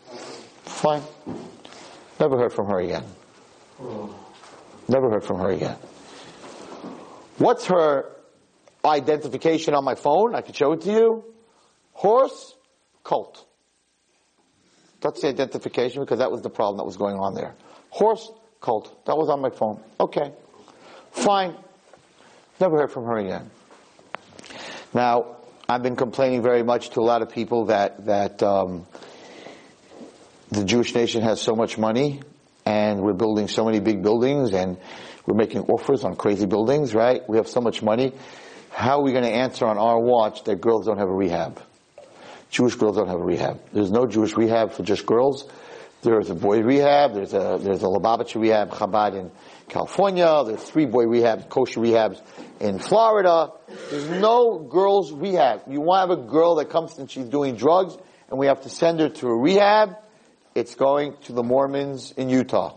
Fine. 0.65 1.03
Never 2.21 2.39
heard 2.39 2.53
from 2.53 2.67
her 2.67 2.81
again. 2.81 3.05
Never 4.89 5.11
heard 5.11 5.25
from 5.25 5.39
her 5.39 5.51
again. 5.51 5.77
What's 7.39 7.67
her 7.67 8.11
identification 8.85 9.75
on 9.75 9.85
my 9.85 9.95
phone? 9.95 10.35
I 10.35 10.43
can 10.43 10.55
show 10.55 10.73
it 10.73 10.83
to 10.83 10.91
you. 10.93 11.25
Horse, 11.93 12.55
colt. 13.03 13.47
That's 15.01 15.21
the 15.21 15.29
identification 15.29 16.03
because 16.03 16.19
that 16.19 16.31
was 16.31 16.43
the 16.43 16.51
problem 16.51 16.79
that 16.79 16.85
was 16.85 16.97
going 16.97 17.17
on 17.17 17.35
there. 17.35 17.55
Horse, 17.91 18.31
colt. 18.61 19.05
That 19.07 19.17
was 19.17 19.29
on 19.29 19.41
my 19.41 19.51
phone. 19.51 19.83
Okay. 20.01 20.33
Fine. 21.13 21.57
Never 22.61 22.79
heard 22.79 22.93
from 22.93 23.05
her 23.05 23.19
again. 23.19 23.51
Now, 24.93 25.37
I've 25.67 25.83
been 25.83 25.97
complaining 25.97 26.43
very 26.43 26.63
much 26.63 26.91
to 26.91 27.01
a 27.01 27.03
lot 27.03 27.23
of 27.23 27.31
people 27.31 27.67
that 27.67 28.05
that 28.05 28.43
um, 28.43 28.87
the 30.51 30.63
Jewish 30.63 30.95
nation 30.95 31.23
has 31.23 31.41
so 31.41 31.55
much 31.55 31.79
money, 31.79 32.21
and 32.67 33.01
we're 33.01 33.15
building 33.15 33.49
so 33.49 33.65
many 33.65 33.81
big 33.81 34.03
buildings, 34.03 34.53
and 34.53 34.77
we're 35.27 35.37
making 35.37 35.63
offers 35.63 36.05
on 36.05 36.17
crazy 36.17 36.45
buildings. 36.45 36.95
Right? 36.95 37.23
We 37.27 37.39
have 37.39 37.49
so 37.49 37.63
much 37.63 37.83
money. 37.83 38.13
How 38.71 38.99
are 38.99 39.03
we 39.03 39.13
going 39.13 39.25
to 39.25 39.31
answer 39.31 39.65
on 39.65 39.79
our 39.79 39.99
watch 39.99 40.45
that 40.45 40.61
girls 40.61 40.85
don't 40.85 40.99
have 40.99 41.09
a 41.09 41.15
rehab? 41.15 41.63
Jewish 42.51 42.75
girls 42.75 42.97
don't 42.97 43.09
have 43.09 43.21
a 43.21 43.25
rehab. 43.25 43.59
There's 43.73 43.91
no 43.91 44.07
Jewish 44.07 44.37
rehab 44.37 44.73
for 44.73 44.83
just 44.83 45.07
girls. 45.07 45.49
There's 46.03 46.29
a 46.29 46.35
boy 46.35 46.61
rehab. 46.61 47.15
There's 47.15 47.33
a 47.33 47.59
there's 47.59 47.83
a 47.83 47.87
Lubavitcher 47.87 48.39
rehab, 48.39 48.71
Chabad 48.71 49.15
in 49.19 49.31
California. 49.75 50.45
There's 50.47 50.63
three 50.63 50.87
boy 50.87 51.07
rehabs, 51.07 51.49
kosher 51.49 51.81
rehabs 51.81 52.23
in 52.61 52.79
Florida. 52.79 53.51
There's 53.91 54.09
no 54.09 54.61
girls 54.61 55.13
rehab. 55.13 55.63
You 55.69 55.81
want 55.81 56.09
to 56.09 56.15
have 56.15 56.25
a 56.25 56.31
girl 56.31 56.55
that 56.57 56.71
comes 56.71 56.97
and 56.99 57.11
she's 57.11 57.27
doing 57.27 57.57
drugs 57.57 57.97
and 58.31 58.39
we 58.39 58.47
have 58.47 58.63
to 58.63 58.69
send 58.69 59.01
her 59.01 59.09
to 59.09 59.27
a 59.27 59.37
rehab. 59.37 59.97
It's 60.55 60.77
going 60.77 61.17
to 61.23 61.33
the 61.33 61.43
Mormons 61.43 62.13
in 62.17 62.29
Utah, 62.29 62.77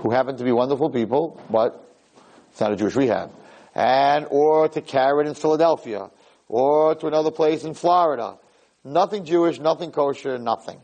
who 0.00 0.12
happen 0.12 0.36
to 0.36 0.44
be 0.44 0.52
wonderful 0.52 0.90
people, 0.90 1.42
but 1.50 1.84
it's 2.52 2.60
not 2.60 2.70
a 2.70 2.76
Jewish 2.76 2.94
rehab. 2.94 3.32
And, 3.74 4.28
or 4.30 4.68
to 4.68 4.80
Caron 4.80 5.26
in 5.26 5.34
Philadelphia. 5.34 6.10
or 6.48 6.94
to 6.94 7.08
another 7.08 7.32
place 7.32 7.64
in 7.64 7.74
Florida. 7.74 8.38
Nothing 8.84 9.24
Jewish, 9.24 9.58
nothing 9.58 9.90
kosher, 9.90 10.38
nothing. 10.38 10.80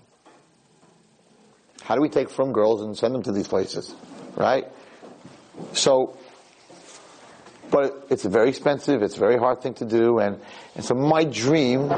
How 1.85 1.95
do 1.95 2.01
we 2.01 2.09
take 2.09 2.29
from 2.29 2.53
girls 2.53 2.83
and 2.83 2.99
send 2.99 3.15
them 3.15 3.23
to 3.23 3.33
these 3.33 3.47
places? 3.47 3.95
Right? 4.37 4.67
So, 5.73 6.17
but 7.71 8.07
it's 8.11 8.25
very 8.25 8.49
expensive, 8.49 9.03
it's 9.03 9.17
a 9.17 9.21
very 9.21 9.39
hard 9.39 9.63
thing 9.63 9.75
to 9.75 9.85
do, 9.85 10.19
and, 10.19 10.41
and 10.75 10.85
so 10.85 10.95
my 10.95 11.25
dream 11.25 11.93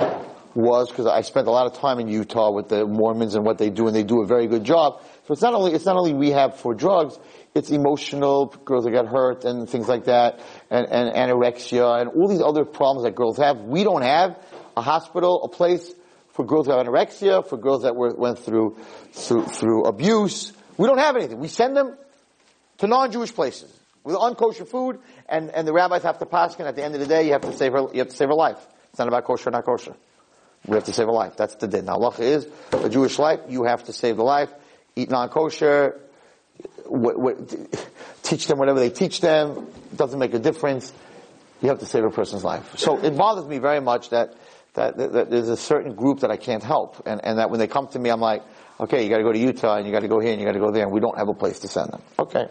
was, 0.55 0.89
because 0.89 1.07
I 1.07 1.23
spent 1.23 1.49
a 1.49 1.51
lot 1.51 1.67
of 1.67 1.75
time 1.81 1.99
in 1.99 2.09
Utah 2.09 2.53
with 2.53 2.69
the 2.69 2.87
Mormons 2.87 3.35
and 3.35 3.45
what 3.45 3.59
they 3.59 3.71
do, 3.71 3.87
and 3.87 3.95
they 3.95 4.05
do 4.05 4.23
a 4.23 4.27
very 4.27 4.47
good 4.47 4.65
job. 4.65 5.03
So 5.27 5.33
it's 5.33 5.43
not 5.43 5.55
only, 5.55 5.73
it's 5.73 5.85
not 5.85 5.97
only 5.97 6.15
rehab 6.15 6.55
for 6.55 6.75
drugs, 6.75 7.19
it's 7.55 7.71
emotional, 7.71 8.47
girls 8.65 8.85
that 8.85 8.93
get 8.93 9.07
hurt 9.07 9.45
and 9.45 9.69
things 9.69 9.89
like 9.89 10.05
that, 10.05 10.41
and, 10.71 10.87
and 10.87 11.15
anorexia, 11.15 12.01
and 12.01 12.11
all 12.11 12.29
these 12.29 12.43
other 12.43 12.65
problems 12.65 13.05
that 13.05 13.15
girls 13.15 13.39
have. 13.39 13.61
We 13.61 13.85
don't 13.85 14.03
have 14.03 14.39
a 14.77 14.83
hospital, 14.83 15.43
a 15.45 15.49
place 15.49 15.93
for 16.33 16.45
girls 16.45 16.67
who 16.67 16.73
have 16.73 16.87
anorexia, 16.87 17.49
for 17.49 17.57
girls 17.57 17.83
that 17.83 17.97
were, 17.97 18.15
went 18.15 18.39
through, 18.39 18.77
through, 19.13 19.47
through 19.47 19.85
abuse. 19.85 20.53
We 20.77 20.87
don't 20.89 20.99
have 20.99 21.17
anything. 21.17 21.39
We 21.39 21.49
send 21.49 21.77
them 21.77 21.97
to 22.79 22.87
non-Jewish 22.87 23.35
places 23.35 23.73
with 24.05 24.17
unkosher 24.17 24.67
food, 24.67 25.01
and, 25.29 25.51
and 25.51 25.67
the 25.67 25.73
rabbis 25.73 26.03
have 26.03 26.19
to 26.19 26.27
pass, 26.27 26.57
and 26.59 26.69
at 26.69 26.77
the 26.77 26.85
end 26.85 26.95
of 26.95 27.01
the 27.01 27.07
day, 27.07 27.27
you 27.27 27.33
have 27.33 27.43
to 27.43 27.53
save 27.53 27.73
her, 27.73 27.87
you 27.93 27.99
have 27.99 28.09
to 28.09 28.17
save 28.17 28.29
her 28.29 28.35
life. 28.35 28.59
It's 28.91 28.99
not 28.99 29.09
about 29.09 29.25
kosher, 29.25 29.49
or 29.49 29.53
not 29.53 29.65
kosher. 29.65 29.95
We 30.67 30.75
have 30.75 30.85
to 30.85 30.93
save 30.93 31.09
a 31.09 31.13
life. 31.13 31.37
That's 31.37 31.57
the 31.57 31.69
din. 31.69 31.85
Now, 31.87 31.97
halacha 31.97 32.21
is 32.21 32.49
a 32.73 32.89
Jewish 32.89 33.19
life. 33.19 33.41
You 33.49 33.65
have 33.65 33.85
to 33.85 33.93
save 33.93 34.17
the 34.17 34.23
life. 34.23 34.51
Eat 34.97 35.11
non-kosher. 35.11 36.01
What, 36.87 37.19
what, 37.19 37.55
teach 38.23 38.47
them 38.47 38.59
whatever 38.59 38.79
they 38.79 38.91
teach 38.91 39.21
them. 39.21 39.67
It 39.93 39.97
doesn't 39.97 40.19
make 40.19 40.33
a 40.33 40.39
difference. 40.39 40.93
You 41.61 41.69
have 41.69 41.81
to 41.81 41.87
save 41.87 42.05
a 42.05 42.11
person's 42.11 42.45
life. 42.45 42.79
So 42.79 42.99
it 42.99 43.17
bothers 43.17 43.47
me 43.47 43.59
very 43.59 43.81
much 43.81 44.11
that, 44.11 44.35
that, 44.75 44.97
that, 44.97 45.13
that 45.13 45.31
there's 45.31 45.49
a 45.49 45.57
certain 45.57 45.95
group 45.95 46.21
that 46.21 46.31
I 46.31 46.37
can't 46.37 46.63
help, 46.63 47.03
and, 47.07 47.23
and 47.25 47.39
that 47.39 47.51
when 47.51 47.59
they 47.59 47.67
come 47.67 47.89
to 47.89 47.99
me, 47.99 48.11
I'm 48.11 48.21
like, 48.21 48.43
okay, 48.85 49.03
you 49.03 49.11
got 49.11 49.19
to 49.19 49.25
go 49.25 49.33
to 49.33 49.39
Utah, 49.39 49.77
and 49.77 49.87
you 49.87 49.93
got 49.93 50.01
to 50.03 50.09
go 50.09 50.21
here, 50.21 50.33
and 50.33 50.41
you 50.41 50.47
got 50.47 50.53
to 50.55 50.61
go 50.61 50.71
there, 50.71 50.85
and 50.85 50.93
we 50.93 51.01
don't 51.01 51.19
have 51.19 51.29
a 51.29 51.35
place 51.35 51.59
to 51.61 51.69
send 51.69 51.91
them. 51.93 52.03
Okay. 52.19 52.47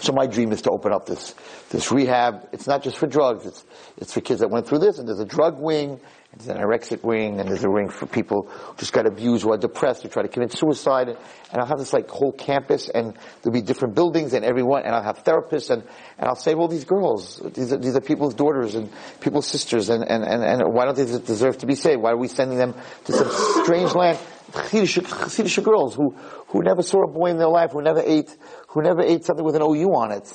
So 0.00 0.12
my 0.12 0.26
dream 0.26 0.52
is 0.52 0.62
to 0.62 0.70
open 0.70 0.92
up 0.92 1.06
this 1.06 1.34
this 1.70 1.92
rehab. 1.92 2.48
It's 2.52 2.66
not 2.66 2.82
just 2.82 2.96
for 2.96 3.06
drugs. 3.06 3.46
It's 3.46 3.64
it's 3.98 4.12
for 4.12 4.20
kids 4.20 4.40
that 4.40 4.50
went 4.50 4.66
through 4.66 4.78
this, 4.78 4.98
and 4.98 5.06
there's 5.06 5.20
a 5.20 5.24
drug 5.26 5.60
wing, 5.60 6.00
there's 6.34 6.48
an 6.48 6.56
anorexic 6.56 7.04
wing, 7.04 7.38
and 7.38 7.48
there's 7.48 7.62
a 7.62 7.70
wing 7.70 7.88
for 7.88 8.06
people 8.06 8.48
who 8.48 8.76
just 8.76 8.92
got 8.92 9.06
abused, 9.06 9.44
who 9.44 9.52
are 9.52 9.58
depressed, 9.58 10.02
who 10.02 10.08
try 10.08 10.22
to 10.22 10.28
commit 10.28 10.52
suicide. 10.52 11.08
And, 11.08 11.18
and 11.52 11.60
I'll 11.60 11.66
have 11.66 11.78
this 11.78 11.92
like 11.92 12.08
whole 12.08 12.32
campus, 12.32 12.88
and 12.88 13.14
there'll 13.42 13.54
be 13.54 13.62
different 13.62 13.94
buildings, 13.94 14.32
and 14.32 14.44
everyone, 14.44 14.82
and 14.84 14.94
I'll 14.94 15.02
have 15.02 15.22
therapists, 15.22 15.70
and 15.70 15.82
and 16.18 16.28
I'll 16.28 16.34
save 16.36 16.58
all 16.58 16.68
these 16.68 16.84
girls. 16.84 17.40
These 17.54 17.72
are 17.72 17.78
these 17.78 17.94
are 17.94 18.00
people's 18.00 18.34
daughters 18.34 18.74
and 18.74 18.90
people's 19.20 19.46
sisters, 19.46 19.90
and 19.90 20.02
and 20.02 20.24
and, 20.24 20.42
and 20.42 20.74
why 20.74 20.86
don't 20.86 20.96
they 20.96 21.04
deserve 21.04 21.58
to 21.58 21.66
be 21.66 21.74
saved? 21.74 22.02
Why 22.02 22.12
are 22.12 22.18
we 22.18 22.28
sending 22.28 22.58
them 22.58 22.74
to 23.04 23.12
some 23.12 23.30
strange 23.62 23.94
land? 23.94 24.18
Chassidish 24.52 25.62
girls 25.62 25.94
who, 25.94 26.10
who 26.48 26.62
never 26.62 26.82
saw 26.82 27.04
a 27.04 27.08
boy 27.08 27.30
in 27.30 27.38
their 27.38 27.48
life, 27.48 27.72
who 27.72 27.82
never 27.82 28.02
ate, 28.04 28.36
who 28.68 28.82
never 28.82 29.02
ate 29.02 29.24
something 29.24 29.44
with 29.44 29.56
an 29.56 29.62
OU 29.62 29.88
on 29.94 30.12
it. 30.12 30.32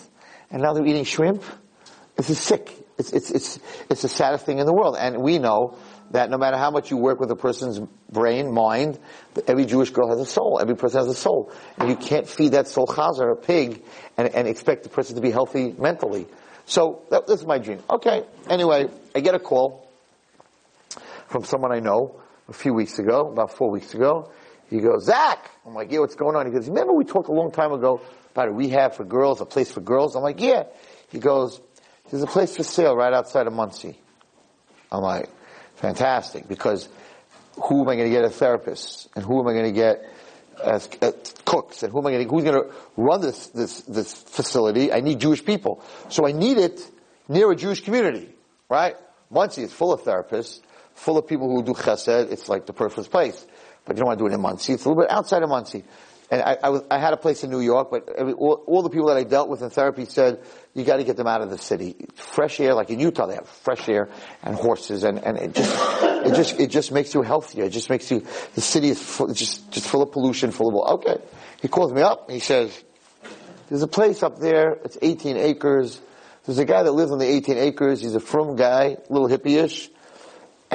And 0.51 0.61
now 0.61 0.73
they're 0.73 0.85
eating 0.85 1.03
shrimp. 1.03 1.43
This 2.15 2.29
is 2.29 2.39
sick. 2.39 2.71
It's, 2.97 3.11
it's, 3.11 3.31
it's, 3.31 3.59
it's 3.89 4.01
the 4.01 4.07
saddest 4.07 4.45
thing 4.45 4.59
in 4.59 4.65
the 4.65 4.73
world. 4.73 4.95
And 4.97 5.21
we 5.21 5.37
know 5.37 5.77
that 6.11 6.29
no 6.29 6.37
matter 6.37 6.57
how 6.57 6.71
much 6.71 6.91
you 6.91 6.97
work 6.97 7.19
with 7.19 7.29
a 7.31 7.35
person's 7.35 7.79
brain, 8.09 8.53
mind, 8.53 8.99
every 9.47 9.65
Jewish 9.65 9.89
girl 9.89 10.09
has 10.09 10.19
a 10.19 10.25
soul. 10.25 10.59
Every 10.61 10.75
person 10.75 10.99
has 10.99 11.09
a 11.09 11.15
soul. 11.15 11.51
And 11.77 11.89
you 11.89 11.97
can't 11.97 12.27
feed 12.27 12.53
that 12.53 12.67
soul 12.67 12.87
chazer, 12.87 13.31
a 13.31 13.35
pig, 13.35 13.83
and, 14.17 14.33
and 14.33 14.47
expect 14.47 14.83
the 14.83 14.89
person 14.89 15.15
to 15.15 15.21
be 15.21 15.31
healthy 15.31 15.73
mentally. 15.77 16.27
So, 16.65 17.03
that, 17.09 17.27
this 17.27 17.41
is 17.41 17.45
my 17.45 17.59
dream. 17.59 17.79
Okay. 17.89 18.23
Anyway, 18.49 18.87
I 19.13 19.19
get 19.19 19.35
a 19.35 19.39
call 19.39 19.89
from 21.27 21.43
someone 21.43 21.73
I 21.73 21.79
know 21.79 22.21
a 22.47 22.53
few 22.53 22.73
weeks 22.73 22.99
ago, 22.99 23.29
about 23.31 23.51
four 23.51 23.69
weeks 23.69 23.93
ago. 23.93 24.31
He 24.69 24.79
goes, 24.79 25.05
Zach! 25.05 25.49
I'm 25.65 25.73
like, 25.73 25.91
yeah, 25.91 25.99
what's 25.99 26.15
going 26.15 26.35
on? 26.35 26.45
He 26.45 26.51
goes, 26.51 26.67
remember 26.67 26.93
we 26.93 27.05
talked 27.05 27.29
a 27.29 27.33
long 27.33 27.51
time 27.51 27.71
ago 27.71 28.01
about 28.31 28.47
a 28.47 28.51
rehab 28.51 28.93
for 28.93 29.03
girls, 29.03 29.41
a 29.41 29.45
place 29.45 29.71
for 29.71 29.81
girls? 29.81 30.15
I'm 30.15 30.23
like, 30.23 30.39
yeah. 30.39 30.63
He 31.09 31.19
goes, 31.19 31.59
there's 32.09 32.23
a 32.23 32.27
place 32.27 32.55
for 32.55 32.63
sale 32.63 32.95
right 32.95 33.13
outside 33.13 33.47
of 33.47 33.53
Monsey. 33.53 33.97
I'm 34.91 35.01
like, 35.01 35.29
fantastic, 35.75 36.47
because 36.47 36.87
who 37.55 37.81
am 37.81 37.89
I 37.89 37.95
going 37.95 38.09
to 38.09 38.15
get 38.15 38.25
as 38.25 38.37
therapists? 38.37 39.07
And 39.15 39.23
who 39.23 39.39
am 39.39 39.47
I 39.47 39.53
going 39.53 39.65
to 39.65 39.71
get 39.71 40.03
as, 40.63 40.89
cooks? 41.45 41.83
And 41.83 41.91
who 41.91 41.99
am 41.99 42.07
I 42.07 42.11
going 42.11 42.27
to, 42.27 42.29
who's 42.29 42.43
going 42.43 42.63
to 42.63 42.75
run 42.97 43.21
this, 43.21 43.47
this, 43.47 43.81
this 43.81 44.13
facility? 44.13 44.91
I 44.91 45.01
need 45.01 45.19
Jewish 45.19 45.43
people. 45.43 45.83
So 46.09 46.27
I 46.27 46.31
need 46.31 46.57
it 46.57 46.85
near 47.27 47.51
a 47.51 47.55
Jewish 47.55 47.81
community, 47.81 48.29
right? 48.69 48.95
Monsey 49.29 49.63
is 49.63 49.73
full 49.73 49.93
of 49.93 50.01
therapists 50.01 50.59
full 50.95 51.17
of 51.17 51.27
people 51.27 51.49
who 51.49 51.63
do 51.63 51.73
chesed. 51.73 52.31
It's 52.31 52.49
like 52.49 52.65
the 52.65 52.73
perfect 52.73 53.11
place. 53.11 53.45
But 53.85 53.95
you 53.95 53.99
don't 53.99 54.07
want 54.07 54.19
to 54.19 54.23
do 54.23 54.31
it 54.31 54.33
in 54.33 54.41
Monsey. 54.41 54.73
It's 54.73 54.85
a 54.85 54.89
little 54.89 55.03
bit 55.03 55.11
outside 55.11 55.43
of 55.43 55.49
Monsey. 55.49 55.83
And 56.31 56.41
I, 56.41 56.57
I, 56.63 56.69
was, 56.69 56.81
I 56.89 56.97
had 56.97 57.13
a 57.13 57.17
place 57.17 57.43
in 57.43 57.51
New 57.51 57.59
York, 57.59 57.89
but 57.91 58.09
every, 58.17 58.33
all, 58.33 58.63
all, 58.65 58.81
the 58.81 58.89
people 58.89 59.09
that 59.09 59.17
I 59.17 59.23
dealt 59.23 59.47
with 59.47 59.61
in 59.61 59.69
therapy 59.69 60.05
said, 60.05 60.41
you 60.73 60.83
got 60.83 60.97
to 60.97 61.03
get 61.03 61.17
them 61.17 61.27
out 61.27 61.41
of 61.41 61.51
the 61.51 61.59
city. 61.59 61.95
Fresh 62.15 62.59
air, 62.59 62.73
like 62.73 62.89
in 62.89 62.99
Utah, 62.99 63.27
they 63.27 63.35
have 63.35 63.47
fresh 63.47 63.87
air 63.87 64.09
and 64.41 64.55
horses, 64.55 65.03
and, 65.03 65.19
and 65.19 65.37
it 65.37 65.53
just, 65.53 66.03
it 66.03 66.35
just, 66.35 66.59
it 66.59 66.67
just 66.71 66.91
makes 66.91 67.13
you 67.13 67.21
healthier. 67.21 67.65
It 67.65 67.69
just 67.69 67.91
makes 67.91 68.09
you, 68.09 68.25
the 68.55 68.61
city 68.61 68.89
is 68.89 68.99
full, 68.99 69.31
just, 69.33 69.69
just 69.71 69.87
full 69.87 70.01
of 70.01 70.11
pollution, 70.11 70.49
full 70.49 70.69
of, 70.69 70.99
okay. 70.99 71.23
He 71.61 71.67
calls 71.67 71.93
me 71.93 72.01
up, 72.01 72.31
he 72.31 72.39
says, 72.39 72.83
there's 73.69 73.83
a 73.83 73.87
place 73.87 74.23
up 74.23 74.39
there, 74.39 74.79
it's 74.83 74.97
18 75.03 75.37
acres. 75.37 76.01
There's 76.45 76.57
a 76.57 76.65
guy 76.65 76.81
that 76.81 76.91
lives 76.91 77.11
on 77.11 77.19
the 77.19 77.27
18 77.27 77.57
acres, 77.57 78.01
he's 78.01 78.15
a 78.15 78.19
frum 78.19 78.55
guy, 78.55 78.97
little 79.09 79.27
hippie-ish 79.27 79.91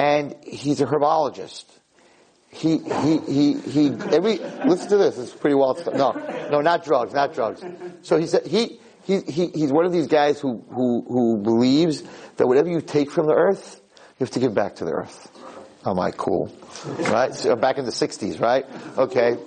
and 0.01 0.35
he's 0.43 0.81
a 0.81 0.85
herbologist. 0.87 1.65
He, 2.49 2.79
he, 2.79 3.17
he, 3.19 3.53
he, 3.53 3.87
every, 4.11 4.39
listen 4.65 4.89
to 4.89 4.97
this, 4.97 5.17
it's 5.19 5.31
pretty 5.31 5.55
wild 5.55 5.77
stuff. 5.77 5.93
No, 5.93 6.11
no, 6.49 6.61
not 6.61 6.83
drugs, 6.83 7.13
not 7.13 7.35
drugs. 7.35 7.63
So 8.01 8.17
he 8.17 8.25
said, 8.25 8.47
he, 8.47 8.79
he, 9.03 9.21
he, 9.21 9.47
he's 9.49 9.71
one 9.71 9.85
of 9.85 9.91
these 9.91 10.07
guys 10.07 10.39
who, 10.39 10.65
who, 10.69 11.05
who 11.07 11.37
believes 11.37 12.01
that 12.37 12.47
whatever 12.47 12.67
you 12.67 12.81
take 12.81 13.11
from 13.11 13.27
the 13.27 13.35
earth, 13.35 13.79
you 14.17 14.25
have 14.25 14.31
to 14.31 14.39
give 14.39 14.55
back 14.55 14.77
to 14.77 14.85
the 14.85 14.91
earth. 14.91 15.31
I'm 15.85 15.97
like, 15.97 16.17
cool. 16.17 16.51
Right? 16.97 17.35
So 17.35 17.55
back 17.55 17.77
in 17.77 17.85
the 17.85 17.91
60s, 17.91 18.41
right? 18.41 18.65
Okay. 18.97 19.37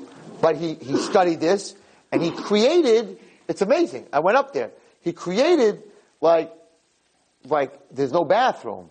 But 0.40 0.56
he, 0.56 0.74
he 0.74 0.98
studied 0.98 1.40
this, 1.40 1.74
and 2.12 2.22
he 2.22 2.30
created, 2.30 3.18
it's 3.48 3.60
amazing. 3.60 4.06
I 4.12 4.20
went 4.20 4.36
up 4.36 4.52
there. 4.52 4.70
He 5.00 5.12
created, 5.12 5.82
like, 6.20 6.52
like, 7.44 7.72
there's 7.90 8.12
no 8.12 8.24
bathroom 8.24 8.90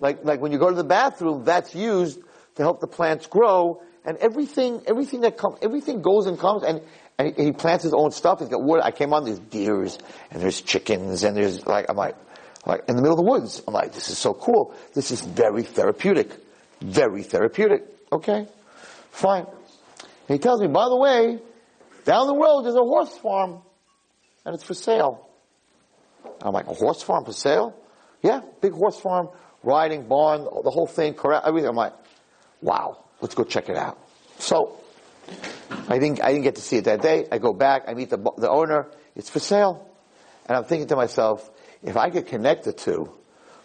like, 0.00 0.24
like 0.24 0.40
when 0.40 0.52
you 0.52 0.58
go 0.58 0.68
to 0.68 0.76
the 0.76 0.84
bathroom, 0.84 1.44
that's 1.44 1.74
used 1.74 2.20
to 2.56 2.62
help 2.62 2.80
the 2.80 2.86
plants 2.86 3.26
grow, 3.26 3.82
and 4.04 4.16
everything, 4.18 4.82
everything 4.86 5.20
that 5.20 5.36
comes, 5.36 5.58
everything 5.62 6.02
goes 6.02 6.26
and 6.26 6.38
comes, 6.38 6.62
and, 6.64 6.82
and 7.18 7.36
he 7.36 7.52
plants 7.52 7.84
his 7.84 7.94
own 7.94 8.10
stuff. 8.10 8.40
He's 8.40 8.48
got 8.48 8.62
water. 8.62 8.82
I 8.82 8.90
came 8.90 9.12
on, 9.12 9.24
there's 9.24 9.38
deers, 9.38 9.98
and 10.30 10.42
there's 10.42 10.60
chickens, 10.60 11.22
and 11.24 11.36
there's 11.36 11.66
like, 11.66 11.86
I'm 11.88 11.96
like, 11.96 12.16
like 12.66 12.88
in 12.88 12.96
the 12.96 13.02
middle 13.02 13.18
of 13.18 13.24
the 13.24 13.30
woods. 13.30 13.62
I'm 13.66 13.74
like, 13.74 13.92
this 13.92 14.10
is 14.10 14.18
so 14.18 14.34
cool. 14.34 14.74
This 14.94 15.10
is 15.10 15.20
very 15.20 15.62
therapeutic. 15.62 16.30
Very 16.80 17.22
therapeutic. 17.22 17.84
Okay. 18.10 18.46
Fine. 19.10 19.46
And 20.28 20.36
he 20.36 20.38
tells 20.38 20.60
me, 20.60 20.68
by 20.68 20.88
the 20.88 20.96
way, 20.96 21.38
down 22.04 22.26
the 22.26 22.36
road 22.36 22.62
there's 22.62 22.74
a 22.74 22.78
horse 22.78 23.16
farm, 23.18 23.62
and 24.44 24.54
it's 24.54 24.64
for 24.64 24.74
sale. 24.74 25.28
I'm 26.40 26.52
like, 26.52 26.66
a 26.66 26.74
horse 26.74 27.02
farm 27.02 27.24
for 27.24 27.32
sale? 27.32 27.76
Yeah, 28.22 28.40
big 28.60 28.72
horse 28.72 28.98
farm 28.98 29.28
riding, 29.62 30.08
barn, 30.08 30.44
the 30.44 30.70
whole 30.70 30.86
thing, 30.86 31.14
correct. 31.14 31.46
I'm 31.46 31.76
like, 31.76 31.94
wow, 32.60 33.04
let's 33.20 33.34
go 33.34 33.44
check 33.44 33.68
it 33.68 33.76
out. 33.76 33.98
So, 34.38 34.80
I 35.88 35.98
didn't, 35.98 36.22
I 36.22 36.32
didn't 36.32 36.44
get 36.44 36.56
to 36.56 36.62
see 36.62 36.76
it 36.76 36.84
that 36.84 37.02
day. 37.02 37.26
I 37.30 37.38
go 37.38 37.52
back, 37.52 37.84
I 37.88 37.94
meet 37.94 38.10
the, 38.10 38.18
the 38.36 38.50
owner, 38.50 38.90
it's 39.14 39.30
for 39.30 39.40
sale. 39.40 39.88
And 40.46 40.56
I'm 40.56 40.64
thinking 40.64 40.88
to 40.88 40.96
myself, 40.96 41.50
if 41.82 41.96
I 41.96 42.10
could 42.10 42.26
connect 42.26 42.64
the 42.64 42.72
two, 42.72 43.12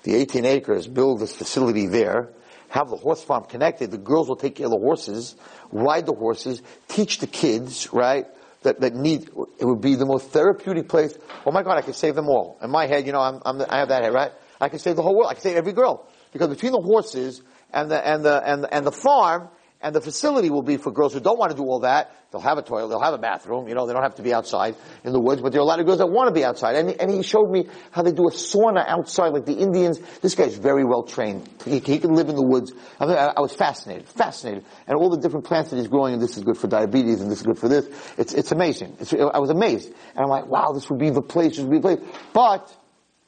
the 0.03 0.15
18 0.15 0.45
acres, 0.45 0.87
build 0.87 1.19
this 1.19 1.35
facility 1.35 1.87
there, 1.87 2.33
have 2.69 2.89
the 2.89 2.97
horse 2.97 3.23
farm 3.23 3.45
connected, 3.45 3.91
the 3.91 3.97
girls 3.97 4.27
will 4.27 4.35
take 4.35 4.55
care 4.55 4.65
of 4.65 4.71
the 4.71 4.79
horses, 4.79 5.35
ride 5.71 6.05
the 6.05 6.13
horses, 6.13 6.61
teach 6.87 7.19
the 7.19 7.27
kids, 7.27 7.91
right? 7.93 8.25
That, 8.63 8.81
that 8.81 8.95
need, 8.95 9.29
it 9.59 9.65
would 9.65 9.81
be 9.81 9.95
the 9.95 10.05
most 10.05 10.31
therapeutic 10.31 10.89
place. 10.89 11.17
Oh 11.45 11.51
my 11.51 11.63
God, 11.63 11.77
I 11.77 11.81
could 11.81 11.95
save 11.95 12.15
them 12.15 12.27
all. 12.27 12.57
In 12.61 12.69
my 12.69 12.87
head, 12.87 13.05
you 13.05 13.13
know, 13.13 13.21
I'm, 13.21 13.41
I'm 13.45 13.61
I 13.69 13.79
have 13.79 13.89
that 13.89 14.03
head, 14.03 14.13
right? 14.13 14.31
I 14.59 14.69
can 14.69 14.79
save 14.79 14.95
the 14.95 15.01
whole 15.01 15.15
world. 15.15 15.29
I 15.29 15.33
can 15.33 15.43
save 15.43 15.57
every 15.57 15.73
girl. 15.73 16.07
Because 16.33 16.49
between 16.49 16.71
the 16.71 16.81
horses 16.81 17.41
and 17.71 17.91
the, 17.91 18.07
and 18.07 18.23
the, 18.23 18.41
and 18.45 18.63
the, 18.63 18.73
and 18.73 18.85
the 18.85 18.91
farm 18.91 19.49
and 19.81 19.93
the 19.93 20.01
facility 20.01 20.49
will 20.49 20.63
be 20.63 20.77
for 20.77 20.91
girls 20.91 21.13
who 21.13 21.19
don't 21.19 21.37
want 21.37 21.51
to 21.51 21.57
do 21.57 21.63
all 21.63 21.81
that. 21.81 22.11
They'll 22.31 22.41
have 22.41 22.57
a 22.57 22.61
toilet, 22.61 22.89
they'll 22.89 23.01
have 23.01 23.13
a 23.13 23.19
bathroom, 23.19 23.67
you 23.67 23.75
know, 23.75 23.85
they 23.85 23.93
don't 23.93 24.03
have 24.03 24.15
to 24.15 24.21
be 24.21 24.33
outside 24.33 24.75
in 25.03 25.13
the 25.13 25.19
woods, 25.19 25.41
but 25.41 25.51
there 25.51 25.61
are 25.61 25.63
a 25.63 25.67
lot 25.67 25.79
of 25.79 25.85
girls 25.85 25.99
that 25.99 26.07
want 26.07 26.27
to 26.27 26.33
be 26.33 26.43
outside. 26.43 26.75
And, 26.75 26.89
and 26.99 27.11
he 27.11 27.23
showed 27.23 27.49
me 27.49 27.67
how 27.91 28.01
they 28.01 28.11
do 28.11 28.27
a 28.27 28.31
sauna 28.31 28.83
outside, 28.85 29.29
like 29.29 29.45
the 29.45 29.53
Indians. 29.53 29.99
This 30.21 30.35
guy's 30.35 30.55
very 30.55 30.83
well 30.83 31.03
trained. 31.03 31.47
He, 31.63 31.79
he 31.79 31.99
can 31.99 32.15
live 32.15 32.27
in 32.27 32.35
the 32.35 32.43
woods. 32.43 32.73
I, 32.99 33.05
I, 33.05 33.39
was 33.39 33.53
fascinated, 33.53 34.09
fascinated. 34.09 34.65
And 34.87 34.97
all 34.97 35.09
the 35.09 35.19
different 35.19 35.45
plants 35.45 35.69
that 35.69 35.77
he's 35.77 35.87
growing, 35.87 36.13
and 36.13 36.21
this 36.21 36.37
is 36.37 36.43
good 36.43 36.57
for 36.57 36.67
diabetes, 36.67 37.21
and 37.21 37.31
this 37.31 37.39
is 37.39 37.45
good 37.45 37.59
for 37.59 37.69
this. 37.69 37.87
It's, 38.17 38.33
it's 38.33 38.51
amazing. 38.51 38.97
It's, 38.99 39.13
I 39.13 39.39
was 39.39 39.51
amazed. 39.51 39.87
And 39.87 40.19
I'm 40.19 40.29
like, 40.29 40.47
wow, 40.47 40.71
this 40.73 40.89
would 40.89 40.99
be 40.99 41.11
the 41.11 41.21
place, 41.21 41.55
this 41.55 41.59
would 41.59 41.71
be 41.71 41.77
the 41.77 41.97
place. 41.97 41.99
But, 42.33 42.75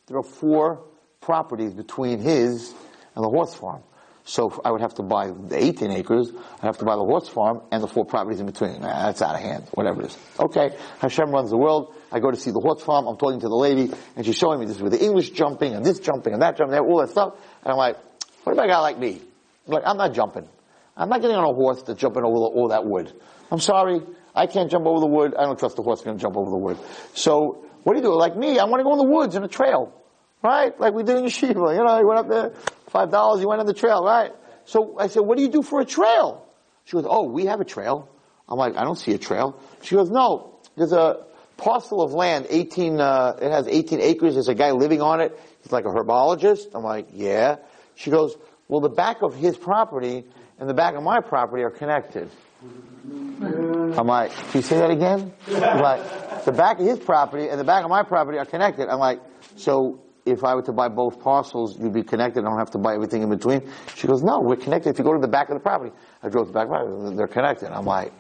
there 0.07 0.17
are 0.17 0.23
four 0.23 0.83
properties 1.21 1.73
between 1.73 2.19
his 2.19 2.73
and 3.15 3.23
the 3.23 3.29
horse 3.29 3.53
farm. 3.53 3.83
So 4.25 4.61
I 4.63 4.71
would 4.71 4.81
have 4.81 4.93
to 4.95 5.03
buy 5.03 5.31
the 5.31 5.57
18 5.57 5.91
acres, 5.91 6.31
I'd 6.31 6.65
have 6.65 6.77
to 6.79 6.85
buy 6.85 6.95
the 6.95 7.03
horse 7.03 7.27
farm 7.27 7.61
and 7.71 7.81
the 7.81 7.87
four 7.87 8.05
properties 8.05 8.39
in 8.39 8.45
between. 8.45 8.81
Nah, 8.81 9.07
that's 9.07 9.21
out 9.23 9.33
of 9.33 9.41
hand, 9.41 9.65
whatever 9.73 10.01
it 10.01 10.07
is. 10.07 10.17
Okay, 10.39 10.77
Hashem 10.99 11.31
runs 11.31 11.49
the 11.49 11.57
world. 11.57 11.95
I 12.11 12.19
go 12.19 12.29
to 12.29 12.37
see 12.37 12.51
the 12.51 12.59
horse 12.59 12.83
farm, 12.83 13.07
I'm 13.07 13.17
talking 13.17 13.39
to 13.39 13.47
the 13.47 13.55
lady, 13.55 13.91
and 14.15 14.25
she's 14.25 14.37
showing 14.37 14.59
me 14.59 14.67
this 14.67 14.79
with 14.79 14.91
the 14.91 15.03
English 15.03 15.31
jumping, 15.31 15.73
and 15.73 15.83
this 15.83 15.99
jumping, 15.99 16.33
and 16.33 16.41
that 16.43 16.57
jumping, 16.57 16.77
and 16.77 16.85
all 16.85 16.99
that 16.99 17.09
stuff. 17.09 17.33
And 17.63 17.71
I'm 17.71 17.77
like, 17.77 17.97
what 18.43 18.53
about 18.53 18.65
a 18.65 18.69
guy 18.69 18.79
like 18.79 18.99
me? 18.99 19.19
I'm 19.67 19.73
like, 19.73 19.83
I'm 19.85 19.97
not 19.97 20.13
jumping. 20.13 20.47
I'm 20.95 21.09
not 21.09 21.21
getting 21.21 21.35
on 21.35 21.45
a 21.45 21.53
horse 21.53 21.81
that's 21.81 21.99
jumping 21.99 22.23
over 22.23 22.35
all 22.35 22.67
that 22.69 22.85
wood. 22.85 23.11
I'm 23.51 23.59
sorry, 23.59 24.01
I 24.35 24.45
can't 24.45 24.69
jump 24.69 24.85
over 24.85 24.99
the 24.99 25.07
wood. 25.07 25.33
I 25.35 25.45
don't 25.45 25.57
trust 25.57 25.75
the 25.75 25.81
horse 25.81 26.01
going 26.01 26.17
to 26.17 26.21
jump 26.21 26.37
over 26.37 26.51
the 26.51 26.57
wood. 26.57 26.77
So, 27.13 27.65
what 27.83 27.93
do 27.93 27.99
you 27.99 28.03
do? 28.03 28.13
Like 28.13 28.35
me, 28.35 28.59
I 28.59 28.65
want 28.65 28.79
to 28.79 28.83
go 28.83 28.91
in 28.91 28.99
the 28.99 29.11
woods 29.11 29.35
in 29.35 29.43
a 29.43 29.47
trail. 29.47 29.98
Right? 30.41 30.77
Like 30.79 30.93
we 30.93 31.03
did 31.03 31.17
in 31.17 31.25
Yeshiva. 31.25 31.75
You 31.75 31.83
know, 31.83 31.87
I 31.87 32.03
went 32.03 32.19
up 32.19 32.29
there, 32.29 32.51
five 32.87 33.11
dollars, 33.11 33.41
you 33.41 33.49
went 33.49 33.59
on 33.59 33.67
the 33.67 33.73
trail, 33.73 34.03
right? 34.03 34.31
So 34.65 34.97
I 34.99 35.07
said, 35.07 35.21
what 35.21 35.37
do 35.37 35.43
you 35.43 35.49
do 35.49 35.61
for 35.61 35.81
a 35.81 35.85
trail? 35.85 36.45
She 36.85 36.93
goes, 36.93 37.05
oh, 37.07 37.23
we 37.23 37.45
have 37.45 37.59
a 37.59 37.65
trail. 37.65 38.09
I'm 38.47 38.57
like, 38.57 38.77
I 38.77 38.83
don't 38.83 38.97
see 38.97 39.13
a 39.13 39.17
trail. 39.17 39.59
She 39.81 39.95
goes, 39.95 40.09
no, 40.09 40.59
there's 40.75 40.91
a 40.91 41.25
parcel 41.57 42.01
of 42.01 42.13
land, 42.13 42.47
18, 42.49 42.99
uh, 42.99 43.37
it 43.41 43.51
has 43.51 43.67
18 43.67 44.01
acres. 44.01 44.35
There's 44.35 44.47
a 44.47 44.55
guy 44.55 44.71
living 44.71 45.01
on 45.01 45.21
it. 45.21 45.39
He's 45.61 45.71
like 45.71 45.85
a 45.85 45.89
herbologist. 45.89 46.73
I'm 46.73 46.83
like, 46.83 47.09
yeah. 47.13 47.57
She 47.95 48.11
goes, 48.11 48.35
well, 48.67 48.81
the 48.81 48.89
back 48.89 49.21
of 49.21 49.35
his 49.35 49.57
property 49.57 50.25
and 50.57 50.69
the 50.69 50.73
back 50.73 50.95
of 50.95 51.03
my 51.03 51.19
property 51.19 51.63
are 51.63 51.69
connected. 51.69 52.29
I'm 52.61 54.07
like, 54.07 54.31
can 54.31 54.51
you 54.53 54.61
say 54.61 54.77
that 54.77 54.91
again? 54.91 55.33
I'm 55.47 55.81
like, 55.81 56.45
the 56.45 56.51
back 56.51 56.79
of 56.79 56.85
his 56.85 56.99
property 56.99 57.49
and 57.49 57.59
the 57.59 57.63
back 57.63 57.83
of 57.83 57.89
my 57.89 58.03
property 58.03 58.37
are 58.37 58.45
connected. 58.45 58.89
I'm 58.89 58.99
like, 58.99 59.19
so 59.55 60.01
if 60.25 60.43
I 60.43 60.55
were 60.55 60.61
to 60.63 60.73
buy 60.73 60.89
both 60.89 61.19
parcels, 61.19 61.79
you'd 61.79 61.93
be 61.93 62.03
connected. 62.03 62.43
I 62.45 62.49
don't 62.49 62.59
have 62.59 62.71
to 62.71 62.77
buy 62.77 62.95
everything 62.95 63.23
in 63.23 63.29
between. 63.29 63.69
She 63.95 64.07
goes, 64.07 64.21
no, 64.21 64.39
we're 64.41 64.57
connected. 64.57 64.91
If 64.91 64.99
you 64.99 65.03
go 65.03 65.13
to 65.13 65.19
the 65.19 65.27
back 65.27 65.49
of 65.49 65.55
the 65.55 65.61
property, 65.61 65.91
I 66.21 66.29
drove 66.29 66.47
to 66.47 66.51
the 66.51 66.59
back 66.59 66.67
of 66.67 66.71
the 66.71 66.95
property, 66.95 67.15
they're 67.15 67.27
connected. 67.27 67.71
I'm 67.71 67.85
like, 67.85 68.11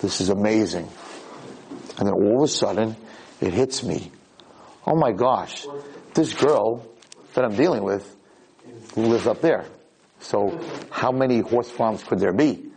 this 0.00 0.20
is 0.20 0.28
amazing. 0.28 0.88
And 1.98 2.06
then 2.06 2.14
all 2.14 2.38
of 2.38 2.42
a 2.42 2.48
sudden, 2.48 2.96
it 3.40 3.52
hits 3.52 3.82
me. 3.82 4.10
Oh 4.86 4.96
my 4.96 5.12
gosh, 5.12 5.66
this 6.14 6.32
girl 6.34 6.86
that 7.34 7.44
I'm 7.44 7.56
dealing 7.56 7.82
with 7.82 8.14
lives 8.96 9.26
up 9.26 9.40
there. 9.40 9.64
So 10.20 10.58
how 10.90 11.12
many 11.12 11.40
horse 11.40 11.70
farms 11.70 12.02
could 12.02 12.18
there 12.18 12.32
be? 12.32 12.70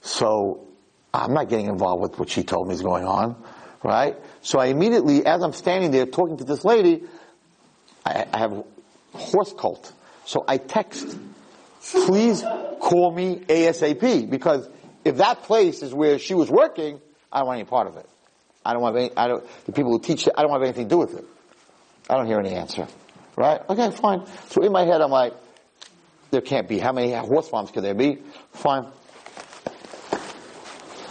So 0.00 0.68
I'm 1.12 1.32
not 1.32 1.48
getting 1.48 1.66
involved 1.66 2.02
with 2.02 2.18
what 2.18 2.28
she 2.28 2.42
told 2.42 2.68
me 2.68 2.74
is 2.74 2.82
going 2.82 3.04
on, 3.04 3.42
right? 3.82 4.16
So 4.42 4.58
I 4.58 4.66
immediately, 4.66 5.24
as 5.24 5.42
I'm 5.42 5.52
standing 5.52 5.90
there 5.90 6.06
talking 6.06 6.36
to 6.38 6.44
this 6.44 6.64
lady, 6.64 7.04
I, 8.04 8.26
I 8.32 8.38
have 8.38 8.64
horse 9.12 9.52
cult. 9.56 9.92
So 10.26 10.44
I 10.46 10.58
text, 10.58 11.16
please 11.82 12.42
call 12.42 13.12
me 13.14 13.36
ASAP 13.36 14.30
because 14.30 14.68
if 15.04 15.16
that 15.16 15.42
place 15.42 15.82
is 15.82 15.94
where 15.94 16.18
she 16.18 16.34
was 16.34 16.50
working, 16.50 17.00
I 17.32 17.38
don't 17.38 17.48
want 17.48 17.58
any 17.60 17.68
part 17.68 17.88
of 17.88 17.96
it. 17.96 18.08
I 18.64 18.72
don't 18.72 18.82
want 18.82 18.96
any, 18.96 19.10
I 19.16 19.28
don't, 19.28 19.44
the 19.66 19.72
people 19.72 19.92
who 19.92 19.98
teach 19.98 20.26
it, 20.26 20.32
I 20.36 20.42
don't 20.42 20.52
have 20.52 20.62
anything 20.62 20.88
to 20.88 20.94
do 20.94 20.98
with 20.98 21.14
it. 21.18 21.24
I 22.08 22.16
don't 22.16 22.26
hear 22.26 22.38
any 22.38 22.54
answer. 22.54 22.86
Right? 23.36 23.60
Okay, 23.68 23.90
fine. 23.90 24.26
So 24.48 24.62
in 24.62 24.72
my 24.72 24.84
head, 24.84 25.00
I'm 25.00 25.10
like, 25.10 25.34
there 26.30 26.40
can't 26.40 26.68
be. 26.68 26.78
How 26.78 26.92
many 26.92 27.12
horse 27.12 27.48
farms 27.48 27.70
could 27.70 27.84
there 27.84 27.94
be? 27.94 28.18
Fine. 28.52 28.86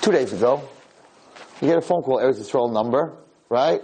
Two 0.01 0.11
days 0.11 0.33
ago, 0.33 0.67
you 1.61 1.67
get 1.67 1.77
a 1.77 1.81
phone 1.81 2.03
call, 2.03 2.19
Eretz 2.19 2.39
Yisrael 2.39 2.73
number, 2.73 3.13
right? 3.49 3.81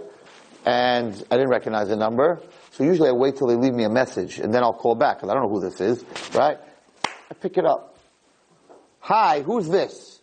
And 0.66 1.14
I 1.30 1.36
didn't 1.36 1.50
recognize 1.50 1.88
the 1.88 1.96
number. 1.96 2.42
So 2.72 2.84
usually 2.84 3.08
I 3.08 3.12
wait 3.12 3.36
till 3.36 3.48
they 3.48 3.56
leave 3.56 3.74
me 3.74 3.84
a 3.84 3.90
message 3.90 4.38
and 4.38 4.54
then 4.54 4.62
I'll 4.62 4.72
call 4.72 4.94
back 4.94 5.16
because 5.18 5.30
I 5.30 5.34
don't 5.34 5.42
know 5.44 5.48
who 5.48 5.60
this 5.60 5.80
is, 5.80 6.04
right? 6.34 6.58
I 7.04 7.34
pick 7.34 7.58
it 7.58 7.64
up. 7.64 7.96
Hi, 9.00 9.42
who's 9.42 9.68
this? 9.68 10.20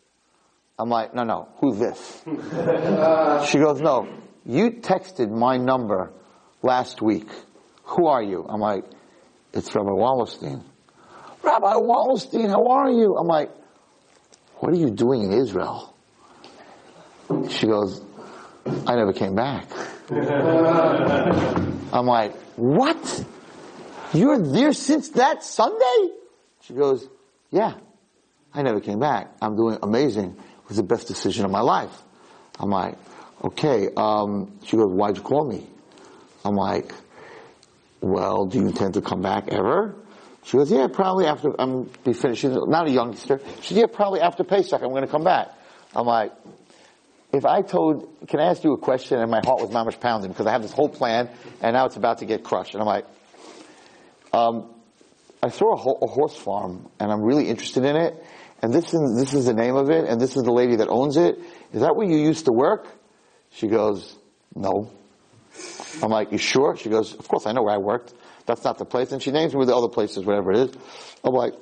I'm 0.80 0.90
like, 0.90 1.14
no, 1.14 1.24
no, 1.24 1.50
who's 1.58 1.80
this? 1.80 2.22
she 3.50 3.58
goes, 3.58 3.82
no, 3.82 4.08
you 4.46 4.72
texted 4.72 5.30
my 5.32 5.58
number 5.58 6.12
last 6.62 7.02
week. 7.02 7.28
Who 7.84 8.08
are 8.08 8.22
you? 8.22 8.46
I'm 8.48 8.62
like, 8.62 8.86
it's 9.54 9.74
Rabbi 9.74 9.90
Wallerstein. 9.90 10.64
Rabbi 11.42 11.74
Wallerstein, 11.74 12.50
how 12.50 12.68
are 12.68 12.92
you? 12.92 13.18
I'm 13.18 13.28
like, 13.28 13.50
what 14.58 14.72
are 14.72 14.78
you 14.78 14.92
doing 14.92 15.24
in 15.24 15.34
Israel? 15.34 15.96
She 17.50 17.68
goes, 17.68 18.02
I 18.66 18.96
never 18.96 19.14
came 19.14 19.36
back. 19.36 19.68
I'm 21.92 22.06
like, 22.06 22.36
what? 22.56 23.26
You're 24.14 24.40
there 24.40 24.74
since 24.74 25.10
that 25.10 25.44
Sunday? 25.44 26.14
She 26.62 26.74
goes, 26.74 27.08
yeah. 27.52 27.76
I 28.54 28.62
never 28.62 28.80
came 28.80 29.00
back. 29.00 29.36
I'm 29.42 29.56
doing 29.56 29.78
amazing. 29.84 30.32
It 30.32 30.68
was 30.68 30.78
the 30.78 30.84
best 30.84 31.08
decision 31.08 31.46
of 31.46 31.52
my 31.52 31.62
life. 31.62 31.96
I'm 32.60 32.70
like, 32.70 32.98
okay. 33.44 33.90
Um, 33.96 34.60
she 34.66 34.78
goes, 34.78 34.92
why'd 34.92 35.18
you 35.18 35.24
call 35.24 35.48
me? 35.48 35.68
I'm 36.44 36.56
like, 36.56 36.94
well, 38.02 38.46
do 38.46 38.60
you 38.60 38.68
intend 38.68 38.96
to 38.96 39.02
come 39.02 39.22
back 39.22 39.50
ever? 39.50 39.96
She 40.44 40.58
goes, 40.58 40.72
yeah, 40.72 40.88
probably 40.88 41.26
after 41.26 41.54
I'm 41.60 41.84
be 42.06 42.14
finished. 42.14 42.42
She's 42.42 42.52
not 42.52 42.88
a 42.88 42.92
youngster. 42.92 43.42
She 43.62 43.74
said, 43.74 43.78
yeah, 43.78 43.86
probably 43.92 44.22
after 44.22 44.44
Pesach 44.44 44.82
I'm 44.82 44.92
going 44.92 45.02
to 45.02 45.12
come 45.12 45.24
back. 45.24 45.50
I'm 45.96 46.06
like, 46.06 46.32
if 47.38 47.46
I 47.46 47.62
told, 47.62 48.28
can 48.28 48.40
I 48.40 48.46
ask 48.46 48.64
you 48.64 48.74
a 48.74 48.78
question? 48.78 49.20
And 49.20 49.30
my 49.30 49.42
heart 49.46 49.62
was 49.62 49.70
mamish 49.70 50.00
pounding 50.00 50.32
because 50.32 50.48
I 50.48 50.52
have 50.52 50.64
this 50.64 50.72
whole 50.72 50.90
plan 50.90 51.30
and 51.62 51.76
now 51.76 51.86
it's 51.86 51.96
about 51.96 52.18
to 52.20 52.26
get 52.26 52.44
crushed. 52.44 52.74
And 52.74 52.82
I'm 52.82 52.88
like, 52.88 53.06
um, 54.34 54.74
I 55.42 55.50
saw 55.50 55.74
a, 55.74 55.76
ho- 55.76 56.00
a, 56.02 56.08
horse 56.08 56.36
farm 56.36 56.90
and 57.00 57.12
I'm 57.12 57.22
really 57.22 57.48
interested 57.48 57.86
in 57.86 57.96
it. 57.96 58.16
And 58.64 58.74
this 58.74 58.92
is, 58.92 59.16
this 59.16 59.36
is 59.36 59.46
the 59.46 59.54
name 59.54 59.76
of 59.76 59.92
it 59.92 60.06
and 60.06 60.20
this 60.20 60.36
is 60.36 60.44
the 60.44 60.52
lady 60.52 60.78
that 60.78 60.88
owns 60.88 61.16
it. 61.16 61.38
Is 61.74 61.82
that 61.82 61.96
where 61.96 62.08
you 62.08 62.18
used 62.18 62.46
to 62.46 62.52
work? 62.52 62.88
She 63.52 63.68
goes, 63.68 64.16
no. 64.56 64.92
I'm 66.02 66.10
like, 66.10 66.32
you 66.32 66.40
sure? 66.40 66.76
She 66.76 66.90
goes, 66.90 67.14
of 67.14 67.28
course 67.28 67.46
I 67.46 67.52
know 67.52 67.62
where 67.62 67.76
I 67.76 67.78
worked. 67.78 68.16
That's 68.48 68.64
not 68.64 68.80
the 68.80 68.86
place. 68.86 69.12
And 69.12 69.22
she 69.22 69.30
names 69.30 69.54
me 69.54 69.64
the 69.66 69.76
other 69.76 69.90
places, 69.90 70.26
whatever 70.26 70.54
it 70.54 70.70
is. 70.70 70.76
I'm 71.24 71.36
like, 71.36 71.54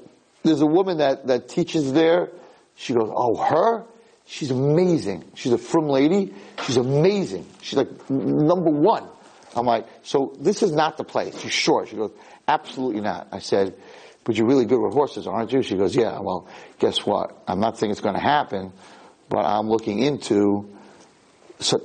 there's 0.43 0.61
a 0.61 0.67
woman 0.67 0.99
that, 0.99 1.28
that 1.28 1.49
teaches 1.49 1.91
there. 1.91 2.30
She 2.76 2.93
goes, 2.93 3.11
oh, 3.13 3.36
her? 3.36 3.86
She's 4.26 4.51
amazing. 4.51 5.23
She's 5.36 5.51
a 5.51 5.57
frum 5.57 5.88
lady. 5.88 6.34
She's 6.65 6.78
amazing. 6.78 7.45
She's 7.61 7.78
like 7.78 8.09
number 8.09 8.71
one. 8.71 9.07
I'm 9.55 9.65
like, 9.65 9.88
so 10.03 10.36
this 10.39 10.63
is 10.63 10.71
not 10.71 10.97
the 10.97 11.03
place. 11.03 11.43
You 11.43 11.49
sure? 11.49 11.86
She 11.86 11.95
goes, 11.95 12.11
absolutely 12.47 13.01
not. 13.01 13.28
I 13.32 13.39
said, 13.39 13.76
but 14.23 14.36
you're 14.36 14.47
really 14.47 14.65
good 14.65 14.82
with 14.82 14.93
horses, 14.93 15.28
aren't 15.28 15.53
you? 15.53 15.61
She 15.61 15.76
goes, 15.76 15.95
yeah. 15.95 16.19
Well, 16.19 16.47
guess 16.80 17.05
what? 17.05 17.41
I'm 17.47 17.59
not 17.59 17.78
saying 17.78 17.91
it's 17.91 18.01
going 18.01 18.15
to 18.15 18.21
happen, 18.21 18.73
but 19.30 19.45
I'm 19.45 19.69
looking 19.69 19.99
into 19.99 20.69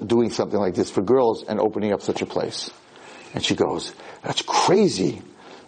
doing 0.05 0.31
something 0.31 0.59
like 0.59 0.75
this 0.75 0.91
for 0.91 1.03
girls 1.03 1.45
and 1.45 1.61
opening 1.61 1.93
up 1.93 2.03
such 2.03 2.23
a 2.23 2.27
place. 2.27 2.71
And 3.35 3.45
she 3.45 3.55
goes, 3.55 3.95
that's 4.23 4.43
crazy. 4.43 5.23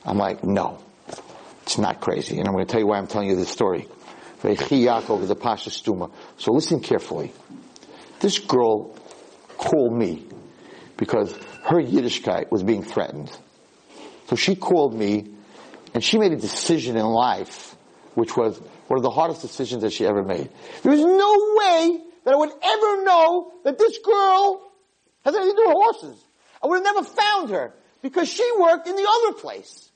I'm 0.04 0.18
like, 0.18 0.42
no, 0.42 0.82
it's 1.62 1.78
not 1.78 2.00
crazy. 2.00 2.38
And 2.38 2.48
I'm 2.48 2.54
going 2.54 2.66
to 2.66 2.72
tell 2.72 2.80
you 2.80 2.86
why 2.86 2.98
I'm 2.98 3.06
telling 3.06 3.28
you 3.28 3.36
this 3.36 3.50
story. 3.50 3.86
Yaakov 4.42 5.22
is 5.22 5.30
a 5.30 5.34
Pasha 5.34 5.70
Stuma. 5.70 6.10
So 6.36 6.52
listen 6.52 6.80
carefully. 6.80 7.32
This 8.20 8.38
girl 8.38 8.96
called 9.56 9.92
me 9.92 10.26
because 10.96 11.32
her 11.64 11.80
Yiddishkeit 11.80 12.50
was 12.50 12.62
being 12.62 12.82
threatened. 12.82 13.30
So 14.28 14.36
she 14.36 14.54
called 14.56 14.94
me 14.94 15.34
and 15.94 16.02
she 16.02 16.18
made 16.18 16.32
a 16.32 16.36
decision 16.36 16.96
in 16.96 17.06
life 17.06 17.76
which 18.14 18.36
was 18.36 18.58
one 18.88 18.98
of 18.98 19.02
the 19.02 19.10
hardest 19.10 19.42
decisions 19.42 19.82
that 19.82 19.92
she 19.92 20.06
ever 20.06 20.22
made. 20.22 20.50
There 20.82 20.92
was 20.92 21.00
no 21.00 21.54
way 21.56 22.00
that 22.24 22.34
I 22.34 22.36
would 22.36 22.50
ever 22.50 23.04
know 23.04 23.52
that 23.64 23.78
this 23.78 23.98
girl 23.98 24.72
has 25.24 25.34
anything 25.34 25.56
to 25.56 25.62
do 25.62 25.68
with 25.68 25.74
horses. 25.74 26.24
I 26.62 26.66
would 26.66 26.84
have 26.84 26.94
never 26.94 27.04
found 27.04 27.50
her 27.50 27.74
because 28.02 28.28
she 28.28 28.48
worked 28.58 28.86
in 28.86 28.96
the 28.96 29.08
other 29.08 29.38
place. 29.38 29.90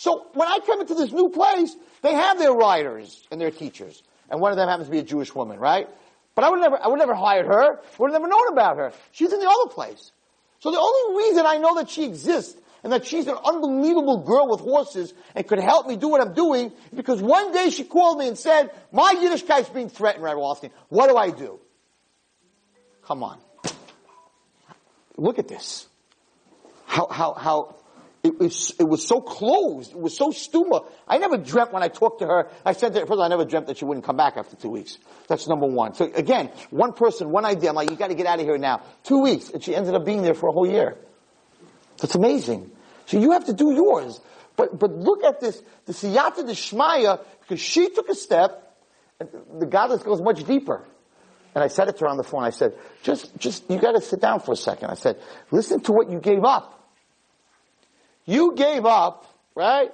So 0.00 0.28
when 0.32 0.48
I 0.48 0.60
come 0.64 0.80
into 0.80 0.94
this 0.94 1.12
new 1.12 1.28
place, 1.28 1.76
they 2.00 2.14
have 2.14 2.38
their 2.38 2.54
writers 2.54 3.22
and 3.30 3.38
their 3.38 3.50
teachers. 3.50 4.02
And 4.30 4.40
one 4.40 4.50
of 4.50 4.56
them 4.56 4.66
happens 4.66 4.86
to 4.86 4.90
be 4.90 4.98
a 4.98 5.02
Jewish 5.02 5.34
woman, 5.34 5.58
right? 5.58 5.90
But 6.34 6.44
I 6.44 6.48
would 6.48 6.58
never, 6.58 6.82
I 6.82 6.88
would 6.88 6.98
never 6.98 7.14
hired 7.14 7.44
her. 7.44 7.78
Would 7.98 8.10
have 8.10 8.18
never 8.18 8.26
known 8.26 8.48
about 8.50 8.78
her. 8.78 8.94
She's 9.12 9.30
in 9.30 9.38
the 9.38 9.46
other 9.46 9.74
place. 9.74 10.10
So 10.60 10.70
the 10.70 10.78
only 10.78 11.22
reason 11.22 11.44
I 11.44 11.58
know 11.58 11.74
that 11.74 11.90
she 11.90 12.06
exists 12.06 12.58
and 12.82 12.94
that 12.94 13.04
she's 13.04 13.26
an 13.26 13.36
unbelievable 13.44 14.22
girl 14.22 14.48
with 14.48 14.60
horses 14.60 15.12
and 15.34 15.46
could 15.46 15.58
help 15.58 15.86
me 15.86 15.96
do 15.96 16.08
what 16.08 16.22
I'm 16.22 16.32
doing 16.32 16.68
is 16.68 16.96
because 16.96 17.20
one 17.20 17.52
day 17.52 17.68
she 17.68 17.84
called 17.84 18.16
me 18.18 18.26
and 18.26 18.38
said, 18.38 18.70
my 18.92 19.14
Yiddishkeit 19.16 19.60
is 19.60 19.68
being 19.68 19.90
threatened, 19.90 20.24
Rabbi 20.24 20.40
Wallerstein. 20.40 20.70
What 20.88 21.10
do 21.10 21.18
I 21.18 21.28
do? 21.28 21.60
Come 23.04 23.22
on. 23.22 23.38
Look 25.18 25.38
at 25.38 25.46
this. 25.46 25.86
How, 26.86 27.06
how, 27.06 27.34
how, 27.34 27.76
it 28.22 28.38
was, 28.38 28.74
it 28.78 28.84
was 28.84 29.06
so 29.06 29.20
closed. 29.20 29.92
It 29.92 29.98
was 29.98 30.16
so 30.16 30.30
stuma. 30.30 30.86
I 31.08 31.18
never 31.18 31.38
dreamt 31.38 31.72
when 31.72 31.82
I 31.82 31.88
talked 31.88 32.20
to 32.20 32.26
her. 32.26 32.50
I 32.66 32.72
said 32.72 32.92
to 32.92 33.00
her, 33.00 33.06
first 33.06 33.20
I 33.20 33.28
never 33.28 33.46
dreamt 33.46 33.66
that 33.68 33.78
she 33.78 33.86
wouldn't 33.86 34.04
come 34.04 34.16
back 34.16 34.36
after 34.36 34.56
two 34.56 34.68
weeks. 34.68 34.98
That's 35.26 35.48
number 35.48 35.66
one. 35.66 35.94
So 35.94 36.04
again, 36.14 36.50
one 36.68 36.92
person, 36.92 37.30
one 37.30 37.46
idea. 37.46 37.70
I'm 37.70 37.76
like, 37.76 37.90
you 37.90 37.96
gotta 37.96 38.14
get 38.14 38.26
out 38.26 38.38
of 38.38 38.44
here 38.44 38.58
now. 38.58 38.82
Two 39.04 39.22
weeks. 39.22 39.48
And 39.48 39.62
she 39.62 39.74
ended 39.74 39.94
up 39.94 40.04
being 40.04 40.22
there 40.22 40.34
for 40.34 40.50
a 40.50 40.52
whole 40.52 40.66
year. 40.66 40.98
That's 41.98 42.14
amazing. 42.14 42.70
So 43.06 43.18
you 43.18 43.32
have 43.32 43.46
to 43.46 43.54
do 43.54 43.72
yours. 43.72 44.20
But, 44.56 44.78
but 44.78 44.90
look 44.92 45.24
at 45.24 45.40
this, 45.40 45.62
the 45.86 45.94
siyata 45.94 46.46
d'shmaya, 46.46 47.24
because 47.40 47.60
she 47.60 47.88
took 47.88 48.10
a 48.10 48.14
step, 48.14 48.76
and 49.18 49.28
the 49.58 49.66
godless 49.66 50.02
goes 50.02 50.20
much 50.20 50.44
deeper. 50.44 50.84
And 51.54 51.64
I 51.64 51.68
said 51.68 51.88
it 51.88 51.96
to 51.96 52.00
her 52.00 52.08
on 52.08 52.18
the 52.18 52.22
phone. 52.22 52.44
I 52.44 52.50
said, 52.50 52.74
just, 53.02 53.36
just, 53.38 53.70
you 53.70 53.78
gotta 53.78 54.00
sit 54.00 54.20
down 54.20 54.40
for 54.40 54.52
a 54.52 54.56
second. 54.56 54.90
I 54.90 54.94
said, 54.94 55.18
listen 55.50 55.80
to 55.82 55.92
what 55.92 56.10
you 56.10 56.20
gave 56.20 56.44
up. 56.44 56.79
You 58.30 58.54
gave 58.54 58.86
up, 58.86 59.26
right? 59.56 59.90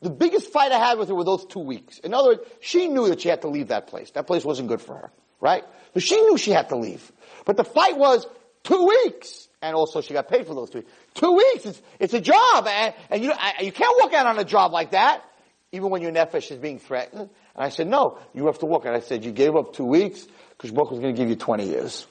The 0.00 0.10
biggest 0.10 0.52
fight 0.52 0.70
I 0.70 0.78
had 0.78 0.96
with 0.96 1.08
her 1.08 1.14
were 1.14 1.24
those 1.24 1.44
two 1.44 1.58
weeks. 1.58 1.98
In 1.98 2.14
other 2.14 2.28
words, 2.28 2.42
she 2.60 2.86
knew 2.86 3.08
that 3.08 3.20
she 3.20 3.28
had 3.28 3.42
to 3.42 3.48
leave 3.48 3.68
that 3.68 3.88
place. 3.88 4.12
That 4.12 4.28
place 4.28 4.44
wasn't 4.44 4.68
good 4.68 4.80
for 4.80 4.94
her, 4.94 5.10
right? 5.40 5.64
So 5.94 6.00
she 6.00 6.20
knew 6.20 6.38
she 6.38 6.52
had 6.52 6.68
to 6.68 6.76
leave. 6.76 7.10
But 7.44 7.56
the 7.56 7.64
fight 7.64 7.98
was 7.98 8.28
two 8.62 8.86
weeks. 8.86 9.48
And 9.60 9.74
also 9.74 10.02
she 10.02 10.14
got 10.14 10.28
paid 10.28 10.46
for 10.46 10.54
those 10.54 10.70
two 10.70 10.78
weeks. 10.78 10.92
Two 11.14 11.32
weeks, 11.32 11.66
it's, 11.66 11.82
it's 11.98 12.14
a 12.14 12.20
job, 12.20 12.68
and, 12.68 12.94
and 13.10 13.24
you, 13.24 13.32
I, 13.32 13.62
you 13.62 13.72
can't 13.72 13.96
walk 13.98 14.12
out 14.12 14.26
on 14.26 14.38
a 14.38 14.44
job 14.44 14.70
like 14.70 14.92
that, 14.92 15.24
even 15.72 15.90
when 15.90 16.02
your 16.02 16.12
nefesh 16.12 16.52
is 16.52 16.58
being 16.58 16.78
threatened. 16.78 17.22
And 17.22 17.64
I 17.64 17.70
said, 17.70 17.88
no, 17.88 18.18
you 18.34 18.46
have 18.46 18.60
to 18.60 18.66
walk 18.66 18.86
out. 18.86 18.94
I 18.94 19.00
said, 19.00 19.24
you 19.24 19.32
gave 19.32 19.56
up 19.56 19.72
two 19.72 19.86
weeks, 19.86 20.24
because 20.50 20.70
Baruch 20.70 20.92
was 20.92 21.00
going 21.00 21.12
to 21.12 21.20
give 21.20 21.28
you 21.28 21.34
20 21.34 21.66
years. 21.66 22.06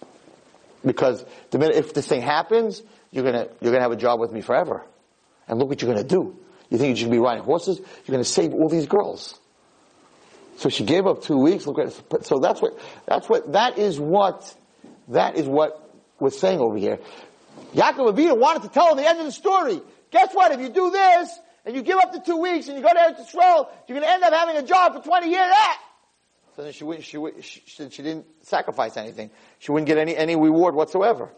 Because 0.84 1.24
the 1.52 1.60
minute, 1.60 1.78
if 1.78 1.94
this 1.94 2.06
thing 2.06 2.22
happens, 2.22 2.82
you're 3.12 3.24
gonna, 3.24 3.48
you're 3.62 3.72
gonna 3.72 3.84
have 3.84 3.94
a 3.94 3.96
job 3.96 4.20
with 4.20 4.34
me 4.34 4.42
forever. 4.42 4.84
And 5.48 5.60
look 5.60 5.70
what 5.70 5.82
you're 5.82 5.94
gonna 5.94 6.08
do. 6.08 6.38
You 6.70 6.78
think 6.78 6.98
you're 6.98 7.08
gonna 7.08 7.20
be 7.20 7.24
riding 7.24 7.44
horses? 7.44 7.80
You're 7.80 8.14
gonna 8.14 8.24
save 8.24 8.54
all 8.54 8.70
these 8.70 8.88
girls. 8.88 9.40
So 10.58 10.70
she 10.70 10.84
gave 10.86 11.06
up 11.06 11.24
two 11.24 11.38
weeks. 11.38 11.68
Look 11.68 11.80
at 11.80 12.26
so 12.26 12.40
that's 12.40 12.62
what 12.62 12.80
that's 13.06 13.28
what 13.28 13.54
that 13.54 13.78
is 13.78 14.00
what 14.00 14.56
that 15.10 15.36
is 15.36 15.48
what 15.48 15.82
we're 16.20 16.30
saying 16.30 16.60
over 16.60 16.78
here. 16.78 17.00
Yaakov 17.74 18.16
Avinu 18.16 18.38
wanted 18.38 18.64
to 18.64 18.70
tell 18.70 18.96
the 18.96 19.08
end 19.08 19.20
of 19.20 19.26
the 19.26 19.32
story. 19.32 19.82
Guess 20.12 20.34
what? 20.34 20.52
If 20.52 20.62
you 20.62 20.70
do 20.70 20.92
this 20.92 21.30
and 21.66 21.76
you 21.76 21.82
give 21.82 21.98
up 21.98 22.14
the 22.14 22.20
two 22.20 22.38
weeks 22.38 22.68
and 22.68 22.78
you 22.78 22.84
go 22.84 22.94
to 22.94 23.22
Israel, 23.22 23.70
you're 23.88 24.00
going 24.00 24.08
to 24.08 24.10
end 24.10 24.24
up 24.24 24.34
having 24.34 24.56
a 24.58 24.64
job 24.64 24.94
for 24.94 25.02
20 25.02 25.30
years. 25.30 25.52
Ah! 25.52 25.80
So 26.56 26.64
then 26.64 26.72
she 26.72 27.02
she, 27.02 27.42
she, 27.42 27.90
she 27.90 28.02
didn't 28.02 28.26
sacrifice 28.44 28.96
anything. 28.96 29.30
She 29.60 29.72
wouldn't 29.72 29.88
get 29.88 29.98
any, 29.98 30.16
any 30.16 30.38
reward 30.38 30.74
whatsoever. 30.74 31.32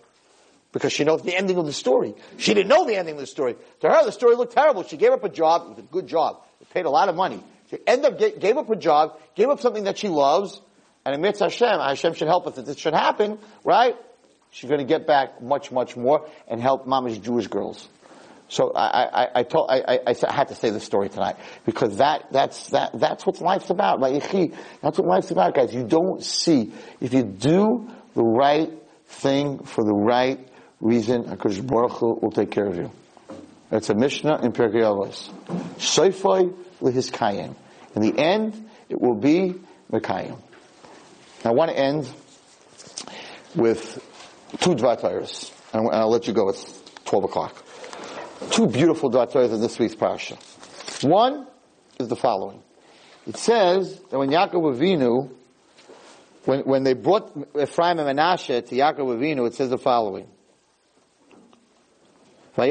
Because 0.77 0.93
she 0.93 1.03
knows 1.03 1.23
the 1.23 1.35
ending 1.35 1.57
of 1.57 1.65
the 1.65 1.73
story. 1.73 2.13
She 2.37 2.53
didn't 2.53 2.69
know 2.69 2.85
the 2.85 2.95
ending 2.95 3.15
of 3.15 3.21
the 3.21 3.25
story. 3.25 3.55
To 3.79 3.89
her, 3.89 4.05
the 4.05 4.11
story 4.11 4.35
looked 4.35 4.53
terrible. 4.53 4.83
She 4.83 4.95
gave 4.95 5.09
up 5.09 5.23
a 5.23 5.29
job. 5.29 5.63
It 5.63 5.69
was 5.69 5.79
a 5.79 5.81
good 5.81 6.05
job. 6.05 6.43
It 6.61 6.69
paid 6.69 6.85
a 6.85 6.89
lot 6.91 7.09
of 7.09 7.15
money. 7.15 7.43
She 7.71 7.79
ended 7.87 8.13
up, 8.13 8.39
gave 8.39 8.57
up 8.57 8.67
her 8.67 8.75
job, 8.75 9.19
gave 9.33 9.49
up 9.49 9.59
something 9.59 9.85
that 9.85 9.97
she 9.97 10.07
loves, 10.07 10.61
and 11.03 11.15
amidst 11.15 11.41
Hashem, 11.41 11.79
Hashem 11.79 12.13
should 12.13 12.27
help 12.27 12.45
us 12.45 12.59
if 12.59 12.67
this 12.67 12.77
should 12.77 12.93
happen, 12.93 13.39
right? 13.63 13.95
She's 14.51 14.69
going 14.69 14.79
to 14.79 14.85
get 14.85 15.07
back 15.07 15.41
much, 15.41 15.71
much 15.71 15.97
more 15.97 16.29
and 16.47 16.61
help 16.61 16.85
mama's 16.85 17.17
Jewish 17.17 17.47
girls. 17.47 17.89
So 18.49 18.71
I, 18.73 19.23
I, 19.23 19.27
I, 19.39 19.43
told, 19.43 19.71
I, 19.71 19.99
I, 20.05 20.15
I 20.27 20.33
had 20.33 20.49
to 20.49 20.55
say 20.55 20.69
this 20.69 20.83
story 20.83 21.09
tonight 21.09 21.37
because 21.65 21.97
that, 21.97 22.27
that's, 22.31 22.69
that, 22.69 22.91
that's 22.93 23.25
what 23.25 23.41
life's 23.41 23.71
about. 23.71 23.99
That's 23.99 24.97
what 24.99 25.07
life's 25.07 25.31
about, 25.31 25.55
guys. 25.55 25.73
You 25.73 25.83
don't 25.83 26.23
see. 26.23 26.71
If 27.01 27.13
you 27.13 27.23
do 27.23 27.89
the 28.13 28.23
right 28.23 28.71
thing 29.07 29.63
for 29.63 29.83
the 29.83 29.93
right 29.93 30.46
reason, 30.79 31.23
HaKadosh 31.23 31.65
Baruch 31.65 31.91
Hu 31.93 32.19
will 32.21 32.31
take 32.31 32.51
care 32.51 32.65
of 32.65 32.75
you. 32.75 32.91
It's 33.71 33.89
a 33.89 33.95
Mishnah 33.95 34.41
in 34.43 34.53
Pirkei 34.53 34.81
Avos. 34.81 35.29
Soifoi 35.77 36.53
lihis 36.81 37.11
kayin. 37.11 37.55
In 37.95 38.01
the 38.01 38.17
end, 38.17 38.69
it 38.89 38.99
will 38.99 39.15
be 39.15 39.55
Mekayim. 39.91 40.39
I 41.43 41.51
want 41.51 41.71
to 41.71 41.77
end 41.77 42.11
with 43.55 44.03
two 44.59 44.75
Dvatayras. 44.75 45.51
And 45.73 45.89
I'll 45.89 46.09
let 46.09 46.27
you 46.27 46.33
go. 46.33 46.49
It's 46.49 46.81
12 47.05 47.25
o'clock. 47.25 47.63
Two 48.51 48.67
beautiful 48.67 49.11
Dvatayras 49.11 49.53
in 49.53 49.61
this 49.61 49.77
week's 49.79 49.95
parasha. 49.95 50.37
One 51.01 51.47
is 51.99 52.07
the 52.07 52.15
following. 52.15 52.61
It 53.25 53.37
says 53.37 53.99
that 54.09 54.17
when 54.17 54.29
Yaakov 54.29 54.77
Avinu, 54.77 55.29
when, 56.45 56.61
when 56.61 56.83
they 56.83 56.93
brought 56.93 57.35
Ephraim 57.59 57.99
and 57.99 58.17
Menashe 58.17 58.65
to 58.67 58.75
Yaakov 58.75 59.17
Avinu, 59.17 59.47
it 59.47 59.53
says 59.53 59.69
the 59.69 59.77
following. 59.77 60.27
He 62.57 62.63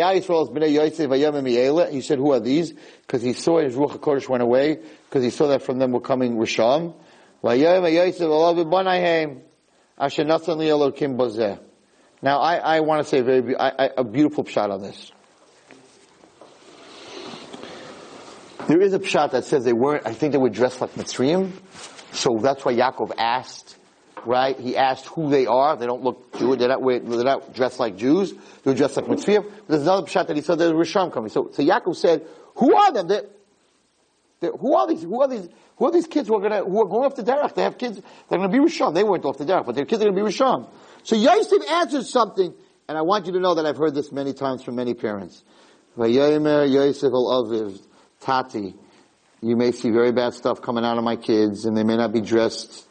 said, 2.01 2.19
who 2.19 2.33
are 2.33 2.41
these? 2.41 2.73
Because 2.73 3.23
he 3.23 3.33
saw 3.33 3.61
his 3.61 3.77
Ruach 3.77 3.99
HaKodesh 3.99 4.29
went 4.29 4.43
away, 4.43 4.81
because 5.09 5.23
he 5.23 5.31
saw 5.31 5.47
that 5.47 5.63
from 5.63 5.79
them 5.79 5.93
were 5.93 6.01
coming 6.01 6.37
Risham. 6.37 6.95
Now, 12.23 12.41
I, 12.41 12.57
I 12.57 12.81
want 12.81 13.03
to 13.05 13.09
say 13.09 13.21
very, 13.21 13.57
I, 13.57 13.69
I, 13.69 13.91
a 13.99 14.03
beautiful 14.03 14.43
pshat 14.43 14.71
on 14.71 14.83
this. 14.83 15.13
There 18.67 18.81
is 18.81 18.93
a 18.95 18.99
pshat 18.99 19.31
that 19.31 19.45
says 19.45 19.65
they 19.65 19.73
weren't, 19.73 20.05
I 20.05 20.15
think 20.15 20.33
they 20.33 20.39
were 20.39 20.51
dressed 20.51 20.81
like 20.81 20.95
Mitzrayim. 20.95 21.53
So 22.13 22.39
that's 22.39 22.65
why 22.65 22.75
Yaakov 22.75 23.13
asked, 23.17 23.76
right? 24.27 24.59
He 24.59 24.77
asked 24.77 25.07
who 25.07 25.31
they 25.31 25.47
are. 25.47 25.77
They 25.77 25.87
don't 25.87 26.03
look 26.03 26.37
Jewish. 26.39 26.59
They're 26.59 26.69
not, 26.69 26.85
they're 26.85 27.25
not 27.25 27.55
dressed 27.55 27.79
like 27.79 27.97
Jews. 27.97 28.35
They're 28.63 28.75
dressed 28.75 28.97
like 28.97 29.07
Mitzrayim. 29.07 29.51
There's 29.69 29.83
another 29.83 30.07
pshat 30.07 30.27
that 30.27 30.37
he 30.37 30.43
said 30.43 30.59
there's 30.59 30.73
Risham 30.73 31.13
coming. 31.13 31.31
So, 31.31 31.51
so 31.53 31.63
Yaakov 31.63 31.97
said, 31.97 32.27
who 32.57 32.75
are 32.75 32.93
them? 32.93 33.09
They're, 33.09 33.25
they're, 34.41 34.53
who 34.53 34.75
are 34.75 34.87
these? 34.87 35.03
Who 35.03 35.21
are 35.21 35.29
these? 35.29 35.49
Who 35.77 35.87
are 35.87 35.93
these 35.93 36.07
kids 36.07 36.29
who 36.29 36.37
are 36.37 36.41
gonna, 36.41 36.65
who 36.65 36.81
are 36.81 36.87
going 36.87 37.05
off 37.05 37.17
the 37.17 37.23
derech? 37.23 37.55
They 37.55 37.63
have 37.63 37.77
kids, 37.77 38.01
they're 38.29 38.39
gonna 38.39 38.51
be 38.51 38.59
Risham. 38.59 38.95
They 38.95 39.05
weren't 39.05 39.25
off 39.25 39.37
the 39.39 39.45
derech, 39.45 39.67
but 39.67 39.75
their 39.75 39.85
kids 39.85 40.03
are 40.03 40.07
gonna 40.07 40.17
be 40.17 40.23
Risham. 40.23 40.69
So 41.03 41.17
Yosef 41.17 41.63
answered 41.71 42.07
something, 42.07 42.55
and 42.89 42.97
I 42.97 43.03
want 43.03 43.27
you 43.27 43.33
to 43.33 43.41
know 43.41 43.55
that 43.57 43.67
I've 43.67 43.77
heard 43.77 43.95
this 43.95 44.11
many 44.11 44.33
times 44.33 44.63
from 44.63 44.77
many 44.77 44.95
parents. 44.95 45.45
Yosef 45.99 47.13
Tati, 48.21 48.75
you 49.43 49.57
may 49.57 49.73
see 49.73 49.91
very 49.91 50.13
bad 50.13 50.33
stuff 50.33 50.63
coming 50.63 50.85
out 50.85 50.97
of 50.97 51.05
my 51.05 51.17
kids, 51.17 51.67
and 51.67 51.77
they 51.77 51.85
may 51.85 51.97
not 51.97 52.13
be 52.13 52.23
dressed 52.23 52.87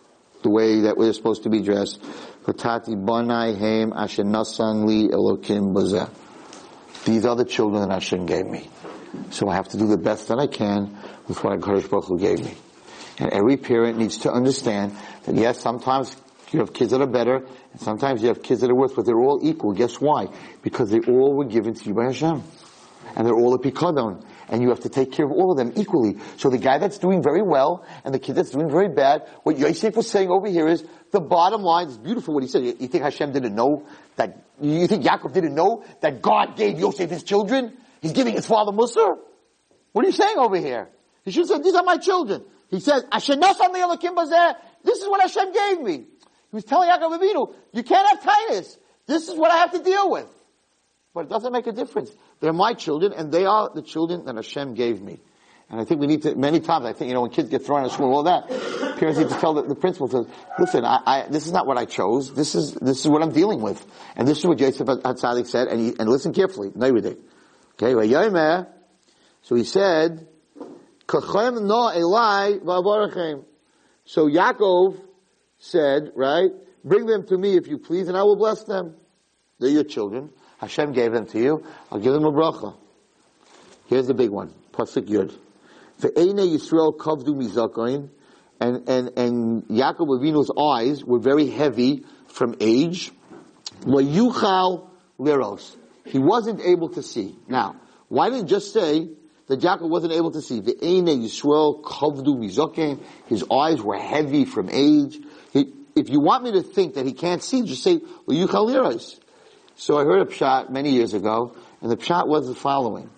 the 0.46 0.52
way 0.52 0.82
that 0.82 0.96
we're 0.96 1.12
supposed 1.12 1.42
to 1.44 1.50
be 1.50 1.62
dressed. 1.62 2.00
Banai 2.46 3.58
Ashenasan 3.92 4.86
Li 4.86 5.08
Elokim 5.10 5.74
Bazeh. 5.74 6.08
These 7.04 7.26
are 7.26 7.36
the 7.36 7.46
children 7.46 7.82
that 7.82 7.92
Hashem 7.92 8.28
gave 8.28 8.46
me. 8.46 8.70
So 9.32 9.50
I 9.50 9.56
have 9.56 9.70
to 9.70 9.78
do 9.78 9.88
the 9.88 9.98
best 9.98 10.28
that 10.28 10.38
I 10.38 10.46
can 10.46 10.96
with 11.28 11.44
what 11.44 11.60
HaKadosh 11.60 11.90
Baruch 11.90 12.06
Hu 12.06 12.20
gave 12.20 12.46
me. 12.46 12.54
And 13.18 13.34
every 13.34 13.58
parent 13.58 13.98
needs 13.98 14.20
to 14.20 14.32
understand 14.32 14.96
that 15.24 15.34
yes, 15.34 15.60
sometimes 15.62 16.16
you 16.52 16.60
have 16.60 16.74
kids 16.74 16.92
that 16.92 17.02
are 17.02 17.08
better, 17.08 17.38
and 17.38 17.82
sometimes 17.82 18.22
you 18.22 18.28
have 18.28 18.44
kids 18.44 18.62
that 18.62 18.70
are 18.70 18.76
worse, 18.76 18.94
but 18.96 19.08
they're 19.08 19.20
all 19.20 19.40
equal. 19.42 19.74
Guess 19.74 20.00
why? 20.00 20.28
Because 20.62 20.92
they 20.92 21.00
all 21.00 21.34
were 21.34 21.46
given 21.46 21.74
to 21.74 21.86
you 21.86 21.96
by 21.96 22.06
Hashem. 22.06 22.44
And 23.16 23.26
they're 23.26 23.34
all 23.34 23.56
a 23.56 23.60
pikadon 23.60 24.24
and 24.50 24.62
you 24.62 24.70
have 24.70 24.82
to 24.82 24.90
take 24.90 25.12
care 25.12 25.26
of 25.26 25.32
all 25.32 25.52
of 25.52 25.58
them 25.58 25.74
equally. 25.76 26.18
So 26.38 26.50
the 26.50 26.58
guy 26.58 26.78
that's 26.78 26.98
doing 26.98 27.22
very 27.24 27.42
well 27.42 27.86
and 28.04 28.14
the 28.14 28.20
kid 28.20 28.36
that's 28.36 28.52
doing 28.52 28.70
very 28.70 28.90
bad, 28.90 29.28
what 29.44 29.58
Yosef 29.58 29.96
was 29.96 30.10
saying 30.10 30.30
over 30.30 30.48
here 30.48 30.68
is 30.68 30.86
the 31.12 31.20
bottom 31.20 31.62
line 31.62 31.88
is 31.88 31.98
beautiful 31.98 32.34
what 32.34 32.44
he 32.44 32.50
said. 32.50 32.64
You 32.64 32.74
think 32.74 33.04
Hashem 33.04 33.32
didn't 33.32 33.56
know 33.56 33.86
that, 34.16 34.46
you 34.62 34.88
think 34.88 35.04
Yaakov 35.04 35.34
didn't 35.34 35.56
know 35.56 35.84
that 36.02 36.22
God 36.22 36.56
gave 36.56 36.80
Yosef 36.80 37.10
his 37.10 37.24
children? 37.24 37.78
He's 38.02 38.14
giving 38.14 38.34
his 38.34 38.46
father 38.46 38.72
Musar? 38.72 39.18
What 39.92 40.04
are 40.06 40.08
you 40.08 40.14
saying 40.14 40.38
over 40.38 40.58
here? 40.58 40.90
He 41.24 41.32
should 41.32 41.42
have 41.42 41.50
said, 41.50 41.64
these 41.64 41.76
are 41.76 41.84
my 41.84 41.98
children. 41.98 42.44
He 42.70 42.80
says, 42.80 43.04
this 43.12 43.30
is 43.30 43.38
what 45.08 45.22
Hashem 45.22 45.54
gave 45.54 45.82
me. 45.82 46.06
He 46.52 46.56
was 46.56 46.66
telling 46.66 46.90
Yaakov 46.90 47.20
Avinu, 47.20 47.54
you 47.74 47.84
can't 47.84 48.08
have 48.08 48.22
Titus. 48.24 48.78
This 49.08 49.28
is 49.28 49.36
what 49.36 49.52
I 49.52 49.58
have 49.58 49.72
to 49.72 49.80
deal 49.80 50.10
with. 50.12 50.28
But 51.14 51.26
it 51.26 51.30
doesn't 51.30 51.54
make 51.54 51.68
a 51.68 51.72
difference. 51.72 52.12
They're 52.46 52.54
my 52.54 52.76
children, 52.76 53.12
and 53.12 53.32
they 53.32 53.48
are 53.48 53.72
the 53.74 53.82
children 53.82 54.26
that 54.26 54.36
Hashem 54.36 54.76
gave 54.76 55.02
me. 55.02 55.20
And 55.68 55.82
I 55.82 55.84
think 55.84 56.00
we 56.00 56.06
need 56.06 56.22
to, 56.22 56.36
many 56.36 56.60
times, 56.60 56.86
I 56.86 56.94
think, 56.94 57.08
you 57.08 57.16
know, 57.16 57.22
when 57.22 57.32
kids 57.32 57.50
get 57.50 57.66
thrown 57.66 57.80
out 57.80 57.88
of 57.88 57.92
school, 57.94 58.14
all 58.14 58.22
that, 58.26 58.48
parents 59.00 59.18
need 59.18 59.30
to 59.30 59.40
tell 59.40 59.56
the, 59.56 59.64
the 59.64 59.74
principal, 59.74 60.08
says, 60.08 60.28
listen, 60.60 60.86
I, 60.86 61.02
I, 61.08 61.28
this 61.28 61.48
is 61.48 61.52
not 61.54 61.66
what 61.66 61.80
I 61.80 61.86
chose. 61.86 62.36
This 62.36 62.54
is, 62.54 62.76
this 62.76 63.00
is 63.00 63.08
what 63.10 63.24
I'm 63.24 63.32
dealing 63.32 63.64
with. 63.64 63.84
And 64.16 64.28
this 64.28 64.38
is 64.38 64.46
what 64.46 64.60
Yosef 64.60 64.86
HaTzadik 64.86 65.48
said, 65.48 65.70
and, 65.70 65.80
he, 65.80 65.96
and 65.98 66.08
listen 66.08 66.34
carefully. 66.34 66.70
Okay, 67.82 68.66
so 69.42 69.56
he 69.56 69.64
said, 69.64 70.28
So 71.08 71.18
Yaakov 74.28 75.00
said, 75.58 76.12
right, 76.14 76.52
bring 76.84 77.08
them 77.08 77.26
to 77.26 77.40
me 77.40 77.58
if 77.58 77.68
you 77.68 77.80
please, 77.80 78.08
and 78.08 78.16
I 78.16 78.22
will 78.22 78.36
bless 78.36 78.66
them. 78.66 78.94
They're 79.58 79.72
your 79.72 79.84
children. 79.84 80.30
Hashem 80.58 80.94
gave 80.94 81.12
them 81.12 81.26
to 81.28 81.40
you. 81.40 81.64
I'll 81.92 82.00
give 82.00 82.14
them 82.14 82.26
a 82.26 82.32
bracha. 82.32 82.76
Here's 83.88 84.08
the 84.08 84.14
big 84.14 84.30
one. 84.30 84.54
Pasuk 84.72 85.08
Yud. 85.08 85.38
Ve'ene 86.00 86.40
Yisrael 86.40 86.98
kavdu 86.98 87.36
mizakoin. 87.36 88.10
And, 88.60 88.88
and, 88.88 89.12
and 89.18 89.64
Yaakov 89.68 90.08
Avinu's 90.08 90.52
eyes 90.58 91.04
were 91.04 91.20
very 91.20 91.50
heavy 91.50 92.06
from 92.28 92.56
age. 92.62 93.12
Yuchal 93.82 94.90
liros. 95.20 95.76
He 96.06 96.20
wasn't 96.20 96.62
able 96.62 96.90
to 96.90 97.04
see. 97.04 97.36
Now, 97.48 97.76
why 98.08 98.30
didn't 98.30 98.48
just 98.48 98.72
say 98.72 99.10
that 99.48 99.60
Yaakov 99.60 99.90
wasn't 99.90 100.14
able 100.14 100.32
to 100.32 100.42
see? 100.42 100.62
Ve'ene 100.62 101.22
Yisrael 101.22 101.84
kavdu 101.84 102.38
mizakoin. 102.38 103.04
His 103.28 103.44
eyes 103.52 103.82
were 103.82 103.98
heavy 103.98 104.46
from 104.46 104.70
age. 104.70 105.20
He, 105.52 105.74
if 105.96 106.10
you 106.10 106.22
want 106.22 106.46
me 106.46 106.54
to 106.54 106.62
think 106.62 106.96
that 106.96 107.06
he 107.06 107.14
can't 107.14 107.44
see, 107.44 107.64
just 107.64 107.84
say, 107.84 107.98
Yuchal 107.98 108.70
liros. 108.70 109.20
So 109.78 109.98
I 110.00 110.06
heard 110.06 110.22
a 110.22 110.26
pshat 110.26 110.70
many 110.70 110.92
years 110.92 111.14
ago, 111.14 111.54
and 111.82 111.92
the 111.92 111.98
pshat 111.98 112.28
was 112.28 112.48
the 112.48 112.56
following. 112.56 113.10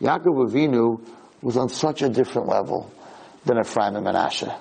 Yaakov 0.00 0.50
Avinu 0.50 1.00
was 1.40 1.56
on 1.56 1.70
such 1.70 2.02
a 2.02 2.10
different 2.10 2.46
level 2.46 2.92
than 3.46 3.58
Ephraim 3.58 3.96
and 3.96 4.04
Manasseh. 4.04 4.54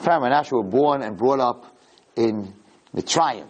Ephraim 0.00 0.22
and 0.22 0.30
Manasseh 0.30 0.54
were 0.54 0.62
born 0.62 1.02
and 1.02 1.18
brought 1.18 1.40
up 1.40 1.76
in 2.16 2.54
Mitzrayim. 2.94 3.46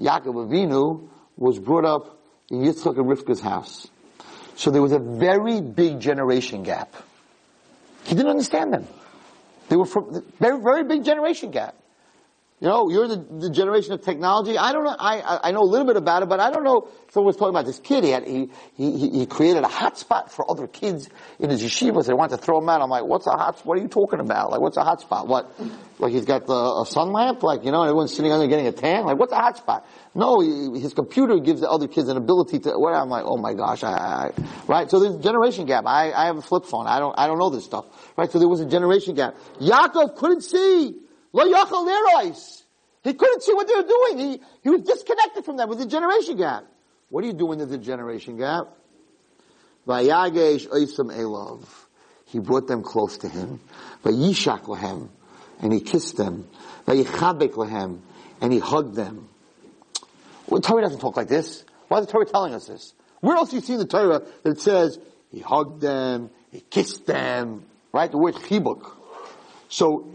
Yaakov 0.00 0.48
Avinu 0.48 1.08
was 1.36 1.60
brought 1.60 1.84
up 1.84 2.18
in 2.50 2.62
Yitzchak 2.62 2.96
and 2.96 3.06
Rivka's 3.06 3.40
house. 3.40 3.86
So 4.56 4.72
there 4.72 4.82
was 4.82 4.92
a 4.92 4.98
very 4.98 5.60
big 5.60 6.00
generation 6.00 6.64
gap. 6.64 6.92
He 8.02 8.16
didn't 8.16 8.30
understand 8.30 8.72
them. 8.72 8.88
They 9.68 9.76
were 9.76 9.86
from 9.86 10.24
very, 10.40 10.60
very 10.60 10.82
big 10.82 11.04
generation 11.04 11.52
gap. 11.52 11.76
You 12.60 12.66
know, 12.66 12.90
you're 12.90 13.06
the, 13.06 13.16
the 13.16 13.50
generation 13.50 13.92
of 13.92 14.02
technology. 14.02 14.58
I 14.58 14.72
don't 14.72 14.82
know. 14.82 14.96
I, 14.98 15.38
I 15.44 15.52
know 15.52 15.60
a 15.60 15.70
little 15.70 15.86
bit 15.86 15.96
about 15.96 16.24
it, 16.24 16.28
but 16.28 16.40
I 16.40 16.50
don't 16.50 16.64
know. 16.64 16.88
Someone 17.10 17.28
was 17.28 17.36
talking 17.36 17.50
about 17.50 17.66
this 17.66 17.78
kid. 17.78 18.02
He 18.02 18.10
had 18.10 18.26
he 18.26 18.50
he, 18.74 19.10
he 19.10 19.26
created 19.26 19.62
a 19.62 19.68
hotspot 19.68 20.32
for 20.32 20.50
other 20.50 20.66
kids 20.66 21.08
in 21.38 21.50
his 21.50 21.62
yeshivas. 21.62 22.06
They 22.06 22.14
wanted 22.14 22.36
to 22.36 22.42
throw 22.42 22.60
him 22.60 22.68
out. 22.68 22.82
I'm 22.82 22.90
like, 22.90 23.04
what's 23.04 23.28
a 23.28 23.30
hotspot? 23.30 23.64
What 23.64 23.78
are 23.78 23.82
you 23.82 23.86
talking 23.86 24.18
about? 24.18 24.50
Like, 24.50 24.60
what's 24.60 24.76
a 24.76 24.80
hotspot? 24.80 25.28
What? 25.28 25.52
Like 26.00 26.10
he's 26.12 26.24
got 26.24 26.46
the, 26.48 26.52
a 26.52 26.84
sun 26.84 27.12
lamp? 27.12 27.44
Like 27.44 27.64
you 27.64 27.70
know, 27.70 27.82
and 27.82 27.90
everyone's 27.90 28.12
sitting 28.12 28.32
there 28.32 28.48
getting 28.48 28.66
a 28.66 28.72
tan. 28.72 29.04
Like, 29.04 29.20
what's 29.20 29.32
a 29.32 29.36
hotspot? 29.36 29.84
No, 30.16 30.40
he, 30.40 30.80
his 30.80 30.94
computer 30.94 31.38
gives 31.38 31.60
the 31.60 31.70
other 31.70 31.86
kids 31.86 32.08
an 32.08 32.16
ability 32.16 32.58
to. 32.60 32.72
What? 32.72 32.92
I'm 32.92 33.08
like, 33.08 33.22
oh 33.24 33.36
my 33.36 33.54
gosh, 33.54 33.84
I, 33.84 33.92
I, 33.92 34.30
right? 34.66 34.90
So 34.90 34.98
there's 34.98 35.14
a 35.14 35.22
generation 35.22 35.66
gap. 35.66 35.84
I 35.86 36.10
I 36.10 36.26
have 36.26 36.38
a 36.38 36.42
flip 36.42 36.64
phone. 36.64 36.88
I 36.88 36.98
don't 36.98 37.14
I 37.16 37.28
don't 37.28 37.38
know 37.38 37.50
this 37.50 37.64
stuff. 37.64 37.86
Right? 38.16 38.28
So 38.28 38.40
there 38.40 38.48
was 38.48 38.58
a 38.58 38.66
generation 38.66 39.14
gap. 39.14 39.36
Yaakov 39.60 40.16
couldn't 40.16 40.40
see. 40.40 40.96
Lo 41.32 41.44
yachal. 41.44 42.54
He 43.04 43.14
couldn't 43.14 43.42
see 43.42 43.54
what 43.54 43.66
they 43.66 43.74
were 43.74 43.82
doing. 43.82 44.18
He, 44.18 44.40
he 44.62 44.70
was 44.70 44.82
disconnected 44.82 45.44
from 45.44 45.56
them 45.56 45.68
with 45.68 45.78
the 45.78 45.86
generation 45.86 46.36
gap. 46.36 46.64
What 47.10 47.24
are 47.24 47.26
you 47.26 47.32
doing 47.32 47.60
in 47.60 47.68
the 47.70 47.78
generation 47.78 48.36
gap? 48.36 48.68
Vayagesh 49.86 50.68
oisam 50.68 51.14
elov. 51.16 51.64
He 52.26 52.38
brought 52.38 52.66
them 52.66 52.82
close 52.82 53.18
to 53.18 53.28
him. 53.28 53.60
Vayishak 54.04 54.62
lahem. 54.64 55.08
And 55.60 55.72
he 55.72 55.80
kissed 55.80 56.16
them. 56.16 56.48
Vayichabek 56.86 57.52
lahem. 57.52 58.00
And 58.40 58.52
he 58.52 58.58
hugged 58.58 58.94
them. 58.94 59.28
Well, 60.46 60.60
Torah 60.60 60.82
doesn't 60.82 61.00
talk 61.00 61.16
like 61.16 61.28
this. 61.28 61.64
Why 61.88 61.98
is 61.98 62.06
the 62.06 62.12
Torah 62.12 62.26
telling 62.26 62.54
us 62.54 62.66
this? 62.66 62.92
Where 63.20 63.36
else 63.36 63.50
do 63.50 63.56
you 63.56 63.62
see 63.62 63.72
in 63.74 63.78
the 63.78 63.86
Torah 63.86 64.22
that 64.42 64.60
says, 64.60 64.98
he 65.30 65.40
hugged 65.40 65.80
them, 65.80 66.30
he 66.50 66.60
kissed 66.60 67.06
them, 67.06 67.64
right? 67.92 68.10
The 68.10 68.18
word 68.18 68.34
chibuk. 68.34 68.92
So 69.68 70.10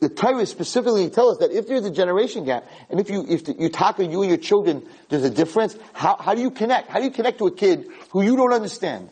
the 0.00 0.08
Torah 0.08 0.44
specifically 0.44 1.08
tells 1.08 1.34
us 1.34 1.48
that 1.48 1.56
if 1.56 1.66
there's 1.66 1.84
a 1.84 1.90
generation 1.90 2.44
gap, 2.44 2.66
and 2.90 3.00
if 3.00 3.08
you 3.08 3.24
if 3.26 3.46
the, 3.46 3.54
you 3.58 3.68
talk 3.68 3.96
to 3.96 4.04
you 4.04 4.20
and 4.20 4.28
your 4.28 4.38
children, 4.38 4.86
there's 5.08 5.24
a 5.24 5.30
difference. 5.30 5.76
How 5.92 6.16
how 6.16 6.34
do 6.34 6.42
you 6.42 6.50
connect? 6.50 6.90
How 6.90 6.98
do 6.98 7.06
you 7.06 7.10
connect 7.10 7.38
to 7.38 7.46
a 7.46 7.54
kid 7.54 7.86
who 8.10 8.22
you 8.22 8.36
don't 8.36 8.52
understand? 8.52 9.10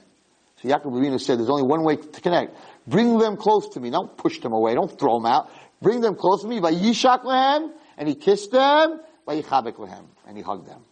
So 0.63 0.69
Yaakov 0.69 0.93
Avinu 0.93 1.19
said, 1.19 1.39
"There's 1.39 1.49
only 1.49 1.63
one 1.63 1.83
way 1.83 1.97
to 1.97 2.21
connect. 2.21 2.55
Bring 2.87 3.19
them 3.19 3.37
close 3.37 3.69
to 3.71 3.81
me. 3.81 3.91
Don't 3.91 4.17
push 4.17 4.41
them 4.41 4.53
away. 4.53 4.75
Don't 4.75 4.99
throw 4.99 5.15
them 5.15 5.27
out. 5.27 5.51
Bring 5.81 6.03
them 6.03 6.15
close 6.15 6.43
to 6.43 6.49
me. 6.49 6.61
Vayishak 6.61 7.25
lehem, 7.25 7.73
and 7.97 8.09
he 8.09 8.15
kissed 8.15 8.53
them. 8.53 9.01
Vayichabek 9.27 9.79
lehem, 9.79 10.05
and 10.27 10.37
he 10.37 10.43
hugged 10.43 10.67
them. 10.67 10.83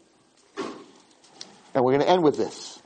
And 1.75 1.85
we're 1.85 1.93
going 1.93 2.01
to 2.05 2.09
end 2.09 2.23
with 2.23 2.37
this. 2.37 2.81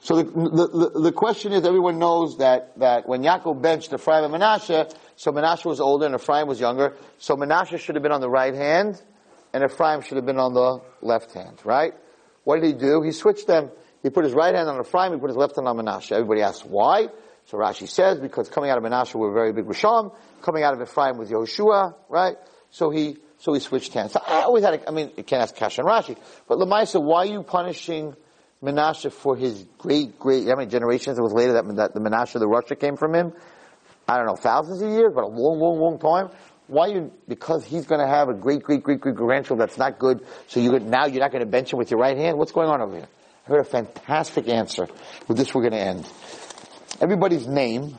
So 0.00 0.22
the, 0.22 0.24
the, 0.24 0.66
the, 0.68 1.00
the 1.00 1.12
question 1.12 1.52
is, 1.52 1.66
everyone 1.66 1.98
knows 1.98 2.38
that, 2.38 2.78
that 2.78 3.06
when 3.06 3.22
Yaakov 3.22 3.60
benched 3.60 3.92
Ephraim 3.92 4.24
and 4.24 4.32
Manasseh, 4.32 4.88
so 5.18 5.32
Manasseh 5.32 5.68
was 5.68 5.80
older 5.80 6.06
and 6.06 6.14
Ephraim 6.14 6.46
was 6.46 6.60
younger. 6.60 6.94
So 7.18 7.34
Manasseh 7.34 7.76
should 7.76 7.96
have 7.96 8.04
been 8.04 8.12
on 8.12 8.20
the 8.20 8.30
right 8.30 8.54
hand, 8.54 9.02
and 9.52 9.64
Ephraim 9.64 10.00
should 10.00 10.14
have 10.14 10.24
been 10.24 10.38
on 10.38 10.54
the 10.54 10.80
left 11.02 11.34
hand, 11.34 11.58
right? 11.64 11.92
What 12.44 12.60
did 12.60 12.66
he 12.66 12.72
do? 12.72 13.02
He 13.02 13.10
switched 13.10 13.48
them. 13.48 13.72
He 14.04 14.10
put 14.10 14.22
his 14.22 14.32
right 14.32 14.54
hand 14.54 14.68
on 14.68 14.78
Ephraim, 14.78 15.12
he 15.12 15.18
put 15.18 15.30
his 15.30 15.36
left 15.36 15.56
hand 15.56 15.66
on 15.66 15.76
Manasseh. 15.76 16.14
Everybody 16.14 16.42
asks 16.42 16.64
why. 16.64 17.08
So 17.46 17.58
Rashi 17.58 17.88
says, 17.88 18.20
because 18.20 18.48
coming 18.48 18.70
out 18.70 18.76
of 18.76 18.84
Manasseh 18.84 19.18
were 19.18 19.32
very 19.32 19.52
big 19.52 19.64
Risham, 19.64 20.14
coming 20.40 20.62
out 20.62 20.74
of 20.74 20.80
Ephraim 20.80 21.18
was 21.18 21.30
Yehoshua, 21.30 21.96
right? 22.08 22.36
So 22.70 22.90
he, 22.90 23.16
so 23.38 23.52
he 23.54 23.58
switched 23.58 23.92
hands. 23.94 24.12
So 24.12 24.20
I 24.24 24.42
always 24.42 24.62
had, 24.62 24.74
a, 24.74 24.88
I 24.88 24.92
mean, 24.92 25.10
you 25.16 25.24
can't 25.24 25.42
ask 25.42 25.56
Kash 25.56 25.78
and 25.78 25.88
Rashi, 25.88 26.16
but 26.46 26.58
Lamaisa, 26.58 27.02
why 27.02 27.22
are 27.22 27.26
you 27.26 27.42
punishing 27.42 28.14
Manasseh 28.62 29.10
for 29.10 29.34
his 29.34 29.66
great, 29.78 30.16
great, 30.16 30.46
how 30.46 30.54
many 30.54 30.70
generations 30.70 31.18
it 31.18 31.22
was 31.22 31.32
later 31.32 31.54
that, 31.54 31.74
that 31.74 31.94
the 31.94 32.00
Manasseh, 32.00 32.38
the 32.38 32.46
Russia 32.46 32.76
came 32.76 32.96
from 32.96 33.16
him? 33.16 33.32
I 34.08 34.16
don't 34.16 34.26
know, 34.26 34.36
thousands 34.36 34.80
of 34.80 34.88
years, 34.88 35.12
but 35.14 35.24
a 35.24 35.26
long, 35.26 35.60
long, 35.60 35.78
long 35.78 35.98
time. 35.98 36.30
Why 36.66 36.88
you, 36.88 37.12
because 37.26 37.64
he's 37.64 37.86
going 37.86 38.00
to 38.00 38.06
have 38.06 38.28
a 38.28 38.34
great, 38.34 38.62
great, 38.62 38.82
great, 38.82 39.00
great 39.00 39.14
grandchild 39.14 39.60
that's 39.60 39.78
not 39.78 39.98
good, 39.98 40.26
so 40.46 40.60
you 40.60 40.78
now 40.80 41.06
you're 41.06 41.20
not 41.20 41.30
going 41.30 41.44
to 41.44 41.50
bench 41.50 41.72
him 41.72 41.78
with 41.78 41.90
your 41.90 42.00
right 42.00 42.16
hand? 42.16 42.38
What's 42.38 42.52
going 42.52 42.68
on 42.68 42.80
over 42.80 42.96
here? 42.96 43.08
I 43.46 43.50
heard 43.50 43.60
a 43.60 43.64
fantastic 43.64 44.48
answer. 44.48 44.88
With 45.26 45.36
this 45.36 45.54
we're 45.54 45.62
going 45.62 45.72
to 45.72 45.78
end. 45.78 46.10
Everybody's 47.00 47.46
name 47.46 47.96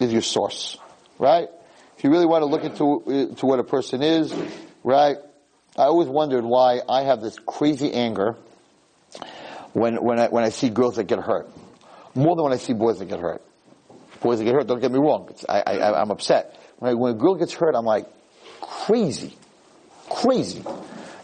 is 0.00 0.12
your 0.12 0.22
source, 0.22 0.78
right? 1.18 1.48
If 1.96 2.04
you 2.04 2.10
really 2.10 2.26
want 2.26 2.42
to 2.42 2.46
look 2.46 2.64
into 2.64 3.34
to 3.36 3.46
what 3.46 3.58
a 3.58 3.64
person 3.64 4.02
is, 4.02 4.34
right? 4.84 5.16
I 5.76 5.82
always 5.82 6.08
wondered 6.08 6.44
why 6.44 6.80
I 6.88 7.02
have 7.04 7.20
this 7.20 7.38
crazy 7.38 7.92
anger 7.92 8.36
when 9.72 9.96
when 9.96 10.18
I 10.18 10.28
when 10.28 10.44
I 10.44 10.50
see 10.50 10.70
girls 10.70 10.96
that 10.96 11.04
get 11.04 11.18
hurt, 11.18 11.50
more 12.14 12.36
than 12.36 12.44
when 12.44 12.52
I 12.52 12.56
see 12.56 12.72
boys 12.72 12.98
that 12.98 13.06
get 13.06 13.20
hurt. 13.20 13.42
Boys 14.20 14.38
that 14.38 14.44
get 14.44 14.54
hurt, 14.54 14.66
don't 14.66 14.80
get 14.80 14.90
me 14.90 14.98
wrong. 14.98 15.32
I, 15.48 15.62
I'm 16.00 16.10
upset. 16.10 16.58
When, 16.78 16.90
I, 16.90 16.94
when 16.94 17.14
a 17.14 17.18
girl 17.18 17.34
gets 17.36 17.52
hurt, 17.54 17.74
I'm 17.74 17.84
like, 17.84 18.06
crazy. 18.60 19.36
Crazy. 20.10 20.64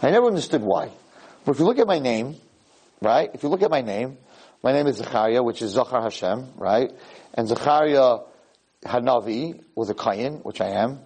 I 0.02 0.10
never 0.10 0.26
understood 0.26 0.62
why. 0.62 0.90
But 1.44 1.52
if 1.52 1.58
you 1.58 1.64
look 1.64 1.78
at 1.78 1.86
my 1.86 1.98
name, 1.98 2.36
right? 3.00 3.30
If 3.34 3.42
you 3.42 3.48
look 3.48 3.62
at 3.62 3.70
my 3.70 3.80
name, 3.80 4.18
my 4.62 4.72
name 4.72 4.86
is 4.86 4.96
Zechariah, 4.96 5.42
which 5.42 5.62
is 5.62 5.72
Zachar 5.72 6.02
Hashem, 6.02 6.52
right? 6.56 6.90
And 7.34 7.48
Zechariah 7.48 8.20
Hanavi 8.84 9.62
was 9.74 9.90
a 9.90 9.94
Kohen, 9.94 10.40
which 10.42 10.60
I 10.60 10.68
am. 10.70 11.00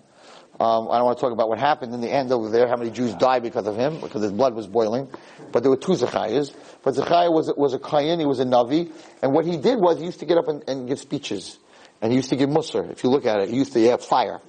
Um, 0.61 0.91
I 0.91 0.99
don't 0.99 1.05
want 1.05 1.19
to 1.19 1.21
talk 1.21 1.33
about 1.33 1.49
what 1.49 1.61
happened 1.61 1.95
in 1.95 2.01
the 2.01 2.11
end 2.11 2.33
over 2.33 2.51
there, 2.51 2.67
how 2.67 2.77
many 2.77 2.91
Jews 2.91 3.15
died 3.15 3.45
because 3.45 3.69
of 3.69 3.77
him, 3.77 4.01
because 4.01 4.23
his 4.23 4.33
blood 4.33 4.55
was 4.55 4.67
boiling. 4.67 5.09
But 5.53 5.63
there 5.63 5.71
were 5.71 5.77
two 5.77 5.95
Zechariahs. 5.95 6.53
But 6.83 6.97
Zechariah 6.97 7.31
was, 7.31 7.53
was 7.57 7.75
a 7.75 7.79
Kohen, 7.79 8.19
he 8.19 8.27
was 8.27 8.41
a 8.41 8.45
Navi. 8.45 8.93
And 9.23 9.33
what 9.33 9.45
he 9.45 9.57
did 9.57 9.79
was 9.79 9.99
he 9.99 10.07
used 10.07 10.19
to 10.19 10.27
get 10.27 10.37
up 10.37 10.49
and, 10.49 10.65
and 10.69 10.89
give 10.89 10.99
speeches. 10.99 11.59
And 12.01 12.13
he 12.13 12.17
used 12.17 12.31
to 12.31 12.37
give 12.37 12.49
Musar. 12.49 12.91
If 12.91 13.03
you 13.03 13.11
look 13.11 13.27
at 13.27 13.41
it, 13.41 13.49
he 13.51 13.57
used 13.57 13.73
to 13.73 13.85
have 13.89 14.05
fire. 14.05 14.41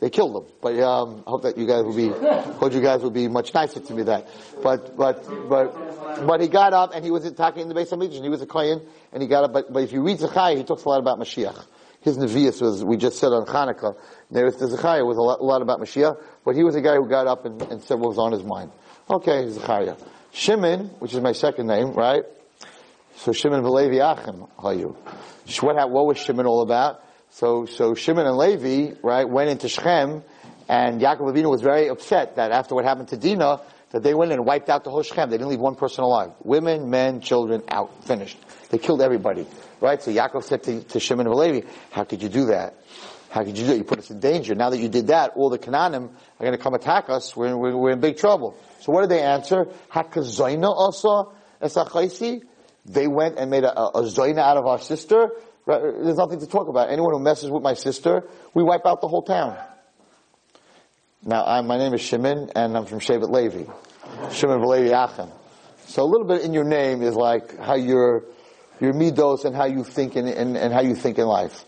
They 0.00 0.10
killed 0.10 0.36
him. 0.36 0.52
But 0.60 0.78
um, 0.80 1.22
I 1.26 1.30
hope 1.30 1.42
that 1.42 1.56
you 1.56 1.66
guys 1.66 1.84
will 1.84 1.96
be, 1.96 2.08
hope 2.08 2.72
you 2.72 2.82
guys 2.82 3.00
will 3.02 3.10
be 3.10 3.28
much 3.28 3.54
nicer 3.54 3.80
to 3.80 3.94
me 3.94 4.02
that. 4.04 4.28
But, 4.62 4.96
but, 4.96 5.48
but, 5.48 6.26
but 6.26 6.40
he 6.40 6.48
got 6.48 6.72
up 6.72 6.94
and 6.94 7.04
he 7.04 7.10
was 7.10 7.30
talking 7.32 7.62
in 7.62 7.68
the 7.68 7.74
base 7.74 7.92
of 7.92 8.00
and 8.00 8.12
he 8.12 8.28
was 8.28 8.42
a 8.42 8.46
Kohen, 8.46 8.82
and 9.12 9.22
he 9.22 9.28
got 9.28 9.44
up, 9.44 9.52
but, 9.52 9.72
but 9.72 9.82
if 9.82 9.92
you 9.92 10.02
read 10.02 10.18
Zechariah, 10.18 10.56
he 10.56 10.64
talks 10.64 10.84
a 10.84 10.88
lot 10.88 11.00
about 11.00 11.18
Mashiach. 11.18 11.64
His 12.02 12.18
Nevi'us 12.18 12.60
was, 12.60 12.84
we 12.84 12.96
just 12.96 13.18
said 13.18 13.32
on 13.32 13.46
Hanukkah, 13.46 13.96
there 14.30 14.44
was 14.44 14.56
the 14.56 14.68
Zechariah 14.68 15.04
was 15.04 15.16
a 15.16 15.22
lot, 15.22 15.40
a 15.40 15.42
lot, 15.42 15.62
about 15.62 15.80
Mashiach, 15.80 16.22
but 16.44 16.54
he 16.54 16.62
was 16.62 16.76
a 16.76 16.80
guy 16.80 16.94
who 16.94 17.08
got 17.08 17.26
up 17.26 17.44
and, 17.44 17.60
and 17.62 17.82
said 17.82 17.98
what 17.98 18.10
was 18.10 18.18
on 18.18 18.32
his 18.32 18.44
mind. 18.44 18.70
Okay, 19.10 19.48
Zechariah. 19.48 19.96
Shimon, 20.32 20.88
which 21.00 21.14
is 21.14 21.20
my 21.20 21.32
second 21.32 21.66
name, 21.66 21.92
right? 21.92 22.24
So 23.16 23.32
Shimon 23.32 23.60
and 23.60 23.66
Velevi 23.66 24.00
Achim, 24.00 24.46
Hayu. 24.58 24.94
What, 25.62 25.90
what 25.90 26.06
was 26.06 26.18
Shimon 26.18 26.46
all 26.46 26.62
about? 26.62 27.02
So, 27.30 27.64
so 27.66 27.94
Shimon 27.94 28.26
and 28.26 28.36
Levi, 28.36 28.94
right, 29.02 29.28
went 29.28 29.50
into 29.50 29.68
Shechem, 29.68 30.22
and 30.68 31.00
Yaakov 31.00 31.32
Avinu 31.32 31.50
was 31.50 31.62
very 31.62 31.88
upset 31.88 32.36
that 32.36 32.52
after 32.52 32.74
what 32.74 32.84
happened 32.84 33.08
to 33.08 33.16
Dinah, 33.16 33.62
that 33.90 34.02
they 34.02 34.14
went 34.14 34.32
and 34.32 34.44
wiped 34.44 34.68
out 34.68 34.84
the 34.84 34.90
whole 34.90 35.02
Shechem. 35.02 35.30
They 35.30 35.38
didn't 35.38 35.50
leave 35.50 35.60
one 35.60 35.76
person 35.76 36.04
alive. 36.04 36.32
Women, 36.42 36.90
men, 36.90 37.20
children, 37.20 37.62
out, 37.68 38.04
finished. 38.04 38.36
They 38.70 38.78
killed 38.78 39.00
everybody, 39.00 39.46
right? 39.80 40.02
So 40.02 40.12
Yaakov 40.12 40.44
said 40.44 40.62
to, 40.64 40.82
to 40.82 41.00
Shimon 41.00 41.26
and 41.26 41.34
Levi, 41.34 41.66
how 41.90 42.04
could 42.04 42.22
you 42.22 42.28
do 42.28 42.46
that? 42.46 42.74
How 43.30 43.44
could 43.44 43.56
you 43.56 43.66
do 43.66 43.72
it? 43.72 43.78
You 43.78 43.84
put 43.84 43.98
us 43.98 44.10
in 44.10 44.20
danger. 44.20 44.54
Now 44.54 44.70
that 44.70 44.78
you 44.78 44.88
did 44.88 45.06
that, 45.08 45.32
all 45.36 45.50
the 45.50 45.58
Canaanim 45.58 46.10
are 46.10 46.38
going 46.38 46.52
to 46.52 46.58
come 46.58 46.74
attack 46.74 47.08
us. 47.08 47.34
We're, 47.34 47.56
we're, 47.56 47.76
we're 47.76 47.90
in 47.92 48.00
big 48.00 48.18
trouble. 48.18 48.56
So 48.80 48.92
what 48.92 49.00
did 49.02 49.10
they 49.10 49.22
answer? 49.22 49.66
Hakazoina 49.90 50.68
also 50.68 51.32
esachaisi. 51.62 52.42
They 52.88 53.08
went 53.08 53.38
and 53.38 53.50
made 53.50 53.64
a, 53.64 53.78
a, 53.78 54.02
a 54.02 54.40
out 54.40 54.56
of 54.56 54.66
our 54.66 54.78
sister. 54.78 55.30
There's 55.66 56.16
nothing 56.16 56.40
to 56.40 56.46
talk 56.46 56.68
about. 56.68 56.90
Anyone 56.90 57.12
who 57.12 57.20
messes 57.20 57.50
with 57.50 57.62
my 57.62 57.74
sister, 57.74 58.22
we 58.54 58.62
wipe 58.62 58.86
out 58.86 59.00
the 59.00 59.08
whole 59.08 59.22
town. 59.22 59.58
Now, 61.24 61.44
I'm, 61.44 61.66
my 61.66 61.76
name 61.76 61.92
is 61.94 62.00
Shimon, 62.00 62.50
and 62.54 62.76
I'm 62.76 62.86
from 62.86 63.00
Shevet 63.00 63.28
Levi. 63.28 63.70
Shimon 64.30 64.62
Levi 64.62 64.94
Achim. 64.94 65.30
So 65.86 66.04
a 66.04 66.06
little 66.06 66.26
bit 66.26 66.42
in 66.42 66.52
your 66.52 66.64
name 66.64 67.02
is 67.02 67.16
like 67.16 67.58
how 67.58 67.74
your 67.74 68.24
your 68.80 68.92
midos 68.92 69.44
and 69.44 69.56
how 69.56 69.64
you 69.64 69.82
think 69.82 70.16
in, 70.16 70.28
and, 70.28 70.56
and 70.56 70.72
how 70.72 70.82
you 70.82 70.94
think 70.94 71.18
in 71.18 71.26
life. 71.26 71.64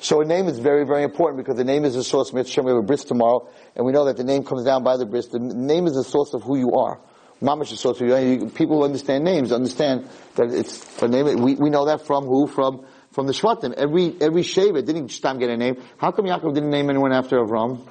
So 0.00 0.20
a 0.20 0.24
name 0.24 0.46
is 0.48 0.58
very, 0.58 0.84
very 0.84 1.02
important 1.04 1.44
because 1.44 1.56
the 1.56 1.64
name 1.64 1.84
is 1.84 1.94
the 1.94 2.04
source. 2.04 2.32
We 2.32 2.40
have 2.40 2.66
a 2.66 2.82
bris 2.82 3.04
tomorrow, 3.04 3.48
and 3.76 3.84
we 3.84 3.92
know 3.92 4.06
that 4.06 4.16
the 4.16 4.24
name 4.24 4.44
comes 4.44 4.64
down 4.64 4.82
by 4.82 4.96
the 4.96 5.06
bris. 5.06 5.28
The 5.28 5.38
name 5.38 5.86
is 5.86 5.94
the 5.94 6.04
source 6.04 6.34
of 6.34 6.42
who 6.42 6.58
you 6.58 6.72
are. 6.72 7.00
Mamash 7.42 8.40
you. 8.40 8.46
People 8.50 8.78
who 8.78 8.84
understand 8.84 9.24
names 9.24 9.52
understand 9.52 10.08
that 10.36 10.52
it's 10.52 11.02
a 11.02 11.08
name. 11.08 11.42
We, 11.42 11.56
we 11.56 11.70
know 11.70 11.86
that 11.86 12.06
from 12.06 12.24
who? 12.24 12.46
From 12.46 12.86
from 13.10 13.26
the 13.26 13.32
Shvatim. 13.32 13.74
Every 13.74 14.14
every 14.20 14.42
Shevet 14.42 14.86
didn't 14.86 15.08
Shtam 15.08 15.38
get 15.40 15.50
a 15.50 15.56
name. 15.56 15.82
How 15.98 16.12
come 16.12 16.26
Yaakov 16.26 16.54
didn't 16.54 16.70
name 16.70 16.88
anyone 16.88 17.12
after 17.12 17.36
Avram? 17.36 17.86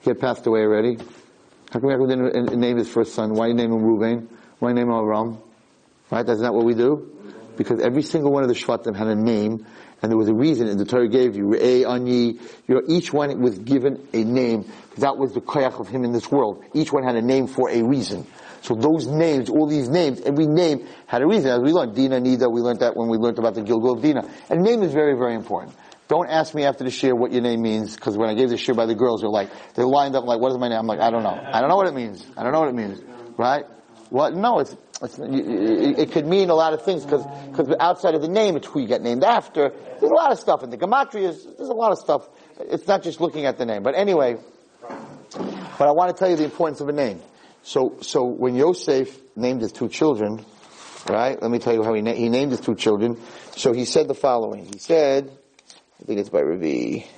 He 0.00 0.10
had 0.10 0.20
passed 0.20 0.46
away 0.46 0.60
already. 0.60 0.98
How 1.72 1.80
come 1.80 1.90
Yaakov 1.90 2.08
didn't 2.08 2.60
name 2.60 2.76
his 2.76 2.88
first 2.88 3.14
son? 3.14 3.32
Why 3.32 3.52
name 3.52 3.72
him 3.72 3.80
Ruvain? 3.80 4.28
Why 4.58 4.72
name 4.72 4.88
him 4.88 4.94
Avram? 4.94 5.40
Right? 6.10 6.24
That's 6.24 6.40
not 6.40 6.54
what 6.54 6.64
we 6.64 6.74
do. 6.74 7.16
because 7.56 7.80
every 7.80 8.02
single 8.02 8.32
one 8.32 8.42
of 8.42 8.48
the 8.48 8.54
Shvatim 8.54 8.94
had 8.94 9.08
a 9.08 9.14
name, 9.14 9.66
and 10.02 10.10
there 10.10 10.18
was 10.18 10.28
a 10.28 10.34
reason, 10.34 10.68
and 10.68 10.78
the 10.78 10.84
Torah 10.84 11.08
gave 11.08 11.36
you, 11.36 11.44
Re'eh, 11.44 11.84
Anyi, 11.84 12.40
you 12.68 12.74
know, 12.74 12.82
each 12.86 13.12
one 13.12 13.40
was 13.40 13.58
given 13.58 14.06
a 14.12 14.24
name, 14.24 14.70
that 14.98 15.16
was 15.16 15.32
the 15.32 15.40
koyach 15.40 15.80
of 15.80 15.88
him 15.88 16.04
in 16.04 16.12
this 16.12 16.30
world. 16.30 16.64
Each 16.74 16.92
one 16.92 17.02
had 17.02 17.16
a 17.16 17.22
name 17.22 17.46
for 17.46 17.70
a 17.70 17.82
reason. 17.82 18.26
So 18.62 18.74
those 18.74 19.06
names, 19.06 19.48
all 19.50 19.66
these 19.66 19.88
names, 19.88 20.20
every 20.22 20.46
name 20.46 20.86
had 21.06 21.22
a 21.22 21.26
reason. 21.26 21.50
As 21.50 21.60
we 21.60 21.72
learned, 21.72 21.94
Dina, 21.94 22.20
Nida, 22.20 22.50
we 22.52 22.60
learned 22.60 22.80
that 22.80 22.96
when 22.96 23.08
we 23.08 23.16
learned 23.16 23.38
about 23.38 23.54
the 23.54 23.62
Gilgul 23.62 23.96
of 23.96 24.02
Dina. 24.02 24.28
And 24.50 24.62
name 24.62 24.82
is 24.82 24.92
very, 24.92 25.14
very 25.14 25.34
important. 25.34 25.74
Don't 26.08 26.28
ask 26.28 26.54
me 26.54 26.64
after 26.64 26.84
the 26.84 26.90
shiur 26.90 27.18
what 27.18 27.32
your 27.32 27.42
name 27.42 27.62
means, 27.62 27.96
because 27.96 28.16
when 28.16 28.28
I 28.28 28.34
gave 28.34 28.48
the 28.48 28.54
shiur 28.54 28.76
by 28.76 28.86
the 28.86 28.94
girls, 28.94 29.22
they're 29.22 29.30
like, 29.30 29.50
they 29.74 29.82
lined 29.82 30.14
up 30.14 30.24
like, 30.24 30.40
what 30.40 30.52
is 30.52 30.58
my 30.58 30.68
name? 30.68 30.78
I'm 30.78 30.86
like, 30.86 31.00
I 31.00 31.10
don't 31.10 31.24
know. 31.24 31.36
I 31.52 31.60
don't 31.60 31.68
know 31.68 31.76
what 31.76 31.88
it 31.88 31.94
means. 31.94 32.24
I 32.36 32.44
don't 32.44 32.52
know 32.52 32.60
what 32.60 32.68
it 32.68 32.76
means. 32.76 33.02
Right? 33.36 33.64
What? 34.10 34.34
No, 34.34 34.60
it's, 34.60 34.76
it's 35.02 35.18
it, 35.18 35.98
it 35.98 36.12
could 36.12 36.26
mean 36.26 36.48
a 36.50 36.54
lot 36.54 36.72
of 36.74 36.82
things, 36.82 37.04
because 37.04 37.74
outside 37.80 38.14
of 38.14 38.22
the 38.22 38.28
name, 38.28 38.56
it's 38.56 38.68
who 38.68 38.80
you 38.80 38.86
get 38.86 39.02
named 39.02 39.24
after. 39.24 39.70
There's 39.70 40.12
a 40.12 40.14
lot 40.14 40.30
of 40.30 40.38
stuff 40.38 40.62
in 40.62 40.70
the 40.70 40.78
gematria. 40.78 41.34
There's 41.56 41.68
a 41.68 41.74
lot 41.74 41.90
of 41.90 41.98
stuff. 41.98 42.28
It's 42.60 42.86
not 42.86 43.02
just 43.02 43.20
looking 43.20 43.44
at 43.44 43.58
the 43.58 43.66
name. 43.66 43.82
But 43.82 43.96
anyway, 43.96 44.36
but 45.32 45.88
I 45.88 45.90
want 45.90 46.16
to 46.16 46.18
tell 46.18 46.30
you 46.30 46.36
the 46.36 46.44
importance 46.44 46.80
of 46.80 46.88
a 46.88 46.92
name. 46.92 47.20
So, 47.66 47.96
so 48.00 48.22
when 48.22 48.54
Yosef 48.54 49.18
named 49.34 49.60
his 49.60 49.72
two 49.72 49.88
children, 49.88 50.46
right? 51.08 51.36
Let 51.42 51.50
me 51.50 51.58
tell 51.58 51.74
you 51.74 51.82
how 51.82 51.94
he, 51.94 52.00
na- 52.00 52.12
he 52.12 52.28
named 52.28 52.52
his 52.52 52.60
two 52.60 52.76
children. 52.76 53.20
So 53.56 53.72
he 53.72 53.84
said 53.84 54.06
the 54.06 54.14
following. 54.14 54.66
He 54.66 54.78
said, 54.78 55.36
I 56.00 56.04
think 56.04 56.20
it's 56.20 56.28
by 56.28 56.42
Ravi. 56.42 57.08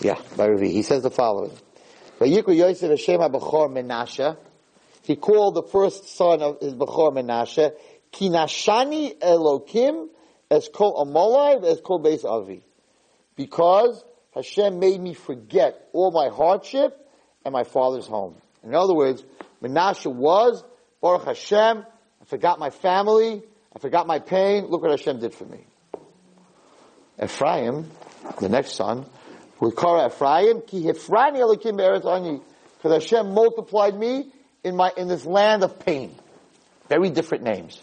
Yeah, 0.00 0.20
by 0.36 0.48
Ravi. 0.48 0.72
He 0.72 0.82
says 0.82 1.04
the 1.04 1.12
following. 1.12 1.52
Yosef 2.20 2.90
Hashem 2.90 3.20
Menashe. 3.20 4.36
He 5.04 5.14
called 5.14 5.54
the 5.54 5.62
first 5.62 6.16
son 6.16 6.42
of 6.42 6.58
his 6.60 6.74
Bachor 6.74 7.12
Menashe, 7.12 7.70
Kinashani 8.12 9.20
Elokim, 9.20 10.08
as 10.50 10.68
called 10.68 11.06
Amolai, 11.06 11.62
as 11.62 11.80
called 11.80 12.04
Beis 12.04 12.24
Avi. 12.24 12.64
Because 13.36 14.04
Hashem 14.34 14.80
made 14.80 15.00
me 15.00 15.14
forget 15.14 15.88
all 15.92 16.10
my 16.10 16.34
hardship 16.34 16.98
and 17.44 17.52
my 17.52 17.62
father's 17.62 18.08
home. 18.08 18.42
In 18.66 18.74
other 18.74 18.94
words, 18.94 19.24
Menashe 19.62 20.12
was, 20.12 20.64
Baruch 21.00 21.24
Hashem, 21.24 21.86
I 22.20 22.24
forgot 22.24 22.58
my 22.58 22.70
family, 22.70 23.42
I 23.74 23.78
forgot 23.78 24.08
my 24.08 24.18
pain, 24.18 24.66
look 24.66 24.82
what 24.82 24.90
Hashem 24.90 25.20
did 25.20 25.34
for 25.34 25.44
me. 25.44 25.64
Ephraim, 27.22 27.88
the 28.40 28.48
next 28.48 28.72
son, 28.72 29.06
was 29.60 29.72
call 29.74 30.04
Ephraim, 30.04 30.62
ki 30.66 30.82
Hifrani 30.82 31.38
Elokim 31.38 31.76
Be'eretz 31.76 32.04
Ani, 32.04 32.40
because 32.76 33.04
Hashem 33.04 33.32
multiplied 33.32 33.96
me 33.96 34.32
in 34.64 34.74
my, 34.74 34.92
in 34.96 35.06
this 35.06 35.24
land 35.24 35.62
of 35.62 35.78
pain. 35.78 36.12
Very 36.88 37.10
different 37.10 37.44
names. 37.44 37.80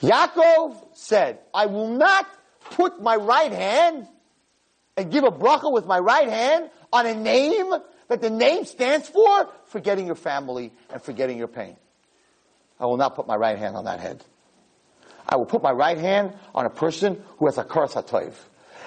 Yaakov 0.00 0.76
said, 0.94 1.40
I 1.52 1.66
will 1.66 1.88
not 1.88 2.26
put 2.70 3.02
my 3.02 3.16
right 3.16 3.52
hand 3.52 4.06
and 4.96 5.10
give 5.10 5.24
a 5.24 5.30
bracha 5.30 5.72
with 5.72 5.86
my 5.86 5.98
right 5.98 6.28
hand 6.28 6.70
on 6.92 7.06
a 7.06 7.14
name 7.14 7.72
that 8.08 8.20
the 8.20 8.30
name 8.30 8.64
stands 8.64 9.08
for 9.08 9.48
forgetting 9.66 10.06
your 10.06 10.14
family 10.14 10.72
and 10.92 11.02
forgetting 11.02 11.38
your 11.38 11.48
pain. 11.48 11.76
I 12.78 12.86
will 12.86 12.96
not 12.96 13.16
put 13.16 13.26
my 13.26 13.36
right 13.36 13.58
hand 13.58 13.76
on 13.76 13.84
that 13.84 14.00
head. 14.00 14.24
I 15.28 15.36
will 15.36 15.46
put 15.46 15.62
my 15.62 15.72
right 15.72 15.98
hand 15.98 16.34
on 16.54 16.66
a 16.66 16.70
person 16.70 17.22
who 17.38 17.46
has 17.46 17.56
hakaras 17.56 17.94
hatoiv. 17.94 18.34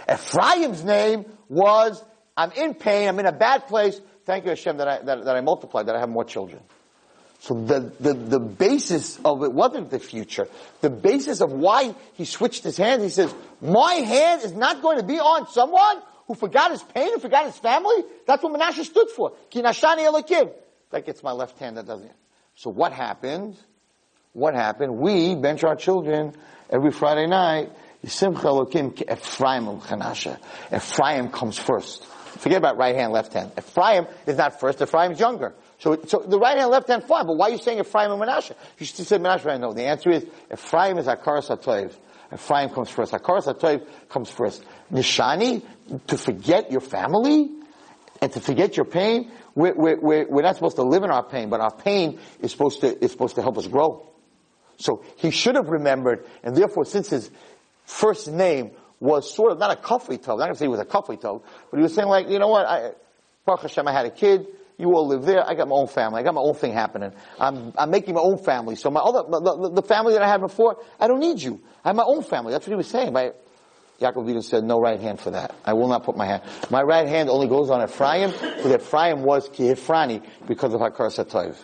Ephraim's 0.09 0.83
name 0.83 1.25
was, 1.49 2.03
I'm 2.37 2.51
in 2.53 2.73
pain, 2.73 3.07
I'm 3.09 3.19
in 3.19 3.25
a 3.25 3.31
bad 3.31 3.67
place. 3.67 3.99
Thank 4.25 4.45
you 4.45 4.51
Hashem 4.51 4.77
that 4.77 4.87
I, 4.87 4.99
that, 4.99 5.25
that 5.25 5.35
I 5.35 5.41
multiplied, 5.41 5.87
that 5.87 5.95
I 5.95 5.99
have 5.99 6.09
more 6.09 6.23
children. 6.23 6.61
So 7.41 7.53
the, 7.53 7.91
the, 7.99 8.13
the 8.13 8.39
basis 8.39 9.17
of 9.23 9.43
it 9.43 9.53
wasn't 9.53 9.91
the 9.91 9.99
future. 9.99 10.47
The 10.81 10.89
basis 10.89 11.39
of 11.41 11.51
why 11.51 11.95
he 12.13 12.25
switched 12.25 12.63
his 12.63 12.75
hand, 12.77 13.01
he 13.01 13.09
says, 13.09 13.33
my 13.61 13.93
hand 13.93 14.43
is 14.43 14.53
not 14.53 14.81
going 14.81 14.97
to 14.97 15.05
be 15.05 15.19
on 15.19 15.47
someone 15.47 16.01
who 16.29 16.35
forgot 16.35 16.69
his 16.69 16.83
pain 16.83 17.11
and 17.11 17.21
forgot 17.21 17.47
his 17.47 17.57
family. 17.57 18.03
That's 18.27 18.43
what 18.43 18.53
Menashe 18.53 18.85
stood 18.85 19.09
for. 19.09 19.33
Kinashani 19.51 20.07
Elokim. 20.07 20.53
That 20.91 21.03
gets 21.03 21.23
my 21.23 21.31
left 21.31 21.57
hand, 21.57 21.77
that 21.77 21.87
doesn't. 21.87 22.11
So 22.53 22.69
what 22.69 22.93
happened? 22.93 23.57
What 24.33 24.53
happened? 24.53 24.97
We 24.97 25.35
bench 25.35 25.63
our 25.63 25.75
children 25.75 26.33
every 26.69 26.91
Friday 26.91 27.25
night. 27.25 27.71
Simcha 28.05 28.43
Elokim 28.43 28.93
Ephraim 29.11 29.79
Chanasha. 29.79 30.37
Ephraim 30.73 31.29
comes 31.29 31.57
first. 31.57 32.05
Forget 32.05 32.59
about 32.59 32.77
right 32.77 32.95
hand, 32.95 33.11
left 33.11 33.33
hand. 33.33 33.51
Ephraim 33.57 34.05
is 34.27 34.37
not 34.37 34.59
first. 34.59 34.83
Ephraim's 34.83 35.19
younger. 35.19 35.55
So, 35.79 35.99
so 36.05 36.19
the 36.19 36.37
right 36.37 36.59
hand, 36.59 36.69
left 36.69 36.89
hand, 36.89 37.05
fine. 37.05 37.25
But 37.25 37.37
why 37.37 37.47
are 37.47 37.51
you 37.51 37.57
saying 37.57 37.79
Ephraim 37.79 38.11
and 38.11 38.21
Menashe? 38.21 38.53
You 38.77 38.85
should 38.85 39.07
say 39.07 39.17
Menashe 39.17 39.45
right 39.45 39.59
now. 39.59 39.73
The 39.73 39.85
answer 39.85 40.11
is 40.11 40.27
Ephraim 40.53 40.99
is 40.99 41.07
Hakaras 41.07 41.49
Hatoiv. 41.49 41.91
Ephraim 42.33 42.69
comes 42.69 42.89
first. 42.89 43.11
Hakaras 43.11 43.45
Hatoiv 43.45 43.87
comes 44.09 44.29
first. 44.29 44.63
Nishani, 44.91 45.63
to 46.07 46.17
forget 46.17 46.71
your 46.71 46.81
family 46.81 47.49
and 48.21 48.31
to 48.33 48.39
forget 48.39 48.77
your 48.77 48.85
pain, 48.85 49.31
we're, 49.55 49.73
we're, 49.75 50.27
we're, 50.27 50.41
not 50.41 50.55
supposed 50.55 50.75
to 50.75 50.83
live 50.83 51.03
in 51.03 51.09
our 51.09 51.23
pain, 51.23 51.49
but 51.49 51.59
our 51.59 51.73
pain 51.73 52.19
is 52.39 52.51
supposed 52.51 52.81
to, 52.81 53.03
is 53.03 53.11
supposed 53.11 53.35
to 53.35 53.41
help 53.41 53.57
us 53.57 53.67
grow. 53.67 54.05
So 54.77 55.03
he 55.17 55.31
should 55.31 55.55
have 55.55 55.67
remembered, 55.67 56.25
and 56.43 56.55
therefore 56.55 56.85
since 56.85 57.09
his 57.09 57.29
first 57.85 58.29
name 58.29 58.71
was 58.99 59.33
sort 59.33 59.51
of 59.51 59.59
not 59.59 59.71
a 59.71 59.81
kafli 59.81 60.17
tov, 60.17 60.33
I'm 60.33 60.39
not 60.39 60.45
going 60.45 60.53
to 60.53 60.59
say 60.59 60.65
he 60.65 60.69
was 60.69 60.79
a 60.79 60.85
kafli 60.85 61.19
tov, 61.19 61.41
but 61.71 61.77
he 61.77 61.83
was 61.83 61.93
saying 61.93 62.07
like, 62.07 62.29
you 62.29 62.39
know 62.39 62.47
what, 62.47 62.65
I, 62.65 62.91
Baruch 63.45 63.63
Hashem, 63.63 63.87
I 63.87 63.91
had 63.91 64.05
a 64.05 64.11
kid, 64.11 64.45
you 64.79 64.95
all 64.95 65.07
live 65.07 65.23
there. 65.23 65.47
I 65.47 65.53
got 65.55 65.67
my 65.67 65.75
own 65.75 65.87
family. 65.87 66.21
I 66.21 66.23
got 66.23 66.33
my 66.33 66.41
own 66.41 66.55
thing 66.55 66.71
happening. 66.71 67.11
I'm, 67.39 67.73
I'm 67.77 67.91
making 67.91 68.15
my 68.15 68.21
own 68.21 68.37
family. 68.37 68.75
So 68.75 68.89
my 68.89 69.01
other, 69.01 69.23
the, 69.29 69.71
the, 69.75 69.81
family 69.81 70.13
that 70.13 70.21
I 70.21 70.27
had 70.27 70.39
before, 70.39 70.77
I 70.99 71.07
don't 71.07 71.19
need 71.19 71.41
you. 71.41 71.61
I 71.83 71.89
have 71.89 71.97
my 71.97 72.05
own 72.05 72.23
family. 72.23 72.53
That's 72.53 72.65
what 72.65 72.71
he 72.71 72.77
was 72.77 72.87
saying. 72.87 73.11
By, 73.11 73.33
Yaakov 73.99 74.29
even 74.29 74.41
said, 74.41 74.63
no 74.63 74.79
right 74.79 74.99
hand 74.99 75.19
for 75.19 75.31
that. 75.31 75.53
I 75.65 75.73
will 75.73 75.89
not 75.89 76.05
put 76.05 76.15
my 76.15 76.25
hand. 76.25 76.43
My 76.69 76.81
right 76.81 77.07
hand 77.07 77.29
only 77.29 77.47
goes 77.47 77.69
on 77.69 77.83
Ephraim, 77.83 78.31
because 78.31 78.71
Ephraim 78.71 79.23
was 79.23 79.49
Kihifrani 79.49 80.25
because 80.47 80.73
of 80.73 80.79
Hakar 80.79 81.11
Satayv. 81.11 81.57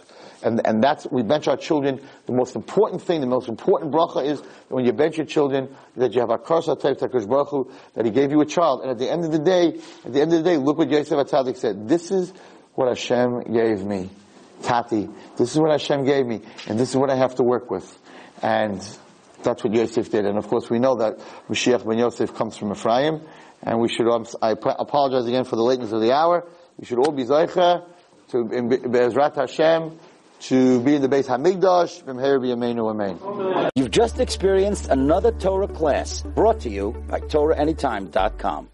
And, 0.45 0.61
and 0.65 0.83
that's, 0.83 1.07
we 1.09 1.23
bench 1.23 1.47
our 1.47 1.57
children. 1.57 1.99
The 2.27 2.33
most 2.33 2.55
important 2.55 3.01
thing, 3.01 3.19
the 3.19 3.27
most 3.27 3.49
important 3.49 3.91
bracha 3.91 4.23
is 4.23 4.41
when 4.69 4.85
you 4.85 4.93
bench 4.93 5.17
your 5.17 5.25
children, 5.25 5.75
that 5.95 6.13
you 6.13 6.21
have 6.21 6.29
a 6.29 6.37
karsa 6.37 6.79
type 6.79 6.99
Baruch 6.99 7.71
that 7.95 8.05
he 8.05 8.11
gave 8.11 8.31
you 8.31 8.41
a 8.41 8.45
child. 8.45 8.81
And 8.81 8.91
at 8.91 8.99
the 8.99 9.09
end 9.09 9.25
of 9.25 9.31
the 9.31 9.39
day, 9.39 9.79
at 10.05 10.13
the 10.13 10.21
end 10.21 10.33
of 10.33 10.43
the 10.43 10.49
day, 10.49 10.57
look 10.57 10.77
what 10.77 10.91
Yosef 10.91 11.17
HaTzadik 11.17 11.57
said. 11.57 11.89
This 11.89 12.11
is 12.11 12.31
what 12.75 12.87
Hashem 12.89 13.51
gave 13.51 13.83
me. 13.83 14.09
Tati, 14.61 15.09
this 15.37 15.51
is 15.51 15.59
what 15.59 15.71
Hashem 15.71 16.05
gave 16.05 16.25
me, 16.25 16.41
and 16.67 16.79
this 16.79 16.89
is 16.89 16.95
what 16.95 17.09
I 17.09 17.15
have 17.15 17.35
to 17.35 17.43
work 17.43 17.69
with. 17.69 17.85
And 18.41 18.79
that's 19.43 19.63
what 19.63 19.73
Yosef 19.73 20.09
did. 20.09 20.25
And 20.25 20.37
of 20.37 20.47
course 20.47 20.69
we 20.69 20.79
know 20.79 20.95
that 20.95 21.19
Mashiach 21.49 21.87
ben 21.87 21.97
Yosef 21.97 22.33
comes 22.33 22.57
from 22.57 22.71
Ephraim, 22.71 23.21
and 23.61 23.79
we 23.79 23.89
should, 23.89 24.07
um, 24.07 24.25
I 24.41 24.51
apologize 24.51 25.25
again 25.27 25.43
for 25.43 25.55
the 25.55 25.63
lateness 25.63 25.91
of 25.91 26.01
the 26.01 26.13
hour. 26.13 26.47
We 26.77 26.85
should 26.85 26.99
all 26.99 27.11
be 27.11 27.23
Zaycha 27.23 27.85
to, 28.29 28.37
in 28.51 28.69
Be'ezrat 28.69 29.35
Hashem, 29.35 29.97
to 30.41 30.81
be 30.81 30.95
in 30.95 31.01
the 31.01 31.09
Beis 31.09 31.27
Hamikdash, 31.27 32.03
B'mher 32.03 32.39
b'yameinu 32.39 32.91
amen. 32.91 33.69
You've 33.75 33.91
just 33.91 34.19
experienced 34.19 34.89
another 34.89 35.31
Torah 35.31 35.67
class 35.67 36.21
brought 36.21 36.59
to 36.61 36.69
you 36.69 36.91
by 37.07 37.19
TorahAnytime.com. 37.21 38.69